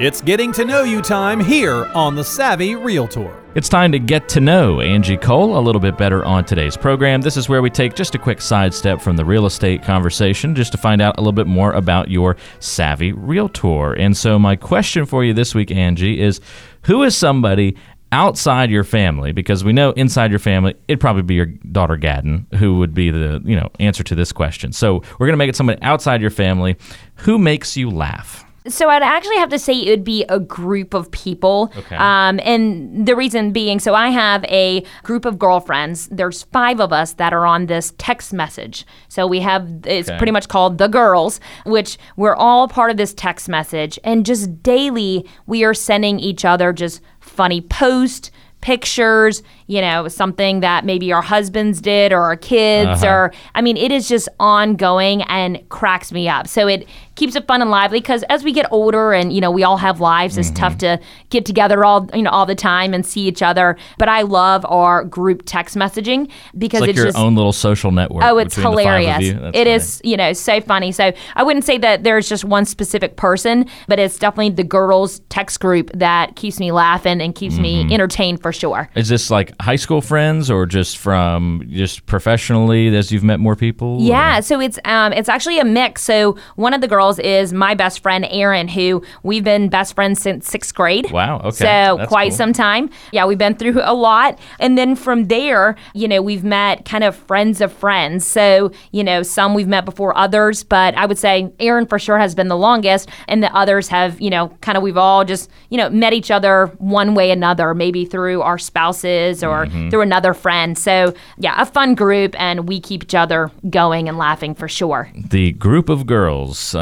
It's 0.00 0.20
getting 0.20 0.52
to 0.52 0.64
know 0.64 0.84
you 0.84 1.02
time 1.02 1.40
here 1.40 1.86
on 1.86 2.14
the 2.14 2.22
Savvy 2.22 2.76
Realtor. 2.76 3.34
It's 3.56 3.68
time 3.68 3.90
to 3.90 3.98
get 3.98 4.28
to 4.28 4.40
know 4.40 4.80
Angie 4.80 5.16
Cole 5.16 5.58
a 5.58 5.60
little 5.60 5.80
bit 5.80 5.98
better 5.98 6.24
on 6.24 6.44
today's 6.44 6.76
program. 6.76 7.20
This 7.20 7.36
is 7.36 7.48
where 7.48 7.60
we 7.60 7.70
take 7.70 7.96
just 7.96 8.14
a 8.14 8.18
quick 8.18 8.40
sidestep 8.40 9.00
from 9.00 9.16
the 9.16 9.24
real 9.24 9.46
estate 9.46 9.82
conversation 9.82 10.54
just 10.54 10.70
to 10.70 10.78
find 10.78 11.02
out 11.02 11.18
a 11.18 11.20
little 11.20 11.32
bit 11.32 11.48
more 11.48 11.72
about 11.72 12.08
your 12.08 12.36
savvy 12.60 13.10
realtor. 13.10 13.94
And 13.94 14.16
so, 14.16 14.38
my 14.38 14.54
question 14.54 15.04
for 15.04 15.24
you 15.24 15.34
this 15.34 15.52
week, 15.52 15.72
Angie, 15.72 16.20
is 16.20 16.40
who 16.82 17.02
is 17.02 17.16
somebody 17.16 17.76
outside 18.12 18.70
your 18.70 18.84
family? 18.84 19.32
Because 19.32 19.64
we 19.64 19.72
know 19.72 19.90
inside 19.92 20.30
your 20.30 20.38
family 20.38 20.74
it'd 20.88 21.00
probably 21.00 21.22
be 21.22 21.34
your 21.34 21.46
daughter 21.46 21.96
Gadden 21.96 22.52
who 22.54 22.78
would 22.78 22.94
be 22.94 23.10
the 23.10 23.42
you 23.44 23.56
know 23.56 23.68
answer 23.80 24.02
to 24.04 24.14
this 24.14 24.32
question. 24.32 24.72
So 24.72 25.02
we're 25.18 25.26
going 25.26 25.32
to 25.32 25.38
make 25.38 25.50
it 25.50 25.56
somebody 25.56 25.80
outside 25.82 26.20
your 26.20 26.30
family. 26.30 26.76
Who 27.16 27.38
makes 27.38 27.76
you 27.76 27.90
laugh 27.90 28.44
So 28.66 28.90
I'd 28.90 29.02
actually 29.02 29.36
have 29.36 29.48
to 29.50 29.58
say 29.58 29.72
it 29.74 29.88
would 29.88 30.04
be 30.04 30.24
a 30.28 30.38
group 30.38 30.92
of 30.92 31.10
people. 31.10 31.72
Okay. 31.76 31.96
Um, 31.96 32.38
and 32.42 33.06
the 33.06 33.16
reason 33.16 33.52
being, 33.52 33.78
so 33.78 33.94
I 33.94 34.08
have 34.10 34.44
a 34.44 34.84
group 35.04 35.24
of 35.24 35.38
girlfriends. 35.38 36.06
There's 36.08 36.42
five 36.44 36.80
of 36.80 36.92
us 36.92 37.14
that 37.14 37.32
are 37.32 37.46
on 37.46 37.66
this 37.66 37.94
text 37.98 38.32
message. 38.32 38.84
So 39.08 39.26
we 39.26 39.40
have, 39.40 39.66
it's 39.86 40.08
Okay. 40.10 40.18
pretty 40.18 40.32
much 40.32 40.48
called 40.48 40.76
The 40.78 40.88
Girls, 40.88 41.40
which 41.64 41.96
we're 42.16 42.34
all 42.34 42.68
part 42.68 42.90
of 42.90 42.96
this 42.96 43.14
text 43.14 43.48
message. 43.48 43.98
And 44.04 44.26
just 44.26 44.62
daily, 44.62 45.26
we 45.46 45.64
are 45.64 45.72
sending 45.74 46.18
each 46.20 46.44
other 46.44 46.72
just 46.72 47.00
funny 47.20 47.60
posts, 47.60 48.30
pictures, 48.60 49.42
you 49.68 49.80
know, 49.80 50.08
something 50.08 50.60
that 50.60 50.84
maybe 50.84 51.12
our 51.12 51.22
husbands 51.22 51.80
did 51.80 52.12
or 52.12 52.20
our 52.22 52.36
kids 52.36 53.04
or 53.04 53.32
I 53.54 53.62
mean, 53.62 53.76
it 53.76 53.92
is 53.92 54.08
just 54.08 54.28
ongoing 54.40 55.22
and 55.22 55.66
cracks 55.68 56.10
me 56.10 56.28
up. 56.28 56.48
So 56.48 56.66
it 56.66 56.86
keeps 57.18 57.34
it 57.36 57.46
fun 57.46 57.60
and 57.60 57.70
lively 57.70 58.00
because 58.00 58.22
as 58.24 58.42
we 58.44 58.52
get 58.52 58.66
older 58.70 59.12
and 59.12 59.32
you 59.32 59.40
know, 59.40 59.50
we 59.50 59.62
all 59.64 59.76
have 59.76 60.00
lives, 60.00 60.38
it's 60.38 60.50
tough 60.52 60.78
to 60.78 60.98
get 61.30 61.44
together 61.44 61.84
all 61.84 62.08
you 62.14 62.22
know 62.22 62.30
all 62.30 62.46
the 62.46 62.54
time 62.54 62.94
and 62.94 63.04
see 63.04 63.22
each 63.28 63.42
other. 63.42 63.76
But 63.98 64.08
I 64.08 64.22
love 64.22 64.64
our 64.68 65.04
group 65.04 65.42
text 65.44 65.76
messaging 65.76 66.30
because 66.56 66.78
it's 66.78 66.80
like 66.82 66.90
it's 66.90 66.96
your 66.96 67.06
just 67.06 67.18
own 67.18 67.34
little 67.34 67.52
social 67.52 67.90
network 67.92 68.24
Oh, 68.24 68.38
it's 68.38 68.54
between 68.54 68.76
the 68.76 68.82
five 68.84 68.94
of 68.94 69.22
hilarious. 69.22 69.54
It 69.54 69.64
funny. 69.64 69.70
is, 69.70 70.00
you 70.04 70.16
know, 70.16 70.32
so 70.32 70.60
funny. 70.60 70.92
So 70.92 71.12
I 71.34 71.42
wouldn't 71.42 71.64
say 71.64 71.76
that 71.78 72.04
there's 72.04 72.28
just 72.28 72.44
one 72.44 72.64
specific 72.64 73.16
person, 73.16 73.66
but 73.88 73.98
it's 73.98 74.18
definitely 74.18 74.50
the 74.50 74.64
girls 74.64 75.20
text 75.28 75.60
group 75.60 75.90
that 75.94 76.36
keeps 76.36 76.60
me 76.60 76.70
laughing 76.72 77.20
and 77.20 77.34
keeps 77.34 77.48
Mm-hmm. 77.58 77.88
me 77.88 77.94
entertained 77.94 78.40
for 78.42 78.52
sure. 78.52 78.88
Is 78.94 79.08
this 79.08 79.30
like 79.30 79.52
high 79.60 79.76
school 79.76 80.00
friends 80.02 80.50
or 80.50 80.66
just 80.66 80.98
from 80.98 81.66
just 81.70 82.04
professionally 82.06 82.94
as 82.94 83.10
you've 83.10 83.24
met 83.24 83.40
more 83.40 83.56
people? 83.56 83.96
Yeah, 84.02 84.40
so 84.40 84.60
it's 84.60 84.78
um 84.84 85.12
it's 85.14 85.28
actually 85.30 85.58
a 85.58 85.64
mix. 85.64 86.02
So 86.02 86.36
one 86.56 86.74
of 86.74 86.80
the 86.82 86.86
girls 86.88 87.07
is 87.18 87.52
my 87.52 87.74
best 87.74 88.00
friend 88.00 88.26
Erin, 88.28 88.66
who 88.66 89.04
we've 89.22 89.44
been 89.44 89.68
best 89.68 89.94
friends 89.94 90.20
since 90.20 90.48
sixth 90.50 90.74
grade. 90.74 91.10
Wow, 91.12 91.38
okay. 91.44 91.50
So 91.52 91.96
That's 91.98 92.08
quite 92.08 92.30
cool. 92.30 92.36
some 92.36 92.52
time. 92.52 92.90
Yeah, 93.12 93.24
we've 93.26 93.38
been 93.38 93.54
through 93.54 93.80
a 93.84 93.94
lot, 93.94 94.36
and 94.58 94.76
then 94.76 94.96
from 94.96 95.28
there, 95.28 95.76
you 95.94 96.08
know, 96.08 96.20
we've 96.20 96.42
met 96.42 96.84
kind 96.84 97.04
of 97.04 97.14
friends 97.14 97.60
of 97.60 97.72
friends. 97.72 98.26
So 98.26 98.72
you 98.90 99.04
know, 99.04 99.22
some 99.22 99.54
we've 99.54 99.68
met 99.68 99.84
before 99.84 100.16
others, 100.18 100.64
but 100.64 100.96
I 100.96 101.06
would 101.06 101.18
say 101.18 101.52
Erin 101.60 101.86
for 101.86 102.00
sure 102.00 102.18
has 102.18 102.34
been 102.34 102.48
the 102.48 102.56
longest, 102.56 103.08
and 103.28 103.42
the 103.42 103.54
others 103.54 103.86
have 103.88 104.20
you 104.20 104.30
know 104.30 104.48
kind 104.60 104.76
of 104.76 104.82
we've 104.82 104.96
all 104.96 105.24
just 105.24 105.48
you 105.70 105.76
know 105.78 105.88
met 105.90 106.12
each 106.12 106.30
other 106.32 106.66
one 106.78 107.14
way 107.14 107.30
or 107.30 107.34
another, 107.34 107.74
maybe 107.74 108.04
through 108.04 108.42
our 108.42 108.58
spouses 108.58 109.44
or 109.44 109.66
Mm-hmm. 109.68 109.90
through 109.90 110.00
another 110.00 110.32
friend. 110.34 110.78
So 110.78 111.12
yeah, 111.38 111.60
a 111.60 111.66
fun 111.66 111.94
group, 111.94 112.34
and 112.40 112.66
we 112.68 112.80
keep 112.80 113.02
each 113.04 113.14
other 113.14 113.50
going 113.68 114.08
and 114.08 114.16
laughing 114.16 114.54
for 114.54 114.66
sure. 114.68 115.10
The 115.14 115.52
group 115.52 115.88
of 115.90 116.06
girls 116.06 116.74
uh, 116.74 116.78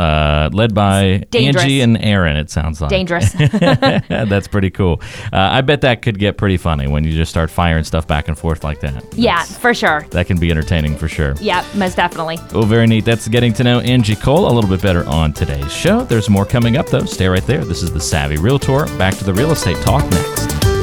led 0.53 0.75
by. 0.75 1.25
Angie 1.35 1.81
and 1.81 1.97
Erin, 1.99 2.37
it 2.37 2.51
sounds 2.51 2.81
like. 2.81 2.91
Dangerous. 2.91 3.33
That's 4.09 4.49
pretty 4.49 4.71
cool. 4.71 5.01
Uh, 5.33 5.37
I 5.53 5.61
bet 5.61 5.83
that 5.83 6.03
could 6.03 6.19
get 6.19 6.37
pretty 6.37 6.57
funny 6.57 6.87
when 6.89 7.05
you 7.05 7.13
just 7.13 7.31
start 7.31 7.51
firing 7.51 7.85
stuff 7.85 8.07
back 8.07 8.29
and 8.29 8.39
forth 8.39 8.65
like 8.65 8.81
that. 8.81 9.05
yeah, 9.15 9.43
for 9.45 9.75
sure. 9.75 10.07
That 10.11 10.27
can 10.27 10.39
be 10.39 10.51
entertaining 10.51 10.97
for 10.97 11.09
sure. 11.09 11.35
Yeah, 11.41 11.65
most 11.75 11.97
definitely. 11.97 12.39
Well, 12.53 12.65
very 12.65 12.87
neat. 12.87 13.05
That's 13.05 13.29
getting 13.29 13.53
to 13.55 13.65
know 13.65 13.81
Angie 13.81 14.17
Cole 14.17 14.51
a 14.51 14.53
little 14.53 14.71
bit 14.71 14.83
better 14.83 15.05
on 15.07 15.33
today's 15.33 15.73
show. 15.73 16.03
There's 16.05 16.29
more 16.31 16.45
coming 16.47 16.77
up, 16.77 16.87
though. 16.89 17.05
Stay 17.05 17.29
right 17.29 17.47
there. 17.47 17.65
This 17.65 17.83
is 17.83 17.93
the 17.93 18.01
Savvy 18.01 18.37
Realtor. 18.37 18.87
Back 18.99 19.15
to 19.17 19.25
the 19.25 19.35
real 19.35 19.53
estate 19.53 19.77
talk 19.85 20.03
next. 20.11 20.76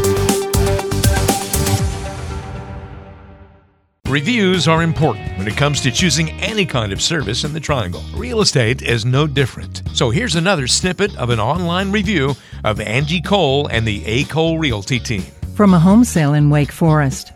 Reviews 4.14 4.68
are 4.68 4.84
important 4.84 5.40
when 5.40 5.48
it 5.48 5.58
comes 5.58 5.82
to 5.82 5.90
choosing 5.90 6.30
any 6.40 6.68
kind 6.68 6.94
of 6.94 7.02
service 7.02 7.46
in 7.46 7.52
the 7.52 7.60
Triangle. 7.60 8.04
Real 8.14 8.42
estate 8.42 8.84
is 8.84 9.06
no 9.06 9.26
different. 9.26 9.82
So 9.94 10.12
here's 10.12 10.36
another 10.36 10.68
snippet 10.68 11.18
of 11.18 11.32
an 11.32 11.40
online 11.40 11.92
review 11.92 12.36
of 12.64 12.80
Angie 12.80 13.24
Cole 13.24 13.66
and 13.70 13.88
the 13.88 14.06
A. 14.06 14.26
Cole 14.26 14.60
Realty 14.60 15.00
team. 15.00 15.24
From 15.56 15.74
a 15.74 15.80
home 15.80 16.04
sale 16.04 16.36
in 16.36 16.52
Wake 16.52 16.72
Forest. 16.72 17.34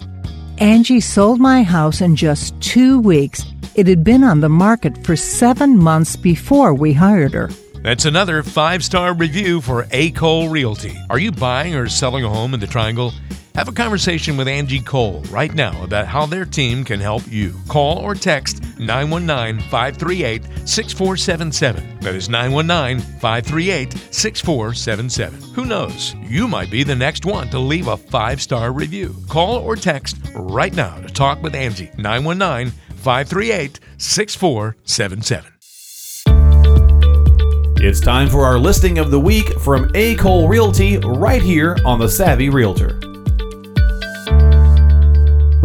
Angie 0.59 0.99
sold 0.99 1.39
my 1.39 1.63
house 1.63 1.99
in 1.99 2.15
just 2.15 2.53
two 2.61 2.99
weeks. 2.99 3.43
It 3.73 3.87
had 3.87 4.03
been 4.03 4.23
on 4.23 4.41
the 4.41 4.47
market 4.47 5.03
for 5.03 5.15
seven 5.15 5.79
months 5.79 6.15
before 6.15 6.75
we 6.75 6.93
hired 6.93 7.33
her. 7.33 7.49
That's 7.81 8.05
another 8.05 8.43
five 8.43 8.83
star 8.83 9.15
review 9.15 9.61
for 9.61 9.87
A. 9.89 10.11
Cole 10.11 10.47
Realty. 10.49 10.95
Are 11.09 11.17
you 11.17 11.31
buying 11.31 11.73
or 11.73 11.89
selling 11.89 12.23
a 12.23 12.29
home 12.29 12.53
in 12.53 12.59
the 12.59 12.67
Triangle? 12.67 13.13
Have 13.57 13.67
a 13.67 13.71
conversation 13.71 14.37
with 14.37 14.47
Angie 14.47 14.81
Cole 14.81 15.23
right 15.31 15.51
now 15.51 15.83
about 15.83 16.05
how 16.05 16.27
their 16.27 16.45
team 16.45 16.83
can 16.83 16.99
help 16.99 17.23
you. 17.27 17.55
Call 17.67 17.97
or 17.97 18.13
text 18.13 18.61
919 18.77 19.67
538 19.71 20.43
6477. 20.69 21.99
That 22.01 22.13
is 22.13 22.29
919 22.29 22.99
538 23.19 23.93
6477. 24.13 25.41
Who 25.55 25.65
knows? 25.65 26.13
You 26.21 26.47
might 26.47 26.69
be 26.69 26.83
the 26.83 26.95
next 26.95 27.25
one 27.25 27.49
to 27.49 27.57
leave 27.57 27.87
a 27.87 27.97
five 27.97 28.43
star 28.43 28.71
review. 28.71 29.15
Call 29.27 29.57
or 29.57 29.75
text 29.75 30.17
right 30.35 30.75
now 30.75 31.01
to 31.01 31.07
talk 31.07 31.41
with 31.41 31.55
Angie 31.55 31.89
919 31.97 32.71
538 32.97 33.79
6477. 33.97 35.51
It's 37.79 37.99
time 38.01 38.29
for 38.29 38.45
our 38.45 38.59
listing 38.59 38.99
of 38.99 39.09
the 39.09 39.19
week 39.19 39.51
from 39.61 39.89
A. 39.95 40.13
Cole 40.13 40.47
Realty 40.47 40.99
right 40.99 41.41
here 41.41 41.75
on 41.85 41.97
the 41.97 42.07
Savvy 42.07 42.49
Realtor. 42.49 42.99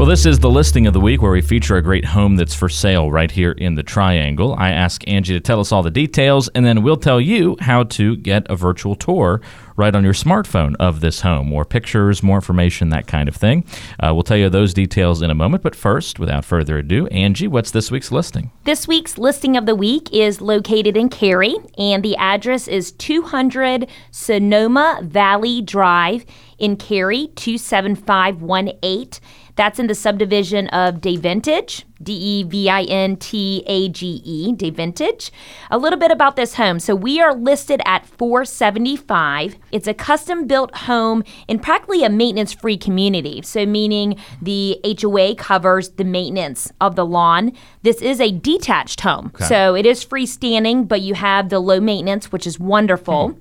Well, 0.03 0.09
this 0.09 0.27
is 0.27 0.41
the 0.41 0.51
listing 0.51 0.89
of 0.89 0.95
the 0.95 1.01
week 1.01 1.23
where 1.23 1.31
we 1.31 1.41
feature 1.41 1.77
a 1.77 1.81
great 1.81 2.05
home 2.05 2.35
that's 2.35 2.57
for 2.57 2.69
sale 2.69 3.13
right 3.13 3.31
here 3.31 3.53
in 3.53 3.77
the 3.77 3.85
Triangle. 3.85 4.57
I 4.59 4.71
ask 4.71 5.07
Angie 5.07 5.33
to 5.33 5.39
tell 5.39 5.61
us 5.61 5.71
all 5.71 5.85
the 5.85 5.93
details, 5.93 6.49
and 6.57 6.67
then 6.67 6.83
we'll 6.83 6.97
tell 6.97 7.21
you 7.21 7.57
how 7.61 7.85
to 7.85 8.17
get 8.17 8.45
a 8.51 8.57
virtual 8.57 8.97
tour 8.97 9.41
right 9.77 9.95
on 9.95 10.03
your 10.03 10.13
smartphone 10.13 10.75
of 10.81 11.03
this 11.03 11.21
home. 11.21 11.47
More 11.49 11.65
pictures, 11.65 12.21
more 12.21 12.39
information, 12.39 12.89
that 12.89 13.07
kind 13.07 13.29
of 13.29 13.37
thing. 13.37 13.65
Uh, 14.01 14.13
we'll 14.13 14.25
tell 14.25 14.37
you 14.37 14.49
those 14.49 14.75
details 14.75 15.23
in 15.23 15.31
a 15.31 15.37
moment, 15.37 15.63
but 15.63 15.77
first, 15.77 16.19
without 16.19 16.45
further 16.45 16.79
ado, 16.79 17.07
Angie, 17.07 17.47
what's 17.47 17.71
this 17.71 17.93
week's 17.93 18.11
listing? 18.11 18.51
This 18.65 18.89
week's 18.89 19.19
listing 19.19 19.57
of 19.57 19.67
the 19.67 19.77
week 19.77 20.13
is 20.13 20.41
located 20.41 20.97
in 20.97 21.11
Cary, 21.11 21.55
and 21.79 22.03
the 22.03 22.17
address 22.17 22.67
is 22.67 22.91
200 22.91 23.89
Sonoma 24.11 24.99
Valley 25.05 25.63
Drive 25.63 26.27
in 26.59 26.77
Cary, 26.77 27.29
27518. 27.37 29.21
That's 29.57 29.79
in 29.79 29.87
the 29.87 29.95
subdivision 29.95 30.69
of 30.69 30.97
Devintage, 30.97 31.85
D 32.03 32.13
E 32.13 32.43
V 32.43 32.69
I 32.69 32.83
N 32.85 33.17
T 33.17 33.63
A 33.67 33.89
G 33.89 34.23
E, 34.25 34.53
Devintage. 34.55 35.31
A 35.71 35.79
little 35.79 35.99
bit 35.99 36.11
about 36.11 36.37
this 36.37 36.55
home. 36.55 36.81
So 36.81 36.95
we 36.95 37.21
are 37.21 37.35
listed 37.35 37.81
at 37.85 38.07
475. 38.07 39.57
It's 39.71 39.87
a 39.87 39.95
custom 39.95 40.47
built 40.47 40.75
home 40.75 41.23
in 41.49 41.59
practically 41.59 42.03
a 42.03 42.11
maintenance 42.11 42.53
free 42.53 42.77
community. 42.77 43.43
So 43.43 43.67
meaning 43.67 44.17
the 44.41 44.81
HOA 45.01 45.35
covers 45.37 45.91
the 45.91 46.05
maintenance 46.05 46.73
of 46.81 46.97
the 46.97 47.05
lawn. 47.05 47.53
This 47.83 48.01
is 48.01 48.21
a 48.21 48.33
detached 48.33 49.03
home. 49.03 49.33
Okay. 49.35 49.45
So 49.45 49.75
it 49.75 49.87
is 49.87 50.05
freestanding, 50.05 50.89
but 50.89 51.03
you 51.03 51.15
have 51.15 51.51
the 51.51 51.61
low 51.61 51.81
maintenance, 51.81 52.33
which 52.33 52.47
is 52.47 52.59
wonderful. 52.59 53.31
Hmm. 53.31 53.41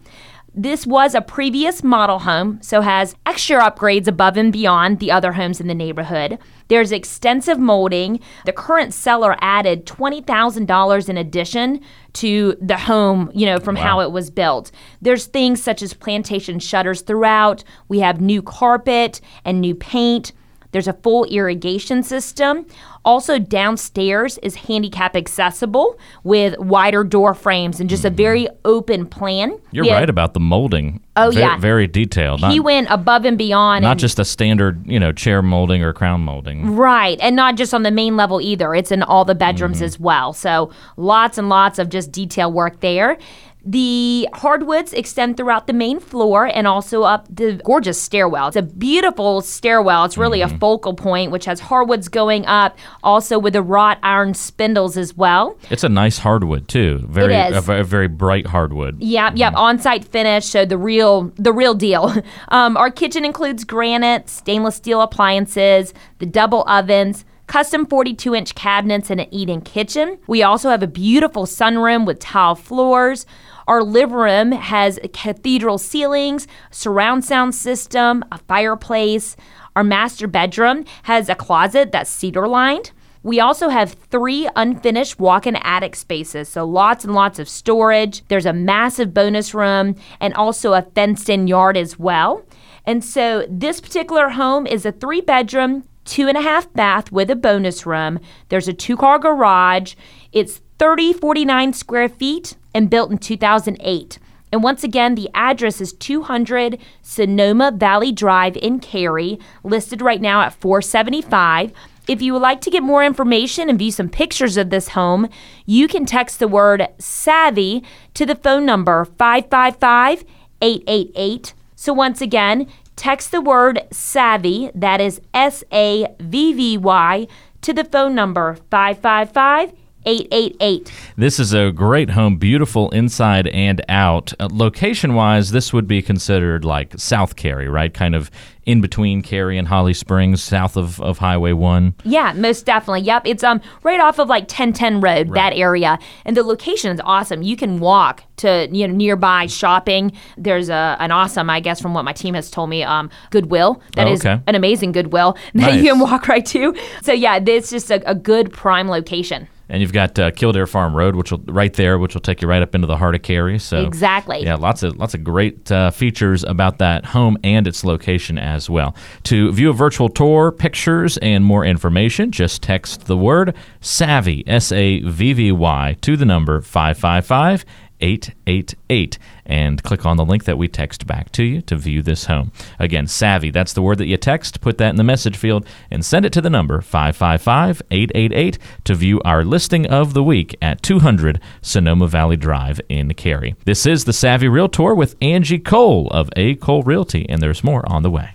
This 0.54 0.86
was 0.86 1.16
a 1.16 1.22
previous 1.22 1.82
model 1.82 2.20
home, 2.20 2.60
so 2.62 2.82
has 2.82 3.16
extra 3.26 3.62
upgrades 3.62 4.08
above 4.08 4.36
and 4.36 4.52
beyond 4.52 5.00
the 5.00 5.10
other 5.10 5.32
homes 5.32 5.62
in 5.62 5.68
the 5.68 5.74
neighborhood. 5.74 6.38
There's 6.68 6.92
extensive 6.92 7.58
molding. 7.58 8.20
The 8.46 8.52
current 8.52 8.94
seller 8.94 9.38
added 9.40 9.86
$20,000 9.86 11.10
in 11.10 11.18
addition 11.18 11.80
to 12.14 12.58
the 12.60 12.78
home, 12.78 13.32
you 13.34 13.46
know, 13.46 13.60
from 13.60 13.78
how 13.78 14.02
it 14.02 14.12
was 14.12 14.30
built. 14.30 14.72
There's 15.02 15.26
things 15.26 15.64
such 15.64 15.82
as 15.82 15.94
plantation 15.94 16.60
shutters 16.60 17.02
throughout. 17.02 17.64
We 17.88 18.00
have 18.00 18.20
new 18.20 18.42
carpet 18.42 19.22
and 19.46 19.62
new 19.62 19.74
paint. 19.74 20.34
There's 20.72 20.88
a 20.88 20.94
full 20.94 21.26
irrigation 21.26 22.04
system. 22.04 22.66
Also, 23.04 23.40
downstairs 23.40 24.38
is 24.44 24.56
handicap 24.56 25.16
accessible 25.16 25.98
with 26.24 26.58
wider 26.60 27.04
door 27.04 27.34
frames 27.34 27.80
and 27.80 27.90
just 27.90 28.06
a 28.06 28.10
very 28.12 28.48
open 28.64 29.06
plan. 29.08 29.58
You're 29.72 29.86
right 29.86 30.10
about 30.10 30.34
the 30.34 30.40
molding. 30.40 31.02
Oh, 31.16 31.32
Ve- 31.32 31.40
yeah. 31.40 31.58
Very 31.58 31.88
detailed. 31.88 32.42
Not, 32.42 32.52
He 32.54 32.60
went 32.60 32.88
above 32.90 33.26
and 33.26 33.38
beyond. 33.38 33.84
not 33.84 33.92
and- 33.92 34.00
just 34.00 34.20
a 34.20 34.24
standard, 34.26 34.86
you 34.88 35.00
know, 35.00 35.12
chair 35.12 35.42
molding 35.42 35.84
or 35.84 35.94
crown 35.94 36.22
molding. 36.22 36.76
Right, 36.76 37.20
and 37.22 37.36
not 37.36 37.56
just 37.56 37.74
on 37.74 37.84
the 37.84 37.92
main 37.92 38.16
level 38.16 38.40
either. 38.40 38.74
It's 38.76 38.92
in 38.92 39.02
all 39.04 39.26
the 39.26 39.36
bedrooms 39.36 39.78
Mm-hmm. 39.78 39.86
as 39.86 40.00
well. 40.00 40.32
So 40.34 40.72
lots 40.96 41.38
and 41.38 41.50
lots 41.50 41.80
of 41.80 41.90
just 41.90 42.12
detail 42.12 42.52
work 42.52 42.80
there. 42.82 43.18
The 43.64 44.28
hardwoods 44.34 44.92
extend 44.94 45.38
throughout 45.38 45.68
the 45.68 45.74
main 45.74 46.00
floor 46.00 46.46
and 46.48 46.66
also 46.68 47.04
up 47.04 47.28
the 47.30 47.62
gorgeous 47.64 48.02
stairwell. 48.02 48.48
It's 48.48 48.56
a 48.58 48.64
beautiful 48.64 49.42
stairwell. 49.42 50.04
It's 50.06 50.18
really 50.18 50.40
Mm-hmm. 50.40 50.56
a 50.56 50.60
focal 50.60 50.94
point, 50.96 51.32
which 51.32 51.46
has 51.46 51.60
hardwoods 51.60 52.08
going 52.08 52.46
up, 52.48 52.76
also 53.04 53.38
with 53.38 53.54
the 53.54 53.62
wrought 53.62 54.00
iron 54.02 54.34
spindles 54.34 54.98
as 54.98 55.16
well. 55.16 55.56
It's 55.70 55.84
a 55.84 55.90
nice 55.90 56.18
hardwood 56.18 56.68
too. 56.68 57.06
Very, 57.08 57.36
is. 57.36 57.70
A, 57.70 57.74
a 57.74 57.84
very 57.84 58.08
bright 58.08 58.48
hardwood. 58.48 59.02
Yep, 59.04 59.34
yep. 59.36 59.54
On-site 59.56 60.06
finish, 60.06 60.46
so 60.46 60.66
the 60.66 60.78
real, 60.78 61.32
the 61.36 61.54
real 61.54 61.74
deal. 61.76 62.14
Um, 62.48 62.76
our 62.76 62.90
kitchen 62.92 63.24
includes 63.24 63.64
granite, 63.64 64.30
stainless 64.30 64.76
steel 64.76 65.02
appliances, 65.02 65.94
the 66.20 66.26
double 66.26 66.64
ovens, 66.68 67.24
custom 67.48 67.86
42-inch 67.86 68.56
cabinets, 68.56 69.10
and 69.10 69.22
an 69.22 69.28
eat-in 69.32 69.62
kitchen. 69.62 70.18
We 70.28 70.44
also 70.44 70.70
have 70.70 70.82
a 70.84 70.88
beautiful 70.88 71.46
sunroom 71.46 72.06
with 72.06 72.20
tile 72.20 72.56
floors. 72.56 73.26
Our 73.72 73.84
living 73.84 74.18
room 74.18 74.52
has 74.52 75.00
cathedral 75.14 75.78
ceilings, 75.78 76.46
surround 76.72 77.24
sound 77.24 77.56
system, 77.56 78.22
a 78.30 78.38
fireplace. 78.38 79.38
Our 79.78 79.84
master 79.86 80.28
bedroom 80.28 80.84
has 81.04 81.30
a 81.30 81.36
closet 81.36 81.94
that's 81.94 82.10
cedar 82.10 82.50
lined. 82.50 82.92
We 83.24 83.40
also 83.40 83.70
have 83.70 83.94
three 83.94 84.50
unfinished 84.58 85.22
walk 85.22 85.48
in 85.48 85.56
attic 85.56 85.96
spaces, 85.96 86.50
so 86.50 86.66
lots 86.66 87.06
and 87.06 87.14
lots 87.14 87.40
of 87.40 87.48
storage. 87.48 88.28
There's 88.28 88.46
a 88.46 88.52
massive 88.52 89.14
bonus 89.14 89.54
room 89.54 89.96
and 90.20 90.34
also 90.34 90.74
a 90.74 90.82
fenced 90.82 91.30
in 91.30 91.48
yard 91.48 91.78
as 91.78 91.98
well. 91.98 92.44
And 92.86 93.06
so 93.06 93.48
this 93.50 93.80
particular 93.80 94.32
home 94.32 94.68
is 94.68 94.86
a 94.86 94.92
three 94.92 95.22
bedroom, 95.22 95.86
two 96.04 96.28
and 96.28 96.38
a 96.38 96.42
half 96.42 96.74
bath 96.74 97.10
with 97.10 97.32
a 97.32 97.38
bonus 97.38 97.86
room. 97.86 98.20
There's 98.50 98.68
a 98.68 98.74
two 98.74 98.98
car 98.98 99.18
garage. 99.18 99.96
It's 100.34 100.60
3049 100.78 101.72
square 101.72 102.10
feet 102.10 102.58
and 102.74 102.90
built 102.90 103.12
in 103.12 103.18
2008. 103.18 104.20
And 104.52 104.64
once 104.64 104.84
again, 104.84 105.16
the 105.16 105.30
address 105.34 105.80
is 105.80 105.94
200 105.94 106.78
Sonoma 107.02 107.72
Valley 107.72 108.12
Drive 108.12 108.58
in 108.58 108.80
Cary, 108.80 109.40
listed 109.64 110.02
right 110.02 110.22
now 110.22 110.42
at 110.42 110.54
475. 110.54 111.72
If 112.08 112.22
you 112.22 112.34
would 112.34 112.42
like 112.42 112.60
to 112.62 112.70
get 112.70 112.84
more 112.84 113.06
information 113.06 113.70
and 113.70 113.80
view 113.80 113.92
some 113.92 114.10
pictures 114.10 114.58
of 114.58 114.70
this 114.70 114.90
home, 114.90 115.30
you 115.66 115.88
can 115.88 116.06
text 116.06 116.40
the 116.40 116.48
word 116.48 116.88
savvy 116.98 117.84
to 118.16 118.26
the 118.26 118.36
phone 118.36 118.66
number 118.66 119.06
555 119.06 120.26
888. 120.62 121.54
So 121.76 121.94
once 121.94 122.22
again, 122.22 122.68
text 122.96 123.32
the 123.32 123.42
word 123.42 123.88
savvy, 123.92 124.70
that 124.76 125.00
is 125.00 125.22
S 125.34 125.64
A 125.72 126.14
V 126.20 126.54
V 126.54 126.78
Y, 126.78 127.28
to 127.62 127.74
the 127.74 127.86
phone 127.86 128.14
number 128.14 128.58
555 128.70 129.74
888. 130.06 130.92
This 131.18 131.40
is 131.40 131.54
a 131.54 131.72
great 131.72 132.12
home, 132.12 132.38
beautiful 132.38 132.90
inside 132.92 133.48
and 133.48 133.82
out. 133.90 134.34
Uh, 134.40 134.48
location 134.52 135.14
wise, 135.14 135.52
this 135.52 135.72
would 135.74 135.88
be 135.88 136.02
considered 136.02 136.66
like 136.66 136.94
South 136.98 137.36
Cary, 137.36 137.68
right? 137.68 137.94
Kind 137.94 138.16
of 138.16 138.32
in 138.64 138.80
between 138.80 139.24
Cary 139.24 139.58
and 139.58 139.68
Holly 139.68 139.94
Springs, 139.94 140.42
south 140.44 140.78
of, 140.78 141.02
of 141.02 141.18
Highway 141.18 141.52
1. 141.52 141.96
Yeah, 142.04 142.32
most 142.34 142.66
definitely. 142.66 143.02
Yep, 143.02 143.24
it's 143.26 143.44
um 143.44 143.60
right 143.84 144.00
off 144.00 144.20
of 144.20 144.30
like 144.30 144.44
1010 144.44 145.02
Road, 145.02 145.34
that 145.34 145.54
area, 145.54 145.98
and 146.26 146.38
the 146.38 146.44
location 146.44 146.92
is 146.92 147.02
awesome. 147.04 147.42
You 147.42 147.56
can 147.58 147.80
walk 147.80 148.24
to 148.38 148.68
you 148.72 148.88
know 148.88 148.94
nearby 148.94 149.48
shopping. 149.48 150.12
There's 150.38 150.70
a 150.70 150.96
an 151.00 151.12
awesome, 151.12 151.50
I 151.50 151.60
guess, 151.60 151.82
from 151.82 151.94
what 151.96 152.06
my 152.06 152.14
team 152.14 152.36
has 152.36 152.52
told 152.52 152.70
me, 152.70 152.84
um 152.84 153.10
Goodwill. 153.32 153.82
That 153.96 154.08
Oh, 154.08 154.12
is 154.14 154.24
an 154.26 154.44
amazing 154.56 154.92
Goodwill 154.92 155.38
that 155.56 155.74
you 155.76 155.84
can 155.84 156.00
walk 156.00 156.28
right 156.28 156.46
to. 156.48 156.76
So 157.02 157.14
yeah, 157.14 157.40
it's 157.44 157.72
just 157.72 157.90
a, 157.90 158.08
a 158.10 158.14
good 158.16 158.54
prime 158.54 158.88
location. 158.90 159.48
And 159.72 159.82
you've 159.82 159.94
got 159.94 160.20
uh, 160.20 160.32
Kildare 160.32 160.68
Farm 160.68 160.94
Road, 160.94 161.16
which 161.16 161.32
will 161.32 161.42
right 161.48 161.74
there, 161.74 161.98
which 161.98 162.14
will 162.14 162.22
take 162.22 162.42
you 162.42 162.48
right 162.48 162.62
up 162.62 162.76
into 162.76 162.88
the 162.88 162.98
heart 162.98 163.16
of 163.16 163.22
Cary. 163.22 163.58
So 163.58 163.86
Exactly. 163.86 164.44
yeah, 164.44 164.56
lots 164.56 164.84
of 164.84 164.98
lots 164.98 165.14
of 165.14 165.24
great 165.24 165.72
uh, 165.72 165.92
features 165.92 166.44
about 166.44 166.78
that 166.80 167.06
home 167.06 167.38
and 167.44 167.66
its 167.66 167.86
location 167.86 168.38
as 168.38 168.70
well. 168.70 168.94
To 169.24 169.50
view 169.54 169.70
a 169.70 169.74
virtual 169.74 170.10
tour, 170.10 170.52
pictures, 170.52 171.18
and 171.20 171.46
more 171.46 171.64
information, 171.66 172.32
just 172.32 172.62
text 172.62 173.06
the 173.06 173.16
word 173.16 173.56
Savvy 173.80 174.44
S 174.46 174.74
A 174.74 175.00
V 175.04 175.32
V 175.34 175.52
Y 175.54 175.96
to 176.02 176.18
the 176.18 176.26
number 176.26 176.60
five 176.62 176.98
five 176.98 177.26
five. 177.26 177.64
888 178.02 179.18
and 179.46 179.82
click 179.84 180.06
on 180.06 180.18
the 180.18 180.26
link 180.26 180.46
that 180.46 180.58
we 180.58 180.68
text 180.68 181.08
back 181.08 181.32
to 181.34 181.44
you 181.44 181.62
to 181.64 181.76
view 181.76 182.02
this 182.02 182.26
home. 182.26 182.52
Again, 182.80 183.08
savvy, 183.08 183.52
that's 183.52 183.74
the 183.74 183.82
word 183.82 183.98
that 184.00 184.08
you 184.08 184.18
text. 184.18 184.62
Put 184.62 184.78
that 184.78 184.90
in 184.90 184.96
the 184.96 185.04
message 185.04 185.38
field 185.38 185.66
and 185.90 186.04
send 186.04 186.26
it 186.26 186.34
to 186.34 186.42
the 186.42 186.50
number 186.50 186.82
555 186.82 187.82
888 187.92 188.58
to 188.86 188.96
view 188.96 189.22
our 189.22 189.44
listing 189.44 189.86
of 189.88 190.14
the 190.14 190.24
week 190.24 190.56
at 190.62 190.82
200 190.82 191.40
Sonoma 191.62 192.08
Valley 192.08 192.38
Drive 192.38 192.82
in 192.90 193.14
Cary. 193.14 193.56
This 193.66 193.86
is 193.86 194.06
the 194.06 194.14
Savvy 194.14 194.48
Realtor 194.48 194.96
with 194.96 195.16
Angie 195.22 195.60
Cole 195.60 196.08
of 196.10 196.30
A. 196.36 196.56
Cole 196.56 196.84
Realty, 196.84 197.28
and 197.30 197.42
there's 197.42 197.64
more 197.64 197.84
on 197.92 198.04
the 198.04 198.12
way. 198.12 198.32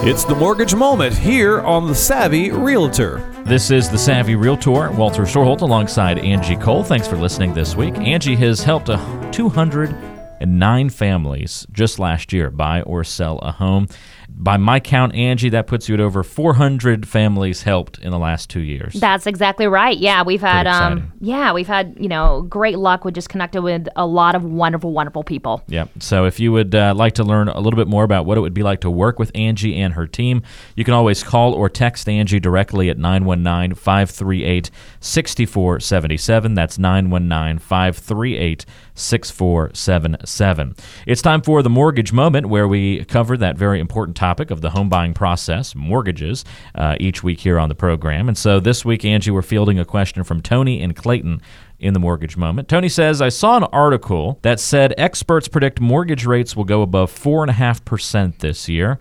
It's 0.00 0.24
the 0.24 0.34
mortgage 0.34 0.74
moment 0.74 1.16
here 1.16 1.60
on 1.62 1.86
the 1.88 1.94
Savvy 1.94 2.50
Realtor. 2.50 3.18
This 3.44 3.70
is 3.70 3.88
the 3.88 3.98
Savvy 3.98 4.36
Realtor, 4.36 4.90
Walter 4.92 5.22
Storholt, 5.22 5.62
alongside 5.62 6.18
Angie 6.18 6.54
Cole. 6.54 6.84
Thanks 6.84 7.08
for 7.08 7.16
listening 7.16 7.54
this 7.54 7.74
week. 7.74 7.96
Angie 7.96 8.36
has 8.36 8.62
helped 8.62 8.86
209 9.32 10.90
families 10.90 11.66
just 11.72 11.98
last 11.98 12.32
year 12.32 12.50
buy 12.50 12.82
or 12.82 13.02
sell 13.04 13.38
a 13.38 13.50
home 13.52 13.88
by 14.28 14.56
my 14.56 14.80
count, 14.80 15.14
Angie, 15.14 15.48
that 15.50 15.66
puts 15.66 15.88
you 15.88 15.94
at 15.94 16.00
over 16.00 16.22
400 16.22 17.06
families 17.06 17.62
helped 17.62 17.98
in 17.98 18.10
the 18.10 18.18
last 18.18 18.50
two 18.50 18.60
years. 18.60 18.94
That's 18.94 19.26
exactly 19.26 19.66
right. 19.66 19.96
Yeah, 19.96 20.22
we've 20.22 20.40
had, 20.40 20.66
um, 20.66 21.12
yeah, 21.20 21.52
we've 21.52 21.66
had, 21.66 21.96
you 21.98 22.08
know, 22.08 22.42
great 22.42 22.78
luck 22.78 23.04
with 23.04 23.14
just 23.14 23.28
connected 23.28 23.62
with 23.62 23.88
a 23.96 24.06
lot 24.06 24.34
of 24.34 24.44
wonderful, 24.44 24.92
wonderful 24.92 25.22
people. 25.22 25.62
Yeah. 25.68 25.86
So 26.00 26.26
if 26.26 26.40
you 26.40 26.52
would 26.52 26.74
uh, 26.74 26.94
like 26.94 27.14
to 27.14 27.24
learn 27.24 27.48
a 27.48 27.60
little 27.60 27.76
bit 27.76 27.88
more 27.88 28.04
about 28.04 28.26
what 28.26 28.36
it 28.36 28.40
would 28.40 28.54
be 28.54 28.62
like 28.62 28.80
to 28.80 28.90
work 28.90 29.18
with 29.18 29.30
Angie 29.34 29.76
and 29.76 29.94
her 29.94 30.06
team, 30.06 30.42
you 30.74 30.84
can 30.84 30.94
always 30.94 31.22
call 31.22 31.54
or 31.54 31.68
text 31.68 32.08
Angie 32.08 32.40
directly 32.40 32.90
at 32.90 32.98
919 32.98 33.74
538 33.74 34.70
6477. 35.00 36.54
That's 36.54 36.78
919 36.78 37.58
538 37.58 38.66
6477. 38.96 40.74
It's 41.06 41.22
time 41.22 41.42
for 41.42 41.62
the 41.62 41.70
mortgage 41.70 42.12
moment 42.12 42.46
where 42.46 42.66
we 42.66 43.04
cover 43.04 43.36
that 43.36 43.56
very 43.56 43.78
important 43.80 44.16
topic 44.16 44.50
of 44.50 44.60
the 44.60 44.70
home 44.70 44.88
buying 44.88 45.14
process, 45.14 45.74
mortgages, 45.74 46.44
uh, 46.74 46.96
each 46.98 47.22
week 47.22 47.40
here 47.40 47.58
on 47.58 47.68
the 47.68 47.74
program. 47.74 48.28
And 48.28 48.36
so 48.36 48.58
this 48.58 48.84
week, 48.84 49.04
Angie, 49.04 49.30
we're 49.30 49.42
fielding 49.42 49.78
a 49.78 49.84
question 49.84 50.24
from 50.24 50.42
Tony 50.42 50.82
and 50.82 50.96
Clayton 50.96 51.40
in 51.78 51.92
the 51.92 52.00
mortgage 52.00 52.36
moment. 52.36 52.68
Tony 52.68 52.88
says, 52.88 53.20
I 53.20 53.28
saw 53.28 53.56
an 53.56 53.64
article 53.64 54.38
that 54.42 54.60
said 54.60 54.94
experts 54.96 55.48
predict 55.48 55.80
mortgage 55.80 56.24
rates 56.24 56.56
will 56.56 56.64
go 56.64 56.82
above 56.82 57.12
4.5% 57.12 58.38
this 58.38 58.68
year. 58.68 58.98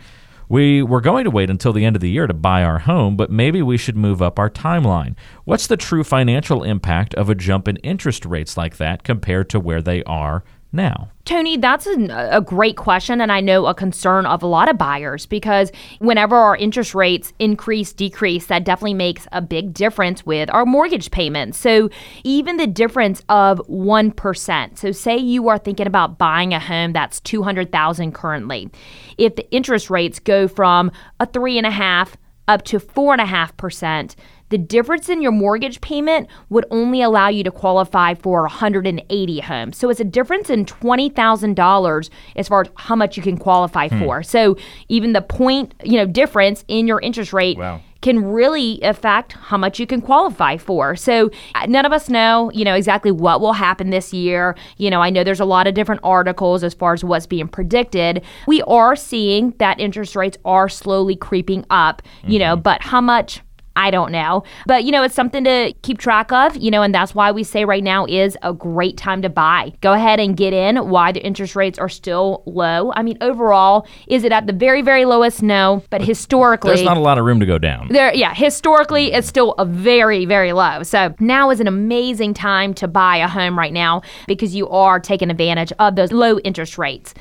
We 0.48 0.84
were 0.84 1.02
going 1.02 1.24
to 1.24 1.32
wait 1.32 1.50
until 1.50 1.74
the 1.74 1.86
end 1.86 1.96
of 1.96 2.02
the 2.02 2.10
year 2.10 2.28
to 2.28 2.34
buy 2.34 2.64
our 2.64 2.80
home, 2.80 3.16
but 3.16 3.32
maybe 3.32 3.62
we 3.62 3.78
should 3.78 3.98
move 3.98 4.22
up 4.22 4.38
our 4.38 4.50
timeline. 4.50 5.16
What's 5.44 5.68
the 5.68 5.78
true 5.78 6.04
financial 6.04 6.64
impact 6.64 7.14
of 7.16 7.30
a 7.30 7.36
jump 7.36 7.68
in 7.68 7.78
interest 7.78 8.26
rates 8.26 8.56
like 8.56 8.78
that 8.78 9.04
compared 9.04 9.50
to 9.50 9.60
where 9.60 9.82
they 9.82 10.04
are 10.04 10.44
now? 10.76 11.10
Tony, 11.26 11.58
that's 11.58 11.88
a, 11.88 12.30
a, 12.32 12.42
great 12.42 12.78
question, 12.78 13.20
and 13.20 13.32
I 13.32 13.42
know 13.42 13.66
a 13.66 13.74
concern 13.74 14.28
of 14.28 14.44
a 14.44 14.48
lot 14.48 14.70
of 14.70 14.78
buyers 14.78 15.26
because 15.26 15.72
whenever 15.98 16.36
our 16.36 16.56
interest 16.56 16.94
rates 16.94 17.34
increase, 17.40 17.94
decrease, 17.94 18.46
that 18.46 18.64
definitely 18.64 18.94
makes 18.94 19.28
a 19.32 19.42
big 19.42 19.74
difference 19.74 20.24
with 20.24 20.52
our 20.52 20.66
mortgage 20.66 21.10
payments. 21.10 21.58
So, 21.58 21.90
even 22.24 22.58
the 22.58 22.68
difference 22.68 23.24
of 23.28 23.60
1%. 23.68 24.78
So, 24.78 24.92
say 24.92 25.18
you 25.18 25.48
are 25.48 25.58
thinking 25.58 25.88
about 25.88 26.20
buying 26.20 26.54
a 26.54 26.60
home 26.60 26.94
that's 26.94 27.20
200000 27.22 28.14
currently. 28.14 28.70
If 29.18 29.36
the 29.36 29.50
interest 29.52 29.90
rates 29.90 30.20
go 30.20 30.48
from 30.48 30.92
a 31.20 31.26
3.5 31.26 32.14
up 32.48 32.64
to 32.64 32.80
4.5%, 32.80 34.16
the 34.50 34.58
difference 34.58 35.10
in 35.10 35.22
your 35.22 35.32
mortgage 35.32 35.82
payment 35.82 36.28
would 36.50 36.66
only 36.72 37.02
allow 37.02 37.28
you 37.28 37.44
to 37.44 37.52
qualify 37.52 38.14
for 38.14 38.42
180 38.42 39.40
homes. 39.42 39.78
So 39.78 39.90
it's 39.90 40.00
a 40.00 40.06
difference 40.06 40.50
in 40.50 40.66
$20,000 40.66 42.10
as 42.36 42.48
far 42.48 42.62
as 42.62 42.70
how 42.76 42.96
much 42.96 43.18
you 43.18 43.24
can 43.24 43.38
qualify 43.38 43.88
hmm. 43.88 44.00
for. 44.00 44.24
So 44.24 44.58
even 44.90 45.14
the 45.14 45.22
point, 45.22 45.74
you 45.84 45.98
know, 45.98 46.06
difference 46.06 46.64
in 46.68 46.88
your 46.88 47.00
interest 47.02 47.34
rate 47.34 47.58
wow 47.58 47.82
can 48.06 48.24
really 48.24 48.80
affect 48.84 49.34
how 49.34 49.58
much 49.58 49.80
you 49.80 49.88
can 49.88 50.00
qualify 50.00 50.58
for. 50.58 50.96
So 50.96 51.32
uh, 51.56 51.66
none 51.66 51.86
of 51.86 51.92
us 51.92 52.08
know, 52.08 52.52
you 52.54 52.64
know, 52.64 52.76
exactly 52.76 53.10
what 53.10 53.42
will 53.42 53.54
happen 53.54 53.90
this 53.90 54.14
year. 54.14 54.56
You 54.78 54.92
know, 54.92 55.02
I 55.02 55.10
know 55.10 55.24
there's 55.24 55.40
a 55.40 55.46
lot 55.46 55.66
of 55.66 55.74
different 55.74 56.02
articles 56.04 56.64
as 56.64 56.76
far 56.76 56.94
as 56.94 57.04
what's 57.04 57.26
being 57.26 57.48
predicted. 57.48 58.24
We 58.46 58.62
are 58.64 58.96
seeing 58.96 59.56
that 59.58 59.80
interest 59.80 60.16
rates 60.16 60.38
are 60.46 60.70
slowly 60.70 61.16
creeping 61.16 61.66
up, 61.72 62.04
you 62.22 62.38
mm-hmm. 62.38 62.38
know, 62.38 62.56
but 62.56 62.84
how 62.84 63.02
much 63.02 63.42
I 63.76 63.92
don't 63.92 64.12
know. 64.12 64.44
But, 64.66 64.84
you 64.84 64.92
know, 64.92 65.04
it's 65.04 65.16
something 65.16 65.44
to 65.44 65.74
keep 65.82 65.98
track 65.98 66.32
of, 66.32 66.56
you 66.58 66.72
know, 66.72 66.82
and 66.82 66.94
that's 66.94 67.14
why 67.14 67.32
we 67.32 67.44
say 67.44 67.66
right 67.66 67.84
now 67.84 68.06
is 68.06 68.38
a 68.42 68.54
great 68.54 68.98
time 68.98 69.22
to 69.22 69.30
buy. 69.30 69.74
Go 69.82 69.94
ahead 69.94 70.20
and 70.20 70.36
get 70.38 70.54
in 70.54 70.90
why 70.90 71.12
the 71.12 71.22
interest 71.22 71.56
rates 71.56 71.78
are 71.78 71.90
still 71.90 72.44
low. 72.46 72.92
I 72.96 73.04
mean, 73.04 73.18
overall, 73.22 73.88
is 74.08 74.24
it 74.24 74.32
at 74.32 74.48
the 74.48 74.54
very, 74.54 74.82
very 74.82 75.06
lowest? 75.06 75.44
No. 75.44 75.84
But 75.90 76.02
historically, 76.02 76.72
there's 76.72 76.84
not 76.84 76.98
a 76.98 77.02
lot 77.02 77.18
of 77.18 77.26
room 77.26 77.40
to 77.40 77.46
go 77.46 77.58
down. 77.58 77.90
There, 77.90 78.14
yeah, 78.14 78.34
historically, 78.34 79.12
it's 79.12 79.28
still 79.28 79.54
a 79.54 79.66
very, 79.66 80.26
very 80.26 80.54
low. 80.54 80.84
So 80.84 81.14
now 81.20 81.50
is 81.50 81.60
an 81.60 81.68
amazing 81.68 82.34
time 82.34 82.74
to 82.76 82.88
buy 82.88 83.18
a 83.18 83.28
home 83.28 83.58
right 83.58 83.74
now 83.74 84.02
because 84.28 84.56
you 84.56 84.70
are 84.70 85.00
taking 85.00 85.30
advantage 85.30 85.74
of 85.80 85.96
those 85.96 86.12
low 86.12 86.40
interest 86.40 86.78
rates 86.78 87.14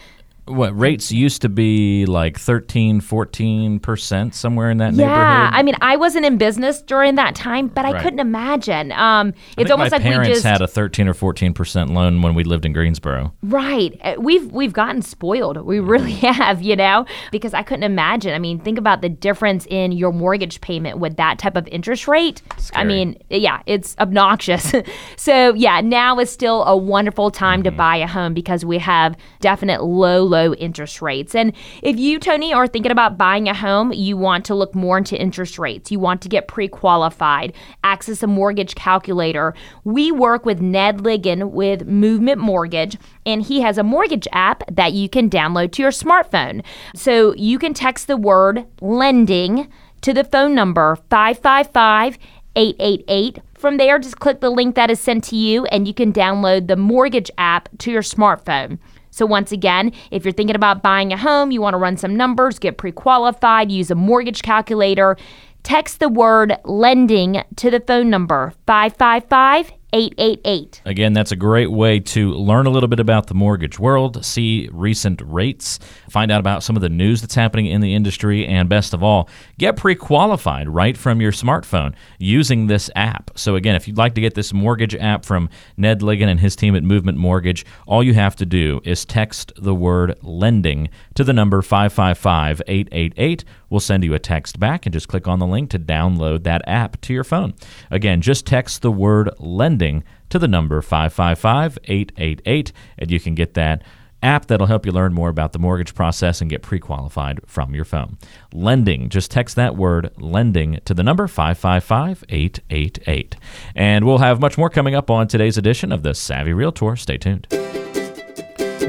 what 0.47 0.78
rates 0.78 1.11
used 1.11 1.42
to 1.42 1.49
be 1.49 2.05
like 2.07 2.38
13 2.38 3.01
14% 3.01 4.34
somewhere 4.34 4.70
in 4.70 4.78
that 4.78 4.92
yeah, 4.92 5.07
neighborhood? 5.07 5.18
Yeah 5.18 5.51
i 5.53 5.62
mean 5.62 5.74
i 5.80 5.97
wasn't 5.97 6.24
in 6.24 6.36
business 6.38 6.82
during 6.82 7.14
that 7.14 7.34
time 7.34 7.68
but 7.68 7.84
i 7.84 7.92
right. 7.92 8.03
couldn't 8.03 8.20
imagine. 8.20 8.92
Um, 8.92 9.34
it's 9.57 9.70
almost 9.70 9.92
like 9.92 10.05
we 10.05 10.26
just 10.26 10.45
had 10.45 10.62
a 10.62 10.66
13 10.66 11.09
or 11.09 11.14
14% 11.14 11.90
loan 11.90 12.22
when 12.22 12.34
we 12.34 12.45
lived 12.45 12.64
in 12.64 12.72
greensboro. 12.72 13.32
Right. 13.42 13.99
Uh, 14.03 14.16
we've 14.18 14.51
we've 14.53 14.72
gotten 14.72 15.03
spoiled. 15.03 15.64
We 15.64 15.80
really 15.80 16.12
have 16.12 16.62
you 16.62 16.76
know 16.76 17.07
because 17.30 17.55
i 17.55 17.62
couldn't 17.62 17.84
imagine. 17.84 18.34
I 18.34 18.38
mean 18.38 18.59
think 18.59 18.78
about 18.78 19.03
the 19.03 19.09
difference 19.09 19.66
in 19.66 19.92
your 19.92 20.12
mortgage 20.12 20.61
payment 20.61 20.99
with 20.99 21.16
that 21.16 21.38
type 21.38 21.57
of 21.57 21.66
interest 21.68 22.09
rate. 22.09 22.42
Scary. 22.59 22.82
i 22.82 22.84
mean 22.84 23.18
yeah 23.30 23.62
it's 23.66 23.97
obnoxious. 23.99 24.72
So 25.16 25.55
yeah 25.55 25.80
now 25.80 26.18
is 26.18 26.30
still 26.30 26.64
a 26.64 26.76
wonderful 26.76 27.30
time 27.30 27.61
mm-hmm. 27.61 27.70
to 27.70 27.76
buy 27.76 27.97
a 27.97 28.07
home 28.07 28.34
because 28.34 28.64
we 28.64 28.78
have 28.78 29.16
definite 29.40 29.82
low 29.82 30.24
low 30.35 30.53
interest 30.55 31.01
rates. 31.01 31.35
And 31.35 31.53
if 31.82 31.97
you, 31.97 32.18
Tony, 32.18 32.53
are 32.53 32.66
thinking 32.66 32.91
about 32.91 33.16
buying 33.16 33.49
a 33.49 33.55
home, 33.55 33.93
you 33.93 34.16
want 34.16 34.45
to 34.47 34.55
look 34.55 34.74
more 34.74 34.99
into 34.99 35.20
interest 35.20 35.59
rates. 35.59 35.93
You 35.93 36.01
want 36.01 36.20
to 36.22 36.28
get 36.28 36.49
pre 36.49 36.66
qualified, 36.66 37.53
access 37.85 38.22
a 38.22 38.26
mortgage 38.26 38.74
calculator. 38.74 39.55
We 39.85 40.11
work 40.11 40.45
with 40.45 40.61
Ned 40.61 40.99
Ligon 40.99 41.53
with 41.53 41.87
Movement 41.87 42.41
Mortgage, 42.41 42.97
and 43.24 43.43
he 43.43 43.61
has 43.61 43.78
a 43.78 43.85
mortgage 43.85 44.26
app 44.32 44.64
that 44.70 44.93
you 44.93 45.09
can 45.09 45.30
download 45.30 45.70
to 45.72 45.82
your 45.82 45.93
smartphone. 45.93 46.64
So 46.97 47.35
you 47.35 47.59
can 47.59 47.74
text 47.74 48.07
the 48.09 48.16
word 48.16 48.66
lending 48.80 49.68
to 50.01 50.12
the 50.12 50.24
phone 50.24 50.55
number 50.55 50.97
555 51.11 52.18
888. 52.57 53.39
From 53.55 53.78
there, 53.78 53.99
just 53.99 54.20
click 54.20 54.41
the 54.41 54.51
link 54.51 54.74
that 54.74 54.91
is 54.91 55.01
sent 55.01 55.24
to 55.24 55.37
you, 55.37 55.64
and 55.66 55.89
you 55.89 55.95
can 55.95 56.12
download 56.12 56.68
the 56.68 56.76
mortgage 56.76 57.30
app 57.39 57.68
to 57.78 57.91
your 57.91 58.03
smartphone. 58.03 58.78
So, 59.15 59.27
once 59.27 59.53
again, 59.53 59.93
if 60.11 60.25
you're 60.25 60.33
thinking 60.33 60.57
about 60.57 60.83
buying 60.83 61.12
a 61.12 61.17
home, 61.17 61.53
you 61.53 61.61
want 61.61 61.75
to 61.75 61.79
run 61.79 61.97
some 61.97 62.17
numbers, 62.17 62.59
get 62.59 62.79
pre 62.79 62.91
qualified, 62.91 63.71
use 63.71 63.93
a 63.93 63.95
mortgage 63.95 64.43
calculator, 64.43 65.17
text 65.62 66.01
the 66.01 66.09
word 66.09 66.57
lending 66.65 67.41
to 67.55 67.71
the 67.71 67.79
phone 67.79 68.11
number 68.11 68.53
555 68.67 69.73
888. 69.95 70.82
Again, 70.84 71.12
that's 71.12 71.30
a 71.30 71.36
great 71.36 71.70
way 71.70 72.01
to 72.01 72.32
learn 72.32 72.66
a 72.66 72.70
little 72.70 72.88
bit 72.88 72.99
about 72.99 73.28
the 73.28 73.34
mortgage 73.34 73.78
world, 73.78 74.24
see 74.24 74.68
recent 74.72 75.22
rates, 75.24 75.78
find 76.11 76.32
out 76.32 76.40
about 76.40 76.64
some 76.64 76.74
of 76.74 76.82
the 76.82 76.88
news 76.88 77.20
that's 77.20 77.36
happening 77.36 77.66
in 77.66 77.80
the 77.80 77.95
industry, 77.95 78.45
and 78.45 78.68
best 78.68 78.92
of 78.92 79.05
all, 79.05 79.28
get 79.57 79.76
pre 79.76 79.95
qualified 79.95 80.68
right 80.68 80.97
from 80.97 81.20
your 81.20 81.30
smartphone 81.30 81.95
using 82.18 82.66
this 82.66 82.90
app. 82.97 83.30
So, 83.36 83.55
again, 83.55 83.76
if 83.76 83.86
you'd 83.86 83.97
like 83.97 84.16
to 84.16 84.20
get 84.20 84.34
this 84.34 84.53
mortgage 84.53 84.97
app 84.97 85.24
from 85.24 85.49
Ned 85.76 86.01
Ligon 86.01 86.26
and 86.26 86.40
his 86.40 86.57
team 86.57 86.74
at 86.74 86.82
Movement 86.82 87.16
Mortgage, 87.16 87.64
all 87.86 88.03
you 88.03 88.14
have 88.14 88.34
to 88.36 88.47
do 88.47 88.80
is 88.82 89.05
text 89.05 89.53
the 89.57 89.76
word 89.76 90.18
lending 90.22 90.88
to 91.14 91.22
the 91.22 91.32
number 91.32 91.62
555 91.62 92.62
888. 92.66 93.45
We'll 93.70 93.80
send 93.80 94.05
you 94.05 94.14
a 94.14 94.18
text 94.18 94.59
back 94.59 94.86
and 94.86 94.92
just 94.92 95.09
click 95.09 95.28
on 95.28 95.38
the 95.38 95.47
link 95.47 95.70
to 95.70 95.78
download 95.78 96.45
that 96.45 96.62
app 96.66 97.01
to 97.03 97.12
your 97.12 97.24
phone. 97.24 97.55
Again, 97.90 98.20
just 98.20 98.47
text 98.47 98.82
the 98.82 98.92
word 98.92 99.30
lending 99.38 99.84
to 100.30 100.39
the 100.39 100.49
number 100.49 100.80
555 100.80 101.78
888, 101.85 102.72
and 102.99 103.11
you 103.11 103.20
can 103.20 103.35
get 103.35 103.55
that 103.55 103.82
app 104.24 104.47
that'll 104.47 104.66
help 104.66 104.87
you 104.87 104.93
learn 104.93 105.12
more 105.12 105.28
about 105.28 105.53
the 105.53 105.59
mortgage 105.59 105.95
process 105.95 106.41
and 106.41 106.51
get 106.51 106.62
pre 106.62 106.80
qualified 106.80 107.41
from 107.47 107.74
your 107.74 107.85
phone. 107.85 108.16
Lending, 108.53 109.09
just 109.09 109.30
text 109.30 109.55
that 109.57 109.76
word 109.76 110.11
lending 110.16 110.80
to 110.87 110.95
the 110.95 111.03
number 111.03 111.28
555 111.28 112.24
888. 112.28 113.37
And 113.76 114.05
we'll 114.05 114.18
have 114.18 114.41
much 114.41 114.59
more 114.59 114.70
coming 114.70 114.95
up 114.95 115.11
on 115.11 115.28
today's 115.28 115.59
edition 115.59 115.93
of 115.93 116.03
the 116.03 116.14
Savvy 116.14 116.53
Realtor. 116.53 116.97
Stay 116.97 117.18
tuned. 117.18 117.47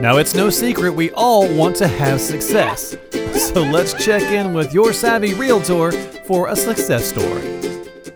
Now, 0.02 0.18
it's 0.18 0.36
no 0.36 0.50
secret 0.50 0.92
we 0.92 1.12
all 1.12 1.48
want 1.56 1.76
to 1.78 1.88
have 1.88 2.20
success. 2.20 2.98
So 3.54 3.62
let's 3.62 3.94
check 4.04 4.24
in 4.24 4.54
with 4.54 4.74
your 4.74 4.94
Savvy 4.94 5.34
Realtor 5.34 5.92
for 6.26 6.50
a 6.50 6.56
success 6.56 7.06
story. 7.06 7.75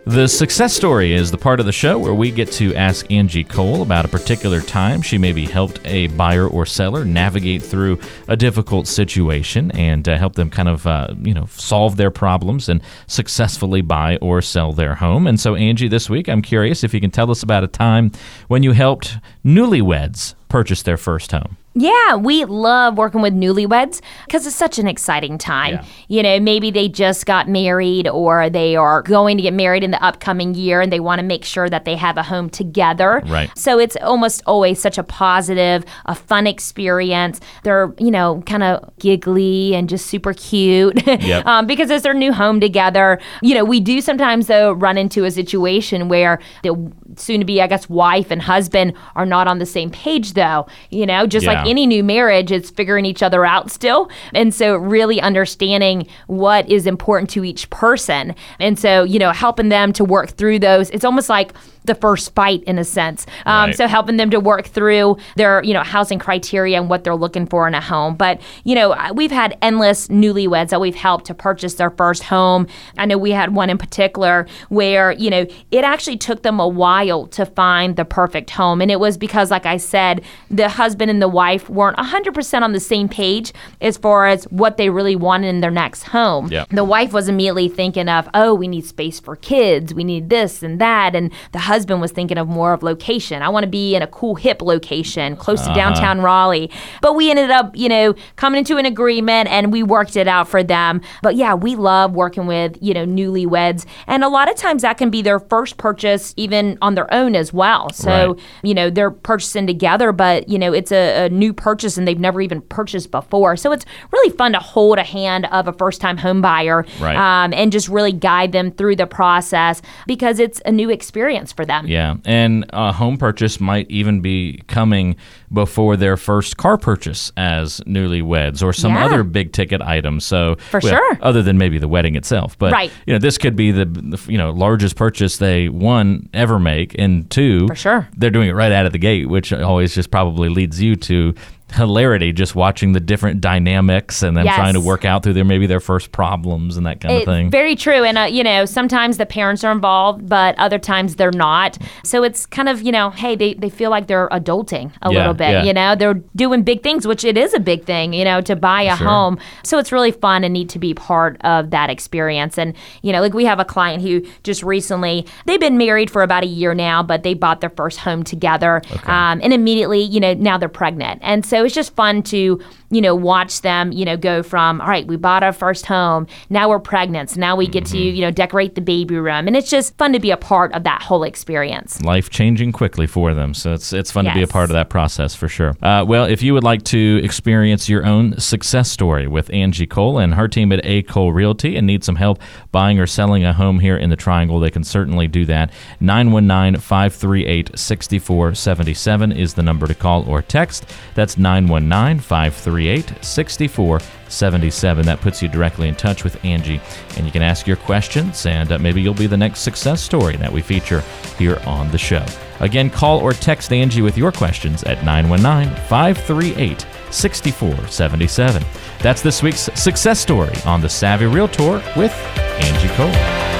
The 0.09 0.27
success 0.27 0.75
story 0.75 1.13
is 1.13 1.29
the 1.29 1.37
part 1.37 1.59
of 1.59 1.67
the 1.67 1.71
show 1.71 1.99
where 1.99 2.15
we 2.15 2.31
get 2.31 2.51
to 2.53 2.73
ask 2.73 3.11
Angie 3.11 3.43
Cole 3.43 3.83
about 3.83 4.05
a 4.05 4.07
particular 4.07 4.59
time 4.59 5.03
she 5.03 5.19
maybe 5.19 5.45
helped 5.45 5.79
a 5.85 6.07
buyer 6.07 6.47
or 6.47 6.65
seller 6.65 7.05
navigate 7.05 7.61
through 7.61 7.99
a 8.27 8.35
difficult 8.35 8.87
situation 8.87 9.69
and 9.73 10.09
uh, 10.09 10.17
help 10.17 10.33
them 10.33 10.49
kind 10.49 10.67
of 10.67 10.87
uh, 10.87 11.13
you 11.21 11.35
know 11.35 11.45
solve 11.51 11.97
their 11.97 12.09
problems 12.09 12.69
and 12.69 12.81
successfully 13.05 13.81
buy 13.81 14.17
or 14.17 14.41
sell 14.41 14.73
their 14.73 14.95
home. 14.95 15.27
And 15.27 15.39
so, 15.39 15.53
Angie, 15.53 15.87
this 15.87 16.09
week 16.09 16.27
I'm 16.27 16.41
curious 16.41 16.83
if 16.83 16.91
you 16.91 16.99
can 16.99 17.11
tell 17.11 17.29
us 17.29 17.43
about 17.43 17.63
a 17.63 17.67
time 17.67 18.11
when 18.47 18.63
you 18.63 18.71
helped 18.71 19.15
newlyweds 19.45 20.33
purchase 20.47 20.81
their 20.81 20.97
first 20.97 21.31
home. 21.31 21.58
Yeah, 21.79 22.15
we 22.17 22.43
love 22.45 22.97
working 22.97 23.21
with 23.21 23.33
newlyweds 23.33 24.01
because 24.25 24.45
it's 24.45 24.55
such 24.55 24.79
an 24.79 24.87
exciting 24.87 25.37
time. 25.37 25.75
Yeah. 25.75 25.85
You 26.09 26.23
know, 26.23 26.39
maybe 26.39 26.71
they 26.71 26.89
just 26.89 27.25
got 27.25 27.47
married 27.47 28.07
or 28.07 28.49
they 28.49 28.75
are 28.75 29.01
going 29.01 29.37
to 29.37 29.43
get 29.43 29.53
married 29.53 29.83
in 29.83 29.91
the 29.91 30.03
upcoming 30.03 30.53
year 30.55 30.81
and 30.81 30.91
they 30.91 30.99
want 30.99 31.19
to 31.19 31.25
make 31.25 31.45
sure 31.45 31.69
that 31.69 31.85
they 31.85 31.95
have 31.95 32.17
a 32.17 32.23
home 32.23 32.49
together. 32.49 33.21
Right. 33.25 33.49
So 33.57 33.79
it's 33.79 33.95
almost 34.01 34.41
always 34.45 34.81
such 34.81 34.97
a 34.97 35.03
positive, 35.03 35.85
a 36.05 36.15
fun 36.15 36.47
experience. 36.47 37.39
They're, 37.63 37.93
you 37.97 38.11
know, 38.11 38.43
kind 38.45 38.63
of 38.63 38.91
giggly 38.99 39.73
and 39.73 39.87
just 39.87 40.07
super 40.07 40.33
cute 40.33 41.01
Yep. 41.07 41.45
um, 41.45 41.65
because 41.65 41.89
it's 41.89 42.03
their 42.03 42.13
new 42.13 42.33
home 42.33 42.59
together. 42.59 43.19
You 43.41 43.55
know, 43.55 43.63
we 43.63 43.79
do 43.79 44.01
sometimes, 44.01 44.47
though, 44.47 44.73
run 44.73 44.97
into 44.97 45.23
a 45.23 45.31
situation 45.31 46.09
where 46.09 46.39
the 46.63 46.73
soon 47.19 47.39
to 47.39 47.45
be, 47.45 47.61
I 47.61 47.67
guess, 47.67 47.89
wife 47.89 48.31
and 48.31 48.41
husband 48.41 48.93
are 49.15 49.25
not 49.25 49.47
on 49.47 49.59
the 49.59 49.65
same 49.65 49.89
page, 49.89 50.33
though. 50.33 50.67
You 50.89 51.05
know, 51.05 51.25
just 51.27 51.45
Yeah. 51.45 51.53
like 51.61 51.67
any 51.69 51.85
new 51.85 52.03
marriage, 52.03 52.51
it's 52.51 52.69
figuring 52.69 53.05
each 53.05 53.23
other 53.23 53.45
out 53.45 53.71
still. 53.71 54.09
And 54.33 54.53
so, 54.53 54.75
really 54.75 55.21
understanding 55.21 56.07
what 56.27 56.69
is 56.69 56.85
important 56.85 57.29
to 57.31 57.43
each 57.43 57.69
person. 57.69 58.35
And 58.59 58.77
so, 58.77 59.03
you 59.03 59.19
know, 59.19 59.31
helping 59.31 59.69
them 59.69 59.93
to 59.93 60.03
work 60.03 60.29
through 60.31 60.59
those. 60.59 60.89
It's 60.91 61.05
almost 61.05 61.29
like 61.29 61.53
the 61.85 61.95
first 61.95 62.35
fight 62.35 62.61
in 62.65 62.77
a 62.77 62.83
sense. 62.83 63.25
Um, 63.45 63.69
Right. 63.69 63.75
So 63.75 63.87
helping 63.87 64.17
them 64.17 64.29
to 64.29 64.39
work 64.39 64.67
through 64.67 65.17
their, 65.37 65.63
you 65.63 65.73
know, 65.73 65.81
housing 65.81 66.19
criteria 66.19 66.77
and 66.79 66.89
what 66.89 67.03
they're 67.03 67.15
looking 67.15 67.45
for 67.47 67.67
in 67.67 67.73
a 67.73 67.81
home. 67.81 68.15
But, 68.15 68.39
you 68.63 68.75
know, 68.75 68.95
we've 69.13 69.31
had 69.31 69.57
endless 69.61 70.07
newlyweds 70.09 70.69
that 70.69 70.79
we've 70.81 70.95
helped 70.95 71.25
to 71.27 71.33
purchase 71.33 71.75
their 71.75 71.89
first 71.89 72.23
home. 72.23 72.67
I 72.97 73.05
know 73.05 73.17
we 73.17 73.31
had 73.31 73.55
one 73.55 73.69
in 73.69 73.77
particular 73.77 74.45
where, 74.69 75.13
you 75.13 75.29
know, 75.29 75.45
it 75.71 75.83
actually 75.83 76.17
took 76.17 76.43
them 76.43 76.59
a 76.59 76.67
while 76.67 77.08
to 77.09 77.45
find 77.45 77.95
the 77.95 78.05
perfect 78.05 78.49
home. 78.51 78.81
And 78.81 78.91
it 78.91 78.99
was 78.99 79.17
because, 79.17 79.51
like 79.51 79.65
I 79.65 79.77
said, 79.77 80.23
the 80.49 80.69
husband 80.69 81.11
and 81.11 81.21
the 81.21 81.27
wife 81.27 81.69
weren't 81.69 81.97
100% 81.97 82.61
on 82.61 82.73
the 82.73 82.79
same 82.79 83.09
page 83.09 83.53
as 83.81 83.97
far 83.97 84.27
as 84.27 84.45
what 84.45 84.77
they 84.77 84.89
really 84.89 85.15
wanted 85.15 85.47
in 85.47 85.61
their 85.61 85.71
next 85.71 86.03
home. 86.03 86.47
Yeah. 86.51 86.65
The 86.69 86.83
wife 86.83 87.13
was 87.13 87.27
immediately 87.27 87.69
thinking 87.69 88.09
of, 88.09 88.29
oh, 88.33 88.53
we 88.53 88.67
need 88.67 88.85
space 88.85 89.19
for 89.19 89.35
kids, 89.35 89.93
we 89.93 90.03
need 90.03 90.29
this 90.29 90.63
and 90.63 90.79
that. 90.79 91.15
And 91.15 91.31
the 91.51 91.59
husband 91.59 92.01
was 92.01 92.11
thinking 92.11 92.37
of 92.37 92.47
more 92.47 92.73
of 92.73 92.83
location. 92.83 93.41
I 93.41 93.49
want 93.49 93.63
to 93.63 93.69
be 93.69 93.95
in 93.95 94.01
a 94.01 94.07
cool, 94.07 94.35
hip 94.35 94.61
location 94.61 95.35
close 95.35 95.61
to 95.61 95.71
uh-huh. 95.71 95.75
downtown 95.75 96.21
Raleigh. 96.21 96.69
But 97.01 97.15
we 97.15 97.29
ended 97.29 97.51
up, 97.51 97.75
you 97.75 97.89
know, 97.89 98.15
coming 98.35 98.59
into 98.59 98.77
an 98.77 98.85
agreement 98.85 99.49
and 99.49 99.71
we 99.71 99.83
worked 99.83 100.15
it 100.15 100.27
out 100.27 100.47
for 100.47 100.63
them. 100.63 101.01
But 101.21 101.35
yeah, 101.35 101.53
we 101.53 101.75
love 101.75 102.13
working 102.13 102.47
with, 102.47 102.77
you 102.81 102.93
know, 102.93 103.05
newlyweds. 103.05 103.85
And 104.07 104.23
a 104.23 104.29
lot 104.29 104.49
of 104.49 104.55
times 104.55 104.81
that 104.83 104.97
can 104.97 105.09
be 105.09 105.21
their 105.21 105.39
first 105.39 105.77
purchase, 105.77 106.33
even 106.37 106.77
on 106.81 106.88
their 106.95 107.11
own 107.13 107.35
as 107.35 107.53
well. 107.53 107.89
So, 107.91 108.09
Right. 108.33 108.39
you 108.63 108.73
know, 108.73 108.89
they're 108.89 109.11
purchasing 109.11 109.67
together, 109.67 110.11
but, 110.11 110.49
you 110.49 110.57
know, 110.59 110.73
it's 110.73 110.91
a, 110.91 111.25
a 111.25 111.29
new 111.29 111.53
purchase 111.53 111.97
and 111.97 112.07
they've 112.07 112.19
never 112.19 112.41
even 112.41 112.61
purchased 112.61 113.11
before. 113.11 113.55
So 113.57 113.71
it's 113.71 113.85
really 114.11 114.35
fun 114.35 114.53
to 114.53 114.59
hold 114.59 114.97
a 114.97 115.03
hand 115.03 115.45
of 115.51 115.67
a 115.67 115.73
first 115.73 116.01
time 116.01 116.17
home 116.17 116.41
buyer 116.41 116.85
Right. 116.99 117.15
um, 117.15 117.53
and 117.53 117.71
just 117.71 117.89
really 117.89 118.11
guide 118.11 118.51
them 118.51 118.71
through 118.71 118.95
the 118.97 119.07
process 119.07 119.81
because 120.07 120.39
it's 120.39 120.61
a 120.65 120.71
new 120.71 120.89
experience 120.89 121.51
for 121.51 121.65
them. 121.65 121.87
Yeah, 121.87 122.15
and 122.25 122.65
a 122.71 122.91
home 122.91 123.17
purchase 123.17 123.59
might 123.59 123.89
even 123.89 124.21
be 124.21 124.61
coming 124.67 125.15
before 125.51 125.97
their 125.97 126.15
first 126.17 126.57
car 126.57 126.77
purchase 126.77 127.31
as 127.37 127.79
newlyweds 127.81 128.63
or 128.63 128.71
some 128.73 128.93
Yeah. 128.93 129.05
other 129.05 129.23
big 129.23 129.51
ticket 129.51 129.81
item. 129.81 130.19
So, 130.19 130.55
For 130.69 130.79
well, 130.83 130.93
sure. 130.93 131.17
other 131.21 131.41
than 131.41 131.57
maybe 131.57 131.77
the 131.79 131.87
wedding 131.87 132.15
itself, 132.15 132.57
but 132.57 132.71
Right. 132.71 132.91
you 133.07 133.13
know, 133.13 133.19
this 133.19 133.37
could 133.37 133.55
be 133.55 133.71
the, 133.71 133.85
the 133.85 134.19
you 134.27 134.37
know 134.37 134.51
largest 134.51 134.95
purchase 134.95 135.37
they 135.37 135.69
one 135.69 136.29
ever 136.33 136.59
make, 136.79 136.95
and 136.97 137.29
two, 137.29 137.67
For 137.67 137.75
sure. 137.75 138.07
they're 138.17 138.29
doing 138.29 138.49
it 138.49 138.53
right 138.53 138.71
out 138.71 138.85
of 138.85 138.91
the 138.91 138.97
gate, 138.97 139.27
which 139.29 139.51
always 139.53 139.93
just 139.95 140.11
probably 140.11 140.49
leads 140.49 140.81
you 140.81 140.95
to 140.95 141.33
hilarity 141.73 142.31
just 142.33 142.55
watching 142.55 142.93
the 142.93 142.99
different 142.99 143.41
dynamics 143.41 144.23
and 144.23 144.35
then 144.35 144.45
Yes. 144.45 144.55
trying 144.55 144.73
to 144.73 144.79
work 144.81 145.05
out 145.05 145.23
through 145.23 145.33
their 145.33 145.43
maybe 145.45 145.67
their 145.67 145.79
first 145.79 146.11
problems 146.11 146.77
and 146.77 146.85
that 146.85 146.99
kind 146.99 147.17
of 147.17 147.23
thing. 147.25 147.49
Very 147.49 147.75
true. 147.75 148.03
And, 148.03 148.17
uh, 148.17 148.23
you 148.23 148.43
know, 148.43 148.65
sometimes 148.65 149.17
the 149.17 149.25
parents 149.25 149.63
are 149.63 149.71
involved, 149.71 150.27
but 150.27 150.57
other 150.57 150.79
times 150.79 151.15
they're 151.15 151.31
not. 151.31 151.77
So 152.03 152.23
it's 152.23 152.45
kind 152.45 152.69
of, 152.69 152.81
you 152.81 152.91
know, 152.91 153.11
hey, 153.11 153.35
they, 153.35 153.53
they 153.53 153.69
feel 153.69 153.89
like 153.89 154.07
they're 154.07 154.29
adulting 154.29 154.91
a 155.01 155.11
Yeah, 155.11 155.17
little 155.19 155.33
bit. 155.33 155.51
yeah. 155.51 155.63
You 155.63 155.73
know, 155.73 155.95
they're 155.95 156.15
doing 156.35 156.63
big 156.63 156.81
things, 156.83 157.05
which 157.05 157.23
it 157.23 157.37
is 157.37 157.53
a 157.53 157.59
big 157.59 157.85
thing, 157.85 158.13
you 158.13 158.25
know, 158.25 158.41
to 158.41 158.55
buy 158.55 158.83
a 158.83 158.95
Sure. 158.97 159.07
home. 159.07 159.39
So 159.63 159.77
it's 159.77 159.91
really 159.91 160.11
fun 160.11 160.43
and 160.43 160.53
neat 160.53 160.69
to 160.69 160.79
be 160.79 160.93
part 160.93 161.37
of 161.41 161.69
that 161.71 161.89
experience. 161.89 162.57
And, 162.57 162.73
you 163.01 163.11
know, 163.11 163.21
like 163.21 163.33
we 163.33 163.45
have 163.45 163.59
a 163.59 163.65
client 163.65 164.01
who 164.01 164.21
just 164.43 164.63
recently, 164.63 165.25
they've 165.45 165.59
been 165.59 165.77
married 165.77 166.09
for 166.09 166.23
about 166.23 166.43
a 166.43 166.47
year 166.47 166.73
now, 166.73 167.03
but 167.03 167.23
they 167.23 167.33
bought 167.33 167.61
their 167.61 167.69
first 167.69 167.99
home 167.99 168.23
together. 168.23 168.81
Um, 169.05 169.39
and 169.43 169.53
immediately, 169.53 170.01
you 170.01 170.19
know, 170.19 170.33
now 170.33 170.57
they're 170.57 170.69
pregnant. 170.69 171.19
And 171.23 171.45
so 171.45 171.58
it's 171.63 171.75
just 171.75 171.95
fun 171.95 172.23
to, 172.23 172.61
you 172.89 173.01
know, 173.01 173.15
watch 173.15 173.61
them, 173.61 173.91
you 173.91 174.05
know, 174.05 174.17
go 174.17 174.43
from, 174.43 174.81
all 174.81 174.87
right, 174.87 175.05
we 175.07 175.15
bought 175.15 175.43
our 175.43 175.53
first 175.53 175.85
home. 175.85 176.27
Now 176.49 176.69
we're 176.69 176.79
pregnant. 176.79 177.31
So 177.31 177.39
now 177.39 177.55
we 177.55 177.67
get 177.67 177.85
to, 177.87 177.97
you 177.97 178.21
know, 178.21 178.31
decorate 178.31 178.75
the 178.75 178.81
baby 178.81 179.17
room. 179.17 179.47
And 179.47 179.55
it's 179.55 179.69
just 179.69 179.97
fun 179.97 180.13
to 180.13 180.19
be 180.19 180.31
a 180.31 180.37
part 180.37 180.73
of 180.73 180.83
that 180.83 181.01
whole 181.01 181.23
experience. 181.23 182.01
life 182.01 182.29
changing 182.29 182.71
quickly 182.71 183.07
for 183.07 183.33
them. 183.33 183.53
So 183.53 183.73
it's 183.73 183.93
it's 183.93 184.11
fun 184.11 184.25
to 184.25 184.33
be 184.33 184.43
a 184.43 184.47
part 184.47 184.69
of 184.69 184.73
that 184.73 184.89
process 184.89 185.35
for 185.35 185.47
sure. 185.47 185.75
Uh, 185.81 186.03
well, 186.07 186.25
if 186.25 186.41
you 186.41 186.53
would 186.53 186.63
like 186.63 186.83
to 186.85 187.19
experience 187.23 187.89
your 187.89 188.05
own 188.05 188.37
success 188.39 188.89
story 188.89 189.27
with 189.27 189.51
Angie 189.53 189.85
Cole 189.87 190.17
and 190.19 190.35
her 190.35 190.47
team 190.47 190.71
at 190.71 190.79
A 190.85 191.03
Cole 191.03 191.31
Realty 191.33 191.75
and 191.75 191.85
need 191.87 192.03
some 192.03 192.15
help 192.15 192.39
buying 192.71 192.99
or 192.99 193.07
selling 193.07 193.43
a 193.43 193.53
home 193.53 193.79
here 193.79 193.97
in 193.97 194.09
the 194.09 194.15
Triangle, 194.15 194.59
they 194.59 194.69
can 194.69 194.83
certainly 194.83 195.27
do 195.27 195.45
that. 195.45 195.71
919 195.99 196.79
538 196.79 197.77
6477 197.77 199.31
is 199.31 199.53
the 199.53 199.63
number 199.63 199.87
to 199.87 199.95
call 199.95 200.27
or 200.29 200.41
text. 200.41 200.85
That's 201.15 201.37
919 201.37 201.48
538 201.57 203.13
6477. 203.21 205.05
That 205.05 205.21
puts 205.21 205.41
you 205.41 205.47
directly 205.47 205.87
in 205.87 205.95
touch 205.95 206.23
with 206.23 206.43
Angie, 206.45 206.81
and 207.17 207.25
you 207.25 207.31
can 207.31 207.41
ask 207.41 207.65
your 207.65 207.77
questions, 207.77 208.45
and 208.45 208.71
uh, 208.71 208.77
maybe 208.77 209.01
you'll 209.01 209.13
be 209.13 209.27
the 209.27 209.37
next 209.37 209.61
success 209.61 210.01
story 210.01 210.37
that 210.37 210.51
we 210.51 210.61
feature 210.61 211.01
here 211.37 211.59
on 211.65 211.89
the 211.91 211.97
show. 211.97 212.25
Again, 212.59 212.89
call 212.89 213.19
or 213.19 213.33
text 213.33 213.71
Angie 213.71 214.01
with 214.01 214.17
your 214.17 214.31
questions 214.31 214.83
at 214.83 215.03
919 215.03 215.75
538 215.87 216.85
6477. 217.11 218.63
That's 219.01 219.21
this 219.21 219.41
week's 219.41 219.69
success 219.75 220.19
story 220.19 220.55
on 220.65 220.81
the 220.81 220.89
Savvy 220.89 221.25
Realtor 221.25 221.81
with 221.95 222.13
Angie 222.61 222.93
Cole. 222.95 223.58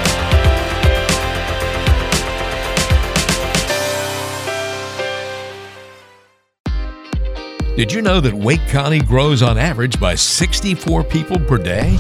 Did 7.80 7.94
you 7.94 8.02
know 8.02 8.20
that 8.20 8.34
Wake 8.34 8.68
County 8.68 9.00
grows 9.00 9.42
on 9.42 9.58
average 9.58 10.02
by 10.02 10.14
64 10.14 11.02
people 11.06 11.40
per 11.40 11.58
day? 11.58 11.96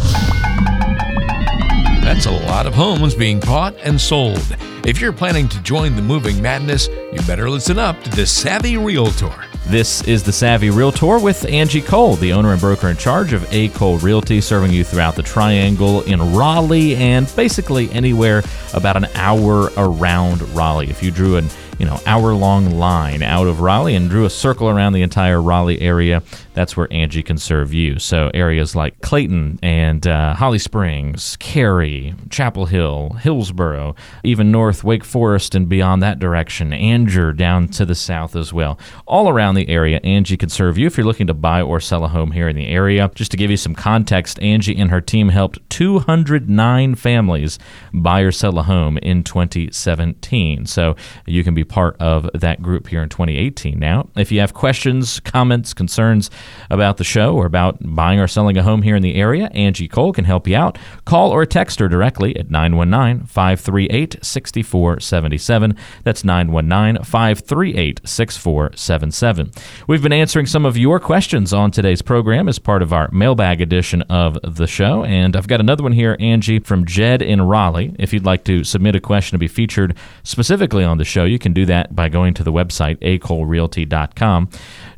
That's 2.04 2.26
a 2.26 2.32
lot 2.32 2.68
of 2.68 2.74
homes 2.74 3.16
being 3.16 3.40
bought 3.40 3.74
and 3.78 4.00
sold. 4.00 4.58
If 4.86 5.00
you're 5.00 5.14
planning 5.14 5.48
to 5.48 5.62
join 5.62 5.96
the 5.96 6.02
moving 6.02 6.42
madness, 6.42 6.90
you 6.90 7.22
better 7.26 7.50
listen 7.50 7.80
up 7.80 8.04
to 8.04 8.10
the 8.10 8.26
Savvy 8.26 8.76
Realtor. 8.76 9.34
This 9.68 10.06
is 10.06 10.22
the 10.22 10.34
Savvy 10.34 10.70
Realtor 10.70 11.18
with 11.18 11.46
Angie 11.46 11.82
Cole, 11.82 12.16
the 12.16 12.34
owner 12.34 12.52
and 12.52 12.60
broker 12.60 12.90
in 12.90 12.98
charge 12.98 13.32
of 13.32 13.48
A 13.54 13.70
Cole 13.70 14.00
Realty, 14.00 14.42
serving 14.42 14.74
you 14.74 14.84
throughout 14.84 15.16
the 15.16 15.24
Triangle 15.24 16.02
in 16.02 16.20
Raleigh 16.34 16.98
and 16.98 17.34
basically 17.38 17.90
anywhere 17.92 18.44
about 18.74 18.98
an 18.98 19.06
hour 19.16 19.72
around 19.78 20.42
Raleigh. 20.54 20.90
If 20.90 21.02
you 21.02 21.10
drew 21.10 21.38
an 21.38 21.48
you 21.80 21.86
know 21.86 22.00
hour 22.06 22.34
long 22.34 22.78
line 22.78 23.24
out 23.24 23.48
of 23.48 23.62
Raleigh 23.62 23.96
and 23.96 24.10
drew 24.10 24.26
a 24.26 24.30
circle 24.30 24.70
around 24.70 24.94
the 24.94 25.02
entire 25.02 25.42
Raleigh 25.42 25.82
area, 25.82 26.22
that's 26.54 26.76
where 26.76 26.92
Angie 26.92 27.24
can 27.24 27.38
serve 27.38 27.74
you. 27.74 28.00
So 28.00 28.30
areas 28.34 28.76
like 28.76 29.00
Clayton 29.00 29.60
and 29.64 30.06
uh, 30.06 30.34
Holly 30.34 30.60
Springs, 30.60 31.38
Cary, 31.38 32.14
Chapel 32.30 32.66
Hill, 32.66 33.12
Hillsborough, 33.22 33.96
even 34.24 34.52
north 34.52 34.84
Wake 34.84 35.06
Forest 35.06 35.56
and 35.56 35.70
beyond 35.70 36.04
that 36.04 36.20
direction, 36.20 36.74
Angier 36.74 37.32
down 37.32 37.70
to 37.70 37.86
the 37.86 37.96
south 37.96 38.36
as 38.36 38.52
well. 38.52 38.78
All 39.08 39.30
around 39.30 39.56
the 39.56 39.70
area, 39.70 40.02
Angie 40.04 40.38
can 40.38 40.50
serve 40.50 40.78
you 40.78 40.86
if 40.86 40.98
you're 40.98 41.08
looking 41.08 41.28
to 41.28 41.34
buy 41.34 41.62
or 41.62 41.80
sell 41.80 42.04
a 42.04 42.10
home 42.10 42.32
here 42.32 42.50
in 42.50 42.58
the 42.58 42.68
area. 42.68 43.10
Just 43.16 43.32
to 43.32 43.38
give 43.38 43.50
you 43.50 43.58
some 43.58 43.74
context, 43.74 44.38
Angie 44.42 44.78
and 44.78 44.92
her 44.92 45.02
team 45.02 45.30
helped 45.30 45.60
209 45.70 46.96
families 46.96 47.58
buy 47.94 48.20
or 48.20 48.34
sell 48.34 48.60
a 48.60 48.64
home 48.64 48.98
in 48.98 49.24
2017. 49.24 50.66
So 50.66 50.98
you 51.26 51.44
can 51.46 51.54
be 51.54 51.64
part 51.70 51.96
of 52.00 52.30
that 52.34 52.62
group 52.62 52.88
here 52.88 53.02
in 53.02 53.10
2018 53.10 53.80
now. 53.80 54.10
If 54.16 54.32
you 54.32 54.40
have 54.42 54.54
questions, 54.54 55.20
comments, 55.22 55.74
concerns 55.74 56.30
about 56.70 56.98
the 56.98 57.04
show 57.04 57.36
or 57.36 57.46
about 57.46 57.78
buying 57.82 58.20
or 58.20 58.28
selling 58.28 58.58
a 58.58 58.64
home 58.64 58.82
here 58.82 58.96
in 58.96 59.04
the 59.04 59.16
area, 59.16 59.46
Angie 59.54 59.88
Cole 59.88 60.12
can 60.12 60.26
help 60.26 60.48
you 60.48 60.56
out. 60.56 60.78
Call 61.06 61.32
or 61.32 61.46
text 61.46 61.80
her 61.80 61.88
directly 61.88 62.36
at 62.36 62.50
919 62.50 63.26
538 63.28 64.18
6477. 64.22 65.76
That's 66.04 66.24
919 66.24 67.04
538 67.04 68.02
6477. 68.04 69.52
We've 69.88 70.04
been 70.04 70.14
answering 70.14 70.46
some 70.46 70.66
of 70.66 70.78
your 70.78 71.00
questions 71.00 71.54
on 71.54 71.72
today's 71.72 72.02
program 72.02 72.50
as 72.50 72.60
part 72.60 72.82
of 72.82 72.92
our 72.94 73.10
mailbag 73.12 73.62
edition 73.62 74.02
of 74.04 74.38
the 74.44 74.68
show. 74.68 75.04
And 75.04 75.36
I've 75.36 75.48
got 75.48 75.60
another 75.60 75.84
one 75.84 75.94
here, 75.94 76.18
Angie, 76.20 76.60
from 76.60 76.86
Jed 76.86 77.22
in 77.22 77.42
Raleigh. 77.42 77.96
If 78.00 78.14
you'd 78.14 78.26
like 78.26 78.44
to 78.46 78.64
submit 78.64 78.96
a 78.96 79.00
question 79.00 79.36
to 79.36 79.40
be 79.40 79.48
featured 79.48 79.96
specifically 80.24 80.84
on 80.84 80.98
the 80.98 81.06
show, 81.06 81.26
you 81.26 81.40
can 81.40 81.54
do 81.54 81.59
do 81.60 81.66
that 81.66 81.96
by 81.96 82.10
going 82.10 82.34
to 82.36 82.44
the 82.44 82.52
website 82.52 82.98
acolerealty.com. 83.00 84.50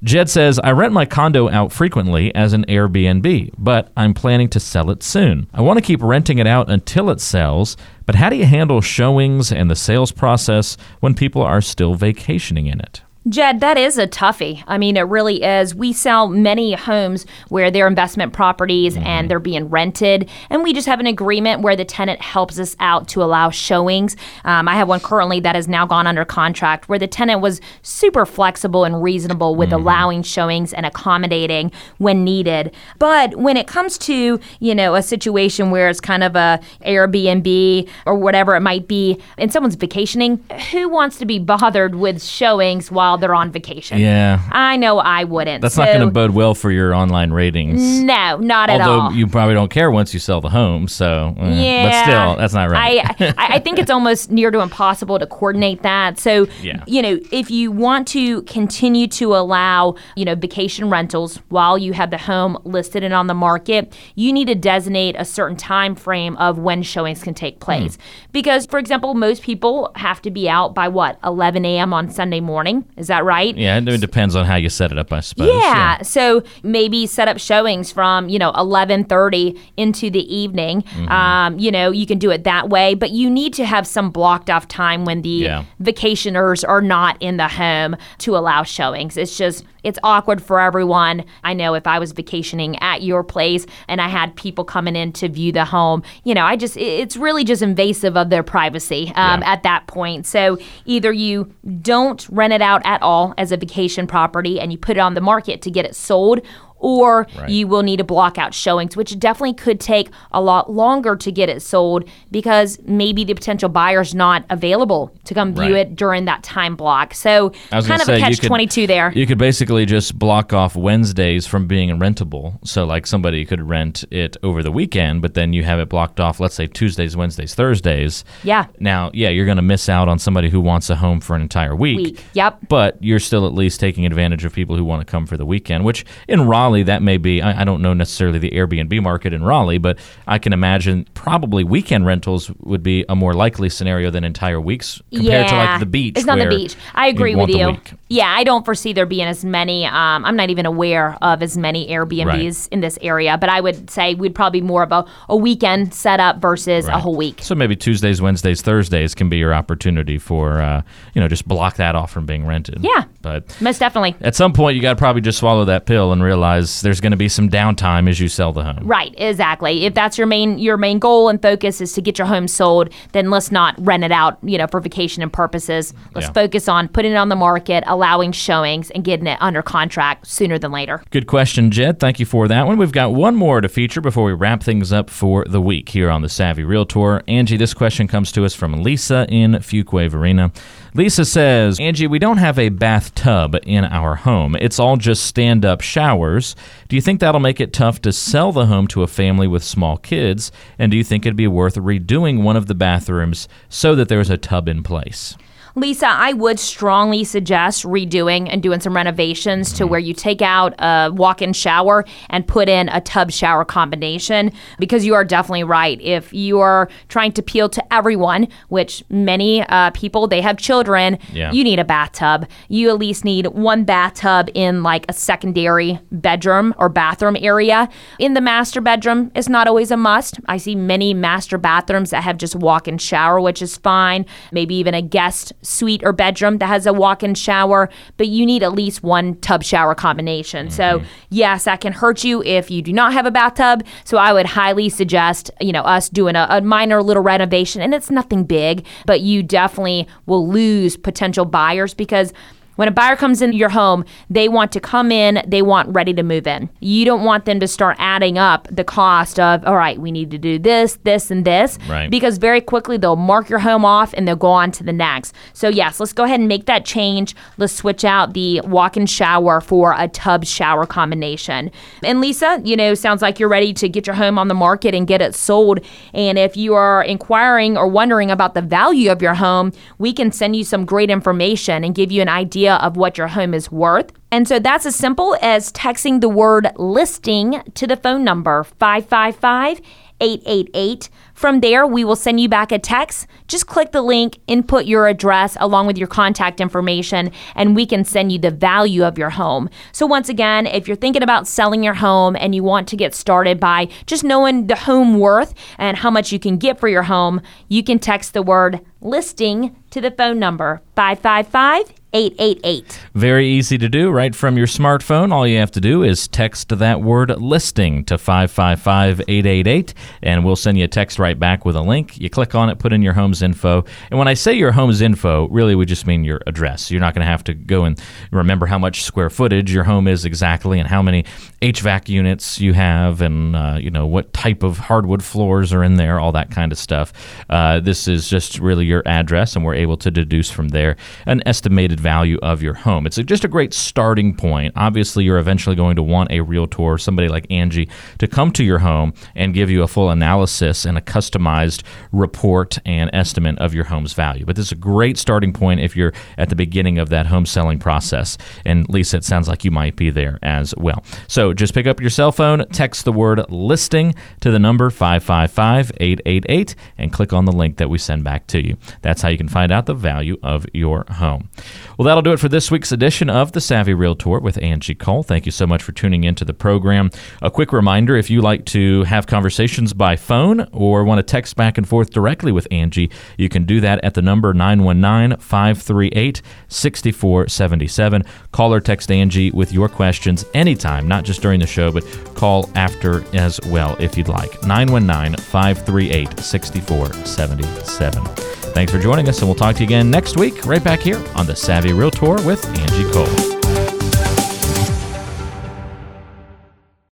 Jed 0.03 0.30
says, 0.30 0.59
I 0.59 0.72
rent 0.72 0.93
my 0.93 1.05
condo 1.05 1.49
out 1.49 1.72
frequently 1.72 2.34
as 2.36 2.53
an 2.53 2.66
Airbnb, 2.66 3.53
but 3.57 3.91
I'm 3.97 4.14
planning 4.14 4.49
to 4.49 4.59
sell 4.59 4.89
it 4.89 5.03
soon. 5.03 5.47
I 5.53 5.62
want 5.62 5.78
to 5.78 5.86
keep 5.86 6.01
renting 6.01 6.39
it 6.39 6.47
out 6.47 6.70
until 6.70 7.09
it 7.09 7.22
sells, 7.22 7.78
but 8.05 8.16
how 8.16 8.30
do 8.30 8.36
you 8.36 8.45
handle 8.45 8.82
showings 8.82 9.51
and 9.51 9.70
the 9.70 9.76
sales 9.76 10.12
process 10.12 10.78
when 10.99 11.14
people 11.14 11.41
are 11.41 11.62
still 11.62 11.95
vacationing 11.95 12.68
in 12.68 12.80
it? 12.80 13.01
Jed, 13.30 13.59
that 13.59 13.78
is 13.78 13.99
a 13.99 14.07
toughie. 14.07 14.63
I 14.65 14.80
mean, 14.80 14.97
it 14.97 15.01
really 15.01 15.43
is. 15.43 15.76
We 15.76 15.93
sell 15.93 16.28
many 16.28 16.74
homes 16.74 17.28
where 17.49 17.69
they're 17.69 17.86
investment 17.86 18.34
properties 18.34 18.95
mm-hmm. 18.95 19.05
and 19.05 19.30
they're 19.30 19.39
being 19.39 19.69
rented, 19.69 20.28
and 20.49 20.63
we 20.63 20.74
just 20.74 20.88
have 20.88 20.99
an 20.99 21.05
agreement 21.05 21.61
where 21.61 21.76
the 21.76 21.86
tenant 21.86 22.19
helps 22.19 22.57
us 22.57 22.76
out 22.80 23.07
to 23.09 23.22
allow 23.22 23.51
showings. 23.51 24.15
Um, 24.43 24.67
I 24.67 24.74
have 24.74 24.88
one 24.88 25.01
currently 25.01 25.39
that 25.41 25.53
has 25.55 25.67
now 25.67 25.86
gone 25.86 26.07
under 26.07 26.26
contract 26.26 26.89
where 26.89 26.97
the 26.97 27.07
tenant 27.07 27.41
was 27.41 27.61
super 27.84 28.26
flexible 28.26 28.86
and 28.86 29.03
reasonable 29.03 29.53
with 29.53 29.69
mm-hmm. 29.69 29.82
allowing 29.82 30.24
showings 30.24 30.74
and 30.74 30.88
accommodating 30.88 31.72
when 31.99 32.24
needed. 32.24 32.74
But 32.97 33.36
when 33.36 33.55
it 33.55 33.67
comes 33.67 33.99
to 33.99 34.39
you 34.59 34.74
know 34.74 34.95
a 34.95 35.03
situation 35.03 35.69
where 35.69 35.89
it's 35.89 36.01
kind 36.01 36.24
of 36.24 36.36
a 36.36 36.59
Airbnb 36.84 37.88
or 38.07 38.15
whatever 38.15 38.55
it 38.55 38.61
might 38.61 38.88
be, 38.88 39.22
and 39.38 39.53
someone's 39.53 39.76
vacationing, 39.76 40.43
who 40.72 40.89
wants 40.89 41.19
to 41.19 41.28
be 41.28 41.38
bothered 41.51 41.93
with 41.93 42.24
showings 42.24 42.89
while 42.89 43.11
while 43.12 43.18
they're 43.18 43.36
on 43.36 43.51
vacation. 43.51 43.99
Yeah. 43.99 44.41
I 44.51 44.78
know 44.78 44.99
I 44.99 45.26
wouldn't. 45.26 45.62
That's 45.62 45.76
so, 45.76 45.84
not 45.84 45.93
going 45.93 46.07
to 46.07 46.12
bode 46.12 46.32
well 46.32 46.55
for 46.55 46.72
your 46.72 46.93
online 46.93 47.32
ratings. 47.32 47.99
No, 47.99 48.38
not 48.38 48.70
at 48.70 48.80
all. 48.80 49.01
Although 49.01 49.16
you 49.16 49.28
probably 49.28 49.53
don't 49.53 49.70
care 49.70 49.91
once 49.91 50.14
you 50.14 50.20
sell 50.20 50.39
the 50.39 50.49
home, 50.49 50.88
so 50.88 51.36
eh. 51.38 51.62
yeah. 51.62 51.89
But 51.89 52.03
still, 52.03 52.36
that's 52.38 52.53
not 52.53 52.70
right. 52.70 53.03
I, 53.20 53.55
I 53.55 53.59
think 53.59 53.80
it's 53.80 53.91
almost 53.91 54.32
near 54.32 54.49
to 54.49 54.62
impossible 54.62 55.20
to 55.20 55.28
coordinate 55.28 55.82
that. 55.82 56.20
So 56.20 56.47
yeah. 56.62 56.84
you 56.88 57.01
know, 57.01 57.20
if 57.32 57.51
you 57.51 57.70
want 57.70 58.07
to 58.09 58.43
continue 58.43 59.07
to 59.07 59.36
allow 59.36 59.95
you 60.16 60.24
know 60.24 60.36
vacation 60.36 60.89
rentals 60.89 61.38
while 61.49 61.78
you 61.78 61.91
have 61.91 62.12
the 62.12 62.18
home 62.18 62.57
listed 62.64 63.03
and 63.03 63.14
on 63.14 63.28
the 63.28 63.34
market, 63.34 63.93
you 64.16 64.32
need 64.32 64.45
to 64.45 64.55
designate 64.55 65.16
a 65.18 65.26
certain 65.26 65.57
time 65.57 65.95
frame 65.95 66.38
of 66.38 66.59
when 66.59 66.82
showings 66.82 67.22
can 67.24 67.34
take 67.34 67.59
place. 67.59 67.95
Hmm. 67.95 68.01
Because, 68.32 68.66
for 68.66 68.80
example, 68.80 69.16
most 69.16 69.43
people 69.43 69.91
have 69.95 70.22
to 70.22 70.32
be 70.32 70.47
out 70.47 70.74
by 70.74 70.88
what 70.88 71.20
11 71.26 71.66
a.m. 71.66 71.93
on 71.93 72.09
Sunday 72.09 72.39
morning. 72.39 72.86
Is 73.02 73.08
that 73.08 73.26
right? 73.26 73.58
Yeah, 73.58 73.78
it 73.78 73.99
depends 73.99 74.36
on 74.36 74.45
how 74.45 74.56
you 74.56 74.70
set 74.70 74.91
it 74.91 74.97
up, 74.97 75.12
I 75.12 75.20
suppose. 75.20 75.47
Yeah. 75.47 75.60
yeah. 75.60 76.02
So 76.04 76.43
maybe 76.64 77.08
set 77.08 77.28
up 77.28 77.39
showings 77.39 77.91
from 77.91 78.30
you 78.30 78.39
know 78.39 78.52
11:30 78.54 79.60
into 79.76 80.10
the 80.10 80.34
evening. 80.34 80.84
Mm-hmm. 80.84 81.10
Um, 81.10 81.60
you 81.60 81.72
know, 81.72 81.91
you 81.91 82.06
can 82.06 82.20
do 82.20 82.32
it 82.32 82.43
that 82.43 82.70
way, 82.70 82.93
but 82.93 83.12
you 83.12 83.30
need 83.30 83.54
to 83.56 83.66
have 83.66 83.86
some 83.88 84.12
blocked 84.12 84.49
off 84.49 84.68
time 84.68 85.04
when 85.04 85.24
the 85.24 85.30
yeah. 85.30 85.66
vacationers 85.82 86.64
are 86.68 86.82
not 86.82 87.18
in 87.20 87.38
the 87.38 87.47
home 87.47 87.97
to 88.20 88.38
allow 88.38 88.64
showings. 88.64 89.18
It's 89.18 89.38
just 89.38 89.66
it's 89.84 89.99
awkward 90.03 90.41
for 90.41 90.59
everyone. 90.59 91.25
I 91.43 91.53
know 91.53 91.73
if 91.73 91.88
I 91.88 91.99
was 91.99 92.11
vacationing 92.11 92.77
at 92.82 93.01
your 93.01 93.23
place 93.23 93.65
and 93.88 94.01
I 94.01 94.07
had 94.07 94.36
people 94.36 94.63
coming 94.63 94.95
in 94.95 95.11
to 95.13 95.29
view 95.29 95.51
the 95.51 95.65
home, 95.65 96.03
you 96.23 96.34
know, 96.34 96.45
I 96.45 96.55
just, 96.55 96.77
it's 96.77 97.17
really 97.17 97.43
just 97.43 97.61
invasive 97.61 98.15
of 98.17 98.29
their 98.29 98.43
privacy 98.43 99.11
um, 99.15 99.41
yeah. 99.41 99.51
at 99.51 99.63
that 99.63 99.88
point. 99.88 100.25
So 100.25 100.57
either 100.86 101.11
you 101.11 101.53
don't 101.82 102.27
rent 102.29 102.53
it 102.53 102.61
out 102.61 102.82
at 102.86 103.01
all 103.01 103.34
as 103.38 103.51
a 103.51 103.57
vacation 103.57 104.07
property 104.07 104.59
and 104.59 104.71
you 104.71 104.77
put 104.77 104.97
it 104.97 104.99
on 104.99 105.13
the 105.13 105.21
market 105.21 105.61
to 105.63 105.71
get 105.71 105.86
it 105.86 105.95
sold, 105.95 106.41
or 106.82 107.27
right. 107.38 107.49
you 107.49 107.67
will 107.67 107.84
need 107.84 107.97
to 107.97 108.03
block 108.03 108.38
out 108.38 108.53
showings, 108.53 108.97
which 108.97 109.17
definitely 109.17 109.53
could 109.53 109.79
take 109.79 110.09
a 110.32 110.41
lot 110.41 110.71
longer 110.71 111.15
to 111.15 111.32
get 111.32 111.47
it 111.47 111.61
sold 111.61 112.03
because 112.32 112.79
maybe 112.84 113.23
the 113.23 113.34
potential 113.34 113.69
buyer's 113.69 114.13
not 114.13 114.43
available 114.49 115.15
to 115.25 115.34
come 115.34 115.53
view 115.53 115.73
right. 115.73 115.88
it 115.88 115.95
during 115.95 116.25
that 116.25 116.43
time 116.43 116.75
block. 116.75 117.13
So 117.13 117.51
kind 117.69 117.91
of 117.91 118.01
say, 118.01 118.17
a 118.17 118.19
catch 118.19 118.41
22 118.41 118.88
there. 118.88 119.11
You 119.13 119.25
could 119.25 119.38
basically 119.38 119.86
just 119.86 120.17
block 120.17 120.53
off 120.53 120.75
Wednesdays 120.75 121.47
from 121.47 121.67
being 121.67 121.89
rentable. 121.99 122.57
So 122.67 122.86
like 122.86 123.05
somebody 123.05 123.45
could 123.45 123.61
rent 123.61 124.03
it 124.11 124.38
over 124.43 124.63
the 124.63 124.71
weekend, 124.71 125.21
but 125.21 125.36
then 125.36 125.53
you 125.53 125.63
have 125.63 125.79
it 125.79 125.89
blocked 125.89 126.19
off, 126.19 126.39
let's 126.39 126.55
say 126.55 126.67
Tuesdays, 126.67 127.15
Wednesdays, 127.15 127.53
Thursdays. 127.53 128.25
Yeah. 128.43 128.67
Now, 128.79 129.11
yeah, 129.13 129.29
you're 129.29 129.45
going 129.45 129.57
to 129.57 129.61
miss 129.61 129.88
out 129.88 130.07
on 130.07 130.17
somebody 130.17 130.49
who 130.49 130.59
wants 130.59 130.89
a 130.89 130.95
home 130.95 131.21
for 131.21 131.36
an 131.36 131.41
entire 131.41 131.75
week. 131.75 131.97
week. 131.97 132.23
Yep. 132.34 132.59
But 132.67 133.03
you're 133.03 133.19
still 133.19 133.45
at 133.45 133.53
least 133.53 133.79
taking 133.79 134.05
advantage 134.05 134.45
of 134.45 134.53
people 134.53 134.75
who 134.75 134.84
want 134.84 135.05
to 135.05 135.09
come 135.09 135.25
for 135.25 135.38
the 135.38 135.45
weekend, 135.45 135.86
which 135.86 136.05
in 136.27 136.47
Raleigh 136.47 136.70
Raleigh, 136.72 136.84
that 136.84 137.01
may 137.01 137.17
be, 137.17 137.41
I, 137.41 137.61
I, 137.61 137.63
don't 137.65 137.82
know 137.82 137.93
necessarily 137.93 138.39
the 138.39 138.51
Airbnb 138.51 139.01
market 139.03 139.34
in 139.34 139.43
Raleigh, 139.43 139.78
but 139.78 139.99
I 140.26 140.39
can 140.39 140.53
imagine 140.53 141.05
probably 141.13 141.65
weekend 141.65 142.05
rentals 142.05 142.49
would 142.61 142.82
be 142.82 143.03
a 143.09 143.15
more 143.15 143.34
likely 143.34 143.67
scenario 143.67 144.09
than 144.09 144.24
entire 144.24 144.61
weeks 144.61 145.01
compared 145.11 145.26
yeah, 145.26 145.47
to 145.47 145.55
like 145.55 145.80
the 145.82 145.86
beach. 145.86 146.17
It's 146.17 146.26
not 146.26 146.39
the 146.39 146.47
beach. 146.47 146.76
I 146.95 147.07
agree 147.07 147.36
with 147.36 147.49
you. 147.49 147.78
Yeah, 148.07 148.34
I 148.34 148.43
don't 148.43 148.63
foresee 148.63 148.93
there 148.93 149.05
being 149.05 149.28
as 149.28 149.43
many. 149.43 149.86
Um, 149.86 150.24
I'm 150.26 150.36
not 150.36 150.49
even 150.49 150.65
aware 150.65 151.17
of 151.22 151.43
as 151.43 151.57
many 151.57 151.88
Airbnbs 151.89 152.26
right. 152.26 152.67
in 152.72 152.80
this 152.80 152.97
area, 153.01 153.38
but 153.38 153.49
I 153.49 153.59
would 153.59 153.89
say 153.89 154.15
we'd 154.15 154.36
probably 154.36 154.61
more 154.61 154.84
of 154.84 154.91
a, 154.91 155.05
a 155.28 155.36
weekend 155.36 155.93
setup 155.93 156.38
versus 156.38 156.86
right. 156.86 156.95
a 156.95 156.99
whole 156.99 157.15
week. 157.15 157.39
So 157.41 157.53
maybe 157.55 157.76
Tuesdays, 157.76 158.22
Wednesdays, 158.22 158.61
Thursdays 158.61 159.13
can 159.13 159.28
be 159.28 159.38
your 159.38 159.53
opportunity 159.53 160.17
for, 160.17 160.61
uh, 160.61 160.84
you 161.13 161.22
know, 161.22 161.28
just 161.28 161.47
block 161.47 161.76
that 161.76 161.95
off 161.95 162.11
from 162.11 162.26
being 162.26 162.45
rented. 162.45 162.80
Yeah. 162.82 163.05
But 163.22 163.59
most 163.61 163.80
definitely. 163.80 164.15
At 164.22 164.36
some 164.36 164.53
point, 164.53 164.76
you 164.76 164.82
got 164.82 164.91
to 164.91 164.97
probably 164.97 165.22
just 165.22 165.39
swallow 165.39 165.65
that 165.65 165.86
pill 165.86 166.11
and 166.11 166.24
realize 166.24 166.61
realize 166.62 166.82
there's 166.82 167.01
going 167.01 167.12
to 167.12 167.18
be 167.18 167.30
some 167.30 167.49
downtime 167.49 168.09
as 168.09 168.20
you 168.20 168.28
sell 168.28 168.53
the 168.53 168.64
home. 168.64 168.80
Right, 168.84 169.14
exactly. 169.18 169.86
If 169.86 169.93
that's 169.93 170.18
your 170.18 170.28
main 170.28 170.59
your 170.59 170.78
main 170.78 170.99
goal 170.99 171.30
and 171.30 171.41
focus 171.41 171.82
is 171.82 171.93
to 171.93 172.01
get 172.01 172.18
your 172.18 172.28
home 172.28 172.47
sold, 172.47 172.89
then 173.12 173.30
let's 173.30 173.51
not 173.51 173.76
rent 173.78 174.03
it 174.03 174.12
out, 174.12 174.38
you 174.43 174.57
know, 174.57 174.68
for 174.68 174.80
vacation 174.80 175.24
and 175.24 175.32
purposes. 175.32 175.93
Let's 176.16 176.28
yeah. 176.28 176.34
focus 176.34 176.68
on 176.68 176.88
putting 176.89 177.14
it 177.14 177.16
on 177.16 177.30
the 177.30 177.36
market, 177.36 177.84
allowing 177.88 178.32
showings, 178.32 178.91
and 178.91 179.03
getting 179.03 179.28
it 179.28 179.38
under 179.41 179.62
contract 179.62 180.28
sooner 180.28 180.57
than 180.57 180.72
later. 180.72 181.03
Good 181.12 181.28
question, 181.28 181.72
Jed. 181.72 181.99
Thank 181.99 182.20
you 182.20 182.26
for 182.26 182.47
that 182.47 182.68
one. 182.68 182.78
We've 182.78 182.91
got 182.91 183.14
one 183.14 183.36
more 183.36 183.62
to 183.62 183.70
feature 183.70 184.01
before 184.01 184.26
we 184.26 184.34
wrap 184.34 184.64
things 184.64 184.91
up 184.91 185.09
for 185.09 185.45
the 185.45 185.62
week 185.62 185.89
here 185.89 186.09
on 186.09 186.22
the 186.22 186.30
Savvy 186.30 186.64
Realtor. 186.64 187.24
Angie, 187.28 187.57
this 187.57 187.74
question 187.74 188.07
comes 188.07 188.32
to 188.34 188.45
us 188.45 188.53
from 188.53 188.84
Lisa 188.84 189.26
in 189.30 189.53
Fuquay 189.53 190.09
Varina. 190.09 190.51
Lisa 190.93 191.24
says, 191.24 191.80
Angie, 191.80 192.07
we 192.07 192.20
don't 192.20 192.38
have 192.38 192.59
a 192.59 192.70
bathtub 192.70 193.55
in 193.64 193.86
our 193.86 194.16
home. 194.16 194.55
It's 194.59 194.78
all 194.78 194.97
just 194.97 195.26
stand 195.26 195.64
up 195.64 195.82
showers. 195.82 196.51
Do 196.88 196.95
you 196.95 197.02
think 197.02 197.20
that'll 197.20 197.39
make 197.39 197.60
it 197.60 197.74
tough 197.74 198.02
to 198.02 198.12
sell 198.12 198.52
the 198.52 198.66
home 198.66 198.88
to 198.88 199.04
a 199.04 199.08
family 199.08 199.47
with 199.47 199.64
small 199.64 199.97
kids? 199.97 200.52
And 200.78 200.91
do 200.91 200.97
you 200.97 201.04
think 201.04 201.26
it'd 201.26 201.36
be 201.36 201.47
worth 201.47 201.76
redoing 201.76 202.43
one 202.43 202.56
of 202.56 202.68
the 202.68 202.76
bathrooms 202.76 203.47
so 203.70 203.95
that 203.95 204.10
there's 204.10 204.30
a 204.30 204.38
tub 204.38 204.68
in 204.68 204.84
place? 204.84 205.36
Lisa, 205.76 206.07
I 206.07 206.34
would 206.34 206.59
strongly 206.59 207.24
suggest 207.24 207.84
redoing 207.84 208.47
and 208.51 208.61
doing 208.61 208.82
some 208.82 208.95
renovations 208.95 209.72
to 209.74 209.88
where 209.88 209.99
you 209.99 210.13
take 210.13 210.41
out 210.41 210.74
a 210.80 211.11
walk 211.13 211.41
in 211.41 211.53
shower 211.53 212.03
and 212.30 212.45
put 212.45 212.67
in 212.67 212.89
a 212.89 212.99
tub 212.99 213.32
shower 213.32 213.63
combination 213.63 214.51
because 214.80 215.05
you 215.05 215.13
are 215.13 215.24
definitely 215.24 215.63
right. 215.63 215.99
If 216.01 216.34
you 216.34 216.59
are 216.59 216.89
trying 217.07 217.32
to 217.34 217.41
appeal 217.41 217.69
to 217.69 217.93
everyone, 217.93 218.49
which 218.67 219.03
many 219.09 219.61
uh, 219.63 219.91
people, 219.91 220.28
they 220.28 220.41
have 220.41 220.57
children, 220.57 221.17
yeah. 221.32 221.51
you 221.51 221.63
need 221.63 221.80
a 221.80 221.86
bathtub. 221.86 222.47
You 222.67 222.89
at 222.89 222.97
least 222.97 223.24
need 223.24 223.47
one 223.47 223.86
bathtub 223.86 224.49
in 224.53 224.84
like 224.84 225.05
a 225.07 225.13
secondary 225.13 225.99
bedroom 226.11 226.76
or 226.78 226.89
bathroom 226.89 227.38
area. 227.39 227.88
In 228.19 228.34
the 228.34 228.41
master 228.41 228.82
bedroom, 228.82 229.32
it's 229.36 229.49
not 229.49 229.67
always 229.67 229.89
a 229.91 229.97
must. 229.97 230.39
I 230.47 230.57
see 230.57 230.76
many 230.76 231.13
master 231.13 231.57
bathrooms 231.57 232.09
that 232.09 232.24
have 232.24 232.38
just 232.38 232.55
walk 232.57 232.89
in 232.89 232.97
shower, 232.97 233.39
which 233.39 233.61
is 233.61 233.78
fine. 233.78 234.26
Maybe 234.51 234.76
even 234.76 234.93
a 234.93 235.01
guest 235.01 235.53
suite 235.62 236.01
or 236.03 236.12
bedroom 236.12 236.57
that 236.57 236.68
has 236.68 236.86
a 236.86 236.93
walk-in 236.93 237.36
shower, 237.36 237.89
but 238.18 238.28
you 238.28 238.45
need 238.45 238.64
at 238.64 238.74
least 238.74 239.03
one 239.03 239.36
tub 239.41 239.64
shower 239.64 239.95
combination. 239.95 240.68
Mm-hmm. 240.68 240.76
So 240.76 241.03
yes, 241.30 241.66
that 241.66 241.82
can 241.82 241.93
hurt 241.93 242.24
you 242.24 242.43
if 242.43 242.72
you 242.72 242.82
do 242.82 242.93
not 242.93 243.14
have 243.14 243.26
a 243.26 243.32
bathtub. 243.32 243.84
So 244.03 244.18
I 244.18 244.34
would 244.34 244.45
highly 244.45 244.89
suggest, 244.89 245.51
you 245.59 245.72
know, 245.72 245.82
us 245.82 246.09
doing 246.09 246.36
a, 246.36 246.47
a 246.49 246.62
minor 246.62 247.01
little 247.01 247.24
renovation, 247.24 247.82
and 247.82 247.93
it's 247.93 248.09
nothing 248.09 248.43
big, 248.43 248.86
but 249.05 249.22
you 249.22 249.43
definitely 249.43 250.07
will 250.26 250.47
lose 250.47 250.97
potential 250.97 251.45
buyers 251.45 251.93
because 251.93 252.34
when 252.82 252.88
a 252.88 252.91
buyer 252.91 253.15
comes 253.15 253.43
into 253.43 253.55
your 253.55 253.69
home, 253.69 254.03
they 254.27 254.49
want 254.49 254.71
to 254.71 254.79
come 254.79 255.11
in, 255.11 255.43
they 255.45 255.61
want 255.61 255.88
ready 255.93 256.15
to 256.15 256.23
move 256.23 256.47
in. 256.47 256.67
You 256.79 257.05
don't 257.05 257.23
want 257.23 257.45
them 257.45 257.59
to 257.59 257.67
start 257.67 257.95
adding 257.99 258.39
up 258.39 258.67
the 258.71 258.84
cost 258.84 259.39
of, 259.39 259.63
all 259.65 259.75
right, 259.75 259.99
we 259.99 260.11
need 260.11 260.32
to 260.32 260.39
do 260.39 260.57
this, 260.57 260.97
this, 261.03 261.29
and 261.29 261.45
this. 261.45 261.77
Right. 261.88 262.09
Because 262.09 262.39
very 262.39 262.59
quickly 262.59 262.97
they'll 262.97 263.15
mark 263.15 263.49
your 263.49 263.59
home 263.59 263.86
off 263.86 264.15
and 264.15 264.27
they'll 264.27 264.36
go 264.36 264.49
on 264.49 264.71
to 264.71 264.84
the 264.84 264.93
next. 264.93 265.36
So, 265.53 265.69
yes, 265.69 265.99
let's 265.99 266.11
go 266.11 266.23
ahead 266.23 266.39
and 266.39 266.49
make 266.49 266.65
that 266.65 266.84
change. 266.84 267.36
Let's 267.59 267.71
switch 267.71 268.03
out 268.03 268.34
the 268.34 268.61
walk 268.61 268.97
in 268.97 269.05
shower 269.05 269.61
for 269.61 269.93
a 269.95 270.07
tub 270.07 270.43
shower 270.43 270.88
combination. 270.88 271.69
And 272.01 272.19
Lisa, 272.19 272.61
you 272.63 272.75
know, 272.75 272.95
sounds 272.95 273.21
like 273.21 273.39
you're 273.39 273.47
ready 273.47 273.75
to 273.75 273.89
get 273.89 274.07
your 274.07 274.15
home 274.15 274.39
on 274.39 274.47
the 274.47 274.55
market 274.55 274.95
and 274.95 275.05
get 275.05 275.21
it 275.21 275.36
sold. 275.36 275.82
And 276.15 276.39
if 276.39 276.57
you 276.57 276.73
are 276.73 277.03
inquiring 277.03 277.77
or 277.77 277.88
wondering 277.88 278.32
about 278.32 278.55
the 278.55 278.61
value 278.63 279.11
of 279.11 279.21
your 279.21 279.36
home, 279.36 279.71
we 279.99 280.13
can 280.13 280.32
send 280.32 280.55
you 280.55 280.63
some 280.63 280.84
great 280.84 281.11
information 281.11 281.84
and 281.84 281.93
give 281.93 282.11
you 282.11 282.23
an 282.23 282.29
idea 282.29 282.70
idea 282.72 282.86
of 282.86 282.97
what 282.97 283.17
your 283.17 283.28
home 283.28 283.53
is 283.53 283.72
worth. 283.72 284.11
And 284.32 284.47
so 284.47 284.59
that's 284.59 284.86
as 284.86 284.95
simple 284.95 285.38
as 285.41 285.72
texting 285.72 286.22
the 286.22 286.30
word 286.30 286.67
listing 286.78 287.61
to 287.76 287.88
the 287.88 287.97
phone 287.97 288.24
number 288.24 288.63
555 288.63 289.82
888 290.24 291.09
From 291.34 291.61
there, 291.61 291.88
we 291.88 292.03
will 292.03 292.15
send 292.15 292.39
you 292.39 292.47
back 292.47 292.72
a 292.72 292.78
text. 292.78 293.26
Just 293.47 293.65
click 293.65 293.91
the 293.91 294.03
link, 294.03 294.38
input 294.45 294.86
your 294.86 295.07
address 295.07 295.57
along 295.59 295.88
with 295.88 295.97
your 295.97 296.07
contact 296.07 296.61
information, 296.61 297.32
and 297.55 297.76
we 297.76 297.88
can 297.88 298.05
send 298.05 298.32
you 298.32 298.38
the 298.38 298.51
value 298.51 299.03
of 299.03 299.17
your 299.17 299.32
home. 299.32 299.67
So, 299.91 300.05
once 300.05 300.30
again, 300.30 300.67
if 300.67 300.88
you're 300.88 300.95
thinking 300.95 301.24
about 301.24 301.47
selling 301.47 301.84
your 301.84 301.95
home 301.95 302.36
and 302.39 302.53
you 302.53 302.63
want 302.63 302.88
to 302.89 302.95
get 302.95 303.15
started 303.15 303.59
by 303.59 303.88
just 304.05 304.24
knowing 304.24 304.67
the 304.67 304.76
home 304.76 305.17
worth 305.17 305.55
and 305.80 305.97
how 305.97 306.11
much 306.11 306.32
you 306.32 306.38
can 306.38 306.57
get 306.57 306.80
for 306.80 306.88
your 306.88 307.03
home, 307.03 307.41
you 307.67 307.84
can 307.84 307.97
text 307.97 308.34
the 308.34 308.43
word 308.43 308.80
listing 309.01 309.76
to 309.92 310.02
the 310.02 310.12
phone 310.12 310.39
number 310.39 310.82
555 310.96 312.02
888. 312.14 313.00
Very 313.16 313.48
easy 313.48 313.78
to 313.78 313.88
do 313.88 314.10
right 314.10 314.36
from 314.36 314.58
your 314.58 314.68
smartphone. 314.68 315.32
All 315.32 315.48
you 315.48 315.60
have 315.60 315.72
to 315.72 315.82
do 315.82 316.04
is 316.04 316.28
text 316.28 316.68
that 316.78 317.02
word 317.02 317.30
listing 317.39 318.04
to 318.06 318.18
555 318.18 319.22
888, 319.22 319.94
and 320.22 320.44
we'll 320.44 320.58
send 320.58 320.78
you 320.78 320.84
a 320.84 320.89
text 320.89 321.20
right 321.20 321.39
back 321.39 321.64
with 321.64 321.78
a 321.78 321.82
link. 321.82 322.20
You 322.20 322.30
click 322.30 322.54
on 322.54 322.70
it, 322.70 322.80
put 322.80 322.92
in 322.92 323.02
your 323.02 323.14
home's 323.14 323.42
info. 323.42 323.86
And 324.10 324.20
when 324.20 324.28
I 324.28 324.34
say 324.34 324.54
your 324.54 324.74
home's 324.74 325.00
info, 325.00 325.48
really 325.48 325.74
we 325.74 325.86
just 325.86 326.06
mean 326.06 326.26
your 326.26 326.42
address. 326.48 326.92
You're 326.92 327.00
not 327.00 327.14
going 327.14 327.26
to 327.26 327.32
have 327.32 327.46
to 327.46 327.54
go 327.54 327.86
and 327.86 328.02
remember 328.32 328.66
how 328.66 328.78
much 328.78 329.04
square 329.04 329.30
footage 329.30 329.74
your 329.74 329.86
home 329.86 330.08
is 330.08 330.26
exactly 330.26 330.80
and 330.80 330.89
how 330.89 331.02
many 331.02 331.24
HVAC 331.62 332.10
units 332.10 332.60
you 332.60 332.74
have 332.74 333.22
and, 333.22 333.56
uh, 333.56 333.78
you 333.80 333.89
know, 333.89 334.06
what 334.06 334.34
type 334.34 334.64
of 334.64 334.78
hardwood 334.78 335.24
floors 335.24 335.72
are 335.72 335.84
in 335.84 335.96
there, 335.96 336.20
all 336.20 336.34
that 336.34 336.52
kind 336.52 336.74
of 336.74 336.78
stuff. 336.78 337.14
Uh, 337.50 337.80
this 337.80 338.10
is 338.10 338.28
just 338.28 338.60
really 338.60 338.86
your 338.86 339.04
address, 339.06 339.56
and 339.56 339.64
we're 339.64 339.76
able 339.82 339.97
to 339.97 340.11
deduce 340.11 340.49
from 340.49 340.69
there 340.69 340.95
an 341.25 341.41
estimated 341.45 341.99
value 341.99 342.38
of 342.41 342.61
your 342.61 342.73
home. 342.73 343.05
It's 343.05 343.17
just 343.17 343.43
a 343.43 343.47
great 343.47 343.73
starting 343.73 344.36
point. 344.36 344.73
Obviously, 344.75 345.25
you're 345.25 345.38
eventually 345.38 345.75
going 345.75 345.95
to 345.95 346.03
want 346.03 346.32
a 346.32 346.41
realtor, 346.41 346.97
somebody 346.97 347.27
like 347.27 347.45
Angie, 347.49 347.89
to 348.19 348.27
come 348.27 348.51
to 348.53 348.63
your 348.63 348.79
home 348.79 349.13
and 349.36 349.53
give 349.53 349.69
you 349.69 349.84
a 349.84 349.88
full 349.88 350.09
analysis 350.09 350.86
and 350.86 350.97
a 350.97 351.01
customized 351.01 351.84
report 352.11 352.77
and 352.86 353.09
estimate 353.13 353.57
of 353.59 353.73
your 353.73 353.86
home's 353.86 354.13
value. 354.13 354.45
But 354.45 354.55
this 354.55 354.67
is 354.67 354.71
a 354.71 354.75
great 354.75 355.17
starting 355.17 355.53
point 355.53 355.79
if 355.79 355.95
you're 355.95 356.13
at 356.38 356.49
the 356.49 356.55
beginning 356.55 356.99
of 356.99 357.09
that 357.09 357.27
home 357.27 357.45
selling 357.45 357.79
process. 357.79 358.38
And 358.65 358.88
Lisa, 358.89 359.17
it 359.17 359.23
sounds 359.23 359.47
like 359.47 359.63
you 359.63 359.71
might 359.71 359.95
be 359.95 360.09
there 360.09 360.39
as 360.41 360.73
well. 360.77 361.03
So 361.27 361.53
just 361.53 361.73
pick 361.73 361.88
up 361.88 361.99
your 361.99 362.09
cell 362.09 362.32
phone, 362.32 362.65
text 362.69 363.05
the 363.05 363.11
word 363.11 363.43
listing 363.49 364.15
to 364.41 364.51
the 364.51 364.59
number 364.59 364.89
555 364.89 365.91
888, 365.97 366.75
and 366.97 367.11
click 367.11 367.34
on 367.34 367.45
the 367.45 367.51
link 367.51 367.77
that 367.77 367.89
we 367.89 367.97
send 367.97 368.23
back 368.23 368.47
to 368.47 368.65
you. 368.65 368.77
That's 369.01 369.21
how 369.21 369.29
you 369.29 369.38
can 369.38 369.47
find 369.72 369.78
out 369.78 369.86
the 369.86 369.93
value 369.93 370.38
of 370.43 370.65
your 370.74 371.05
home. 371.07 371.49
Well, 371.97 372.05
that'll 372.05 372.22
do 372.22 372.34
it 372.34 372.41
for 372.41 372.49
this 372.49 372.69
week's 372.69 372.91
edition 372.91 373.30
of 373.30 373.53
The 373.53 373.61
Savvy 373.61 373.93
Realtor 373.93 374.39
with 374.39 374.61
Angie 374.61 374.95
Cole. 374.95 375.24
Thank 375.24 375.45
you 375.45 375.51
so 375.51 375.65
much 375.65 375.82
for 375.82 375.93
tuning 375.93 376.26
into 376.26 376.43
the 376.43 376.53
program. 376.53 377.09
A 377.41 377.49
quick 377.49 377.72
reminder 377.72 378.17
if 378.17 378.30
you 378.30 378.41
like 378.41 378.65
to 378.65 379.03
have 379.03 379.28
conversations 379.28 379.93
by 379.93 380.17
phone 380.17 380.67
or 380.74 381.05
want 381.05 381.19
to 381.19 381.24
text 381.24 381.55
back 381.55 381.78
and 381.78 381.88
forth 381.88 382.09
directly 382.09 382.51
with 382.51 382.67
Angie, 382.69 383.09
you 383.38 383.47
can 383.47 383.63
do 383.63 383.80
that 383.80 384.03
at 384.03 384.13
the 384.13 384.22
number 384.22 384.53
919 384.53 385.39
538 385.39 386.41
6477. 386.67 388.24
Call 388.51 388.74
or 388.74 388.82
text 388.82 389.09
Angie 389.09 389.51
with 389.51 389.72
your 389.72 389.88
questions 389.88 390.43
anytime, 390.53 391.07
not 391.07 391.24
just 391.24 391.41
during 391.41 391.61
the 391.61 391.67
show, 391.67 391.93
but 391.93 392.03
call 392.36 392.69
after 392.76 393.24
as 393.34 393.61
well 393.67 393.95
if 393.99 394.17
you'd 394.17 394.28
like. 394.28 394.61
919 394.63 395.38
538 395.38 396.39
6477. 396.39 398.61
Thanks 398.74 398.91
for 398.91 398.99
joining 398.99 399.28
us, 399.28 399.39
and 399.39 399.47
we'll 399.47 399.55
talk 399.55 399.76
to 399.76 399.82
you 399.82 399.88
again 399.88 400.09
next 400.09 400.38
week, 400.38 400.65
right 400.65 400.84
back 400.84 401.01
here 401.01 401.22
on 401.36 401.45
The 401.45 401.55
Savvy 401.55 401.93
Realtor 401.93 402.41
with 402.45 402.65
Angie 402.80 403.11
Cole. 403.11 403.51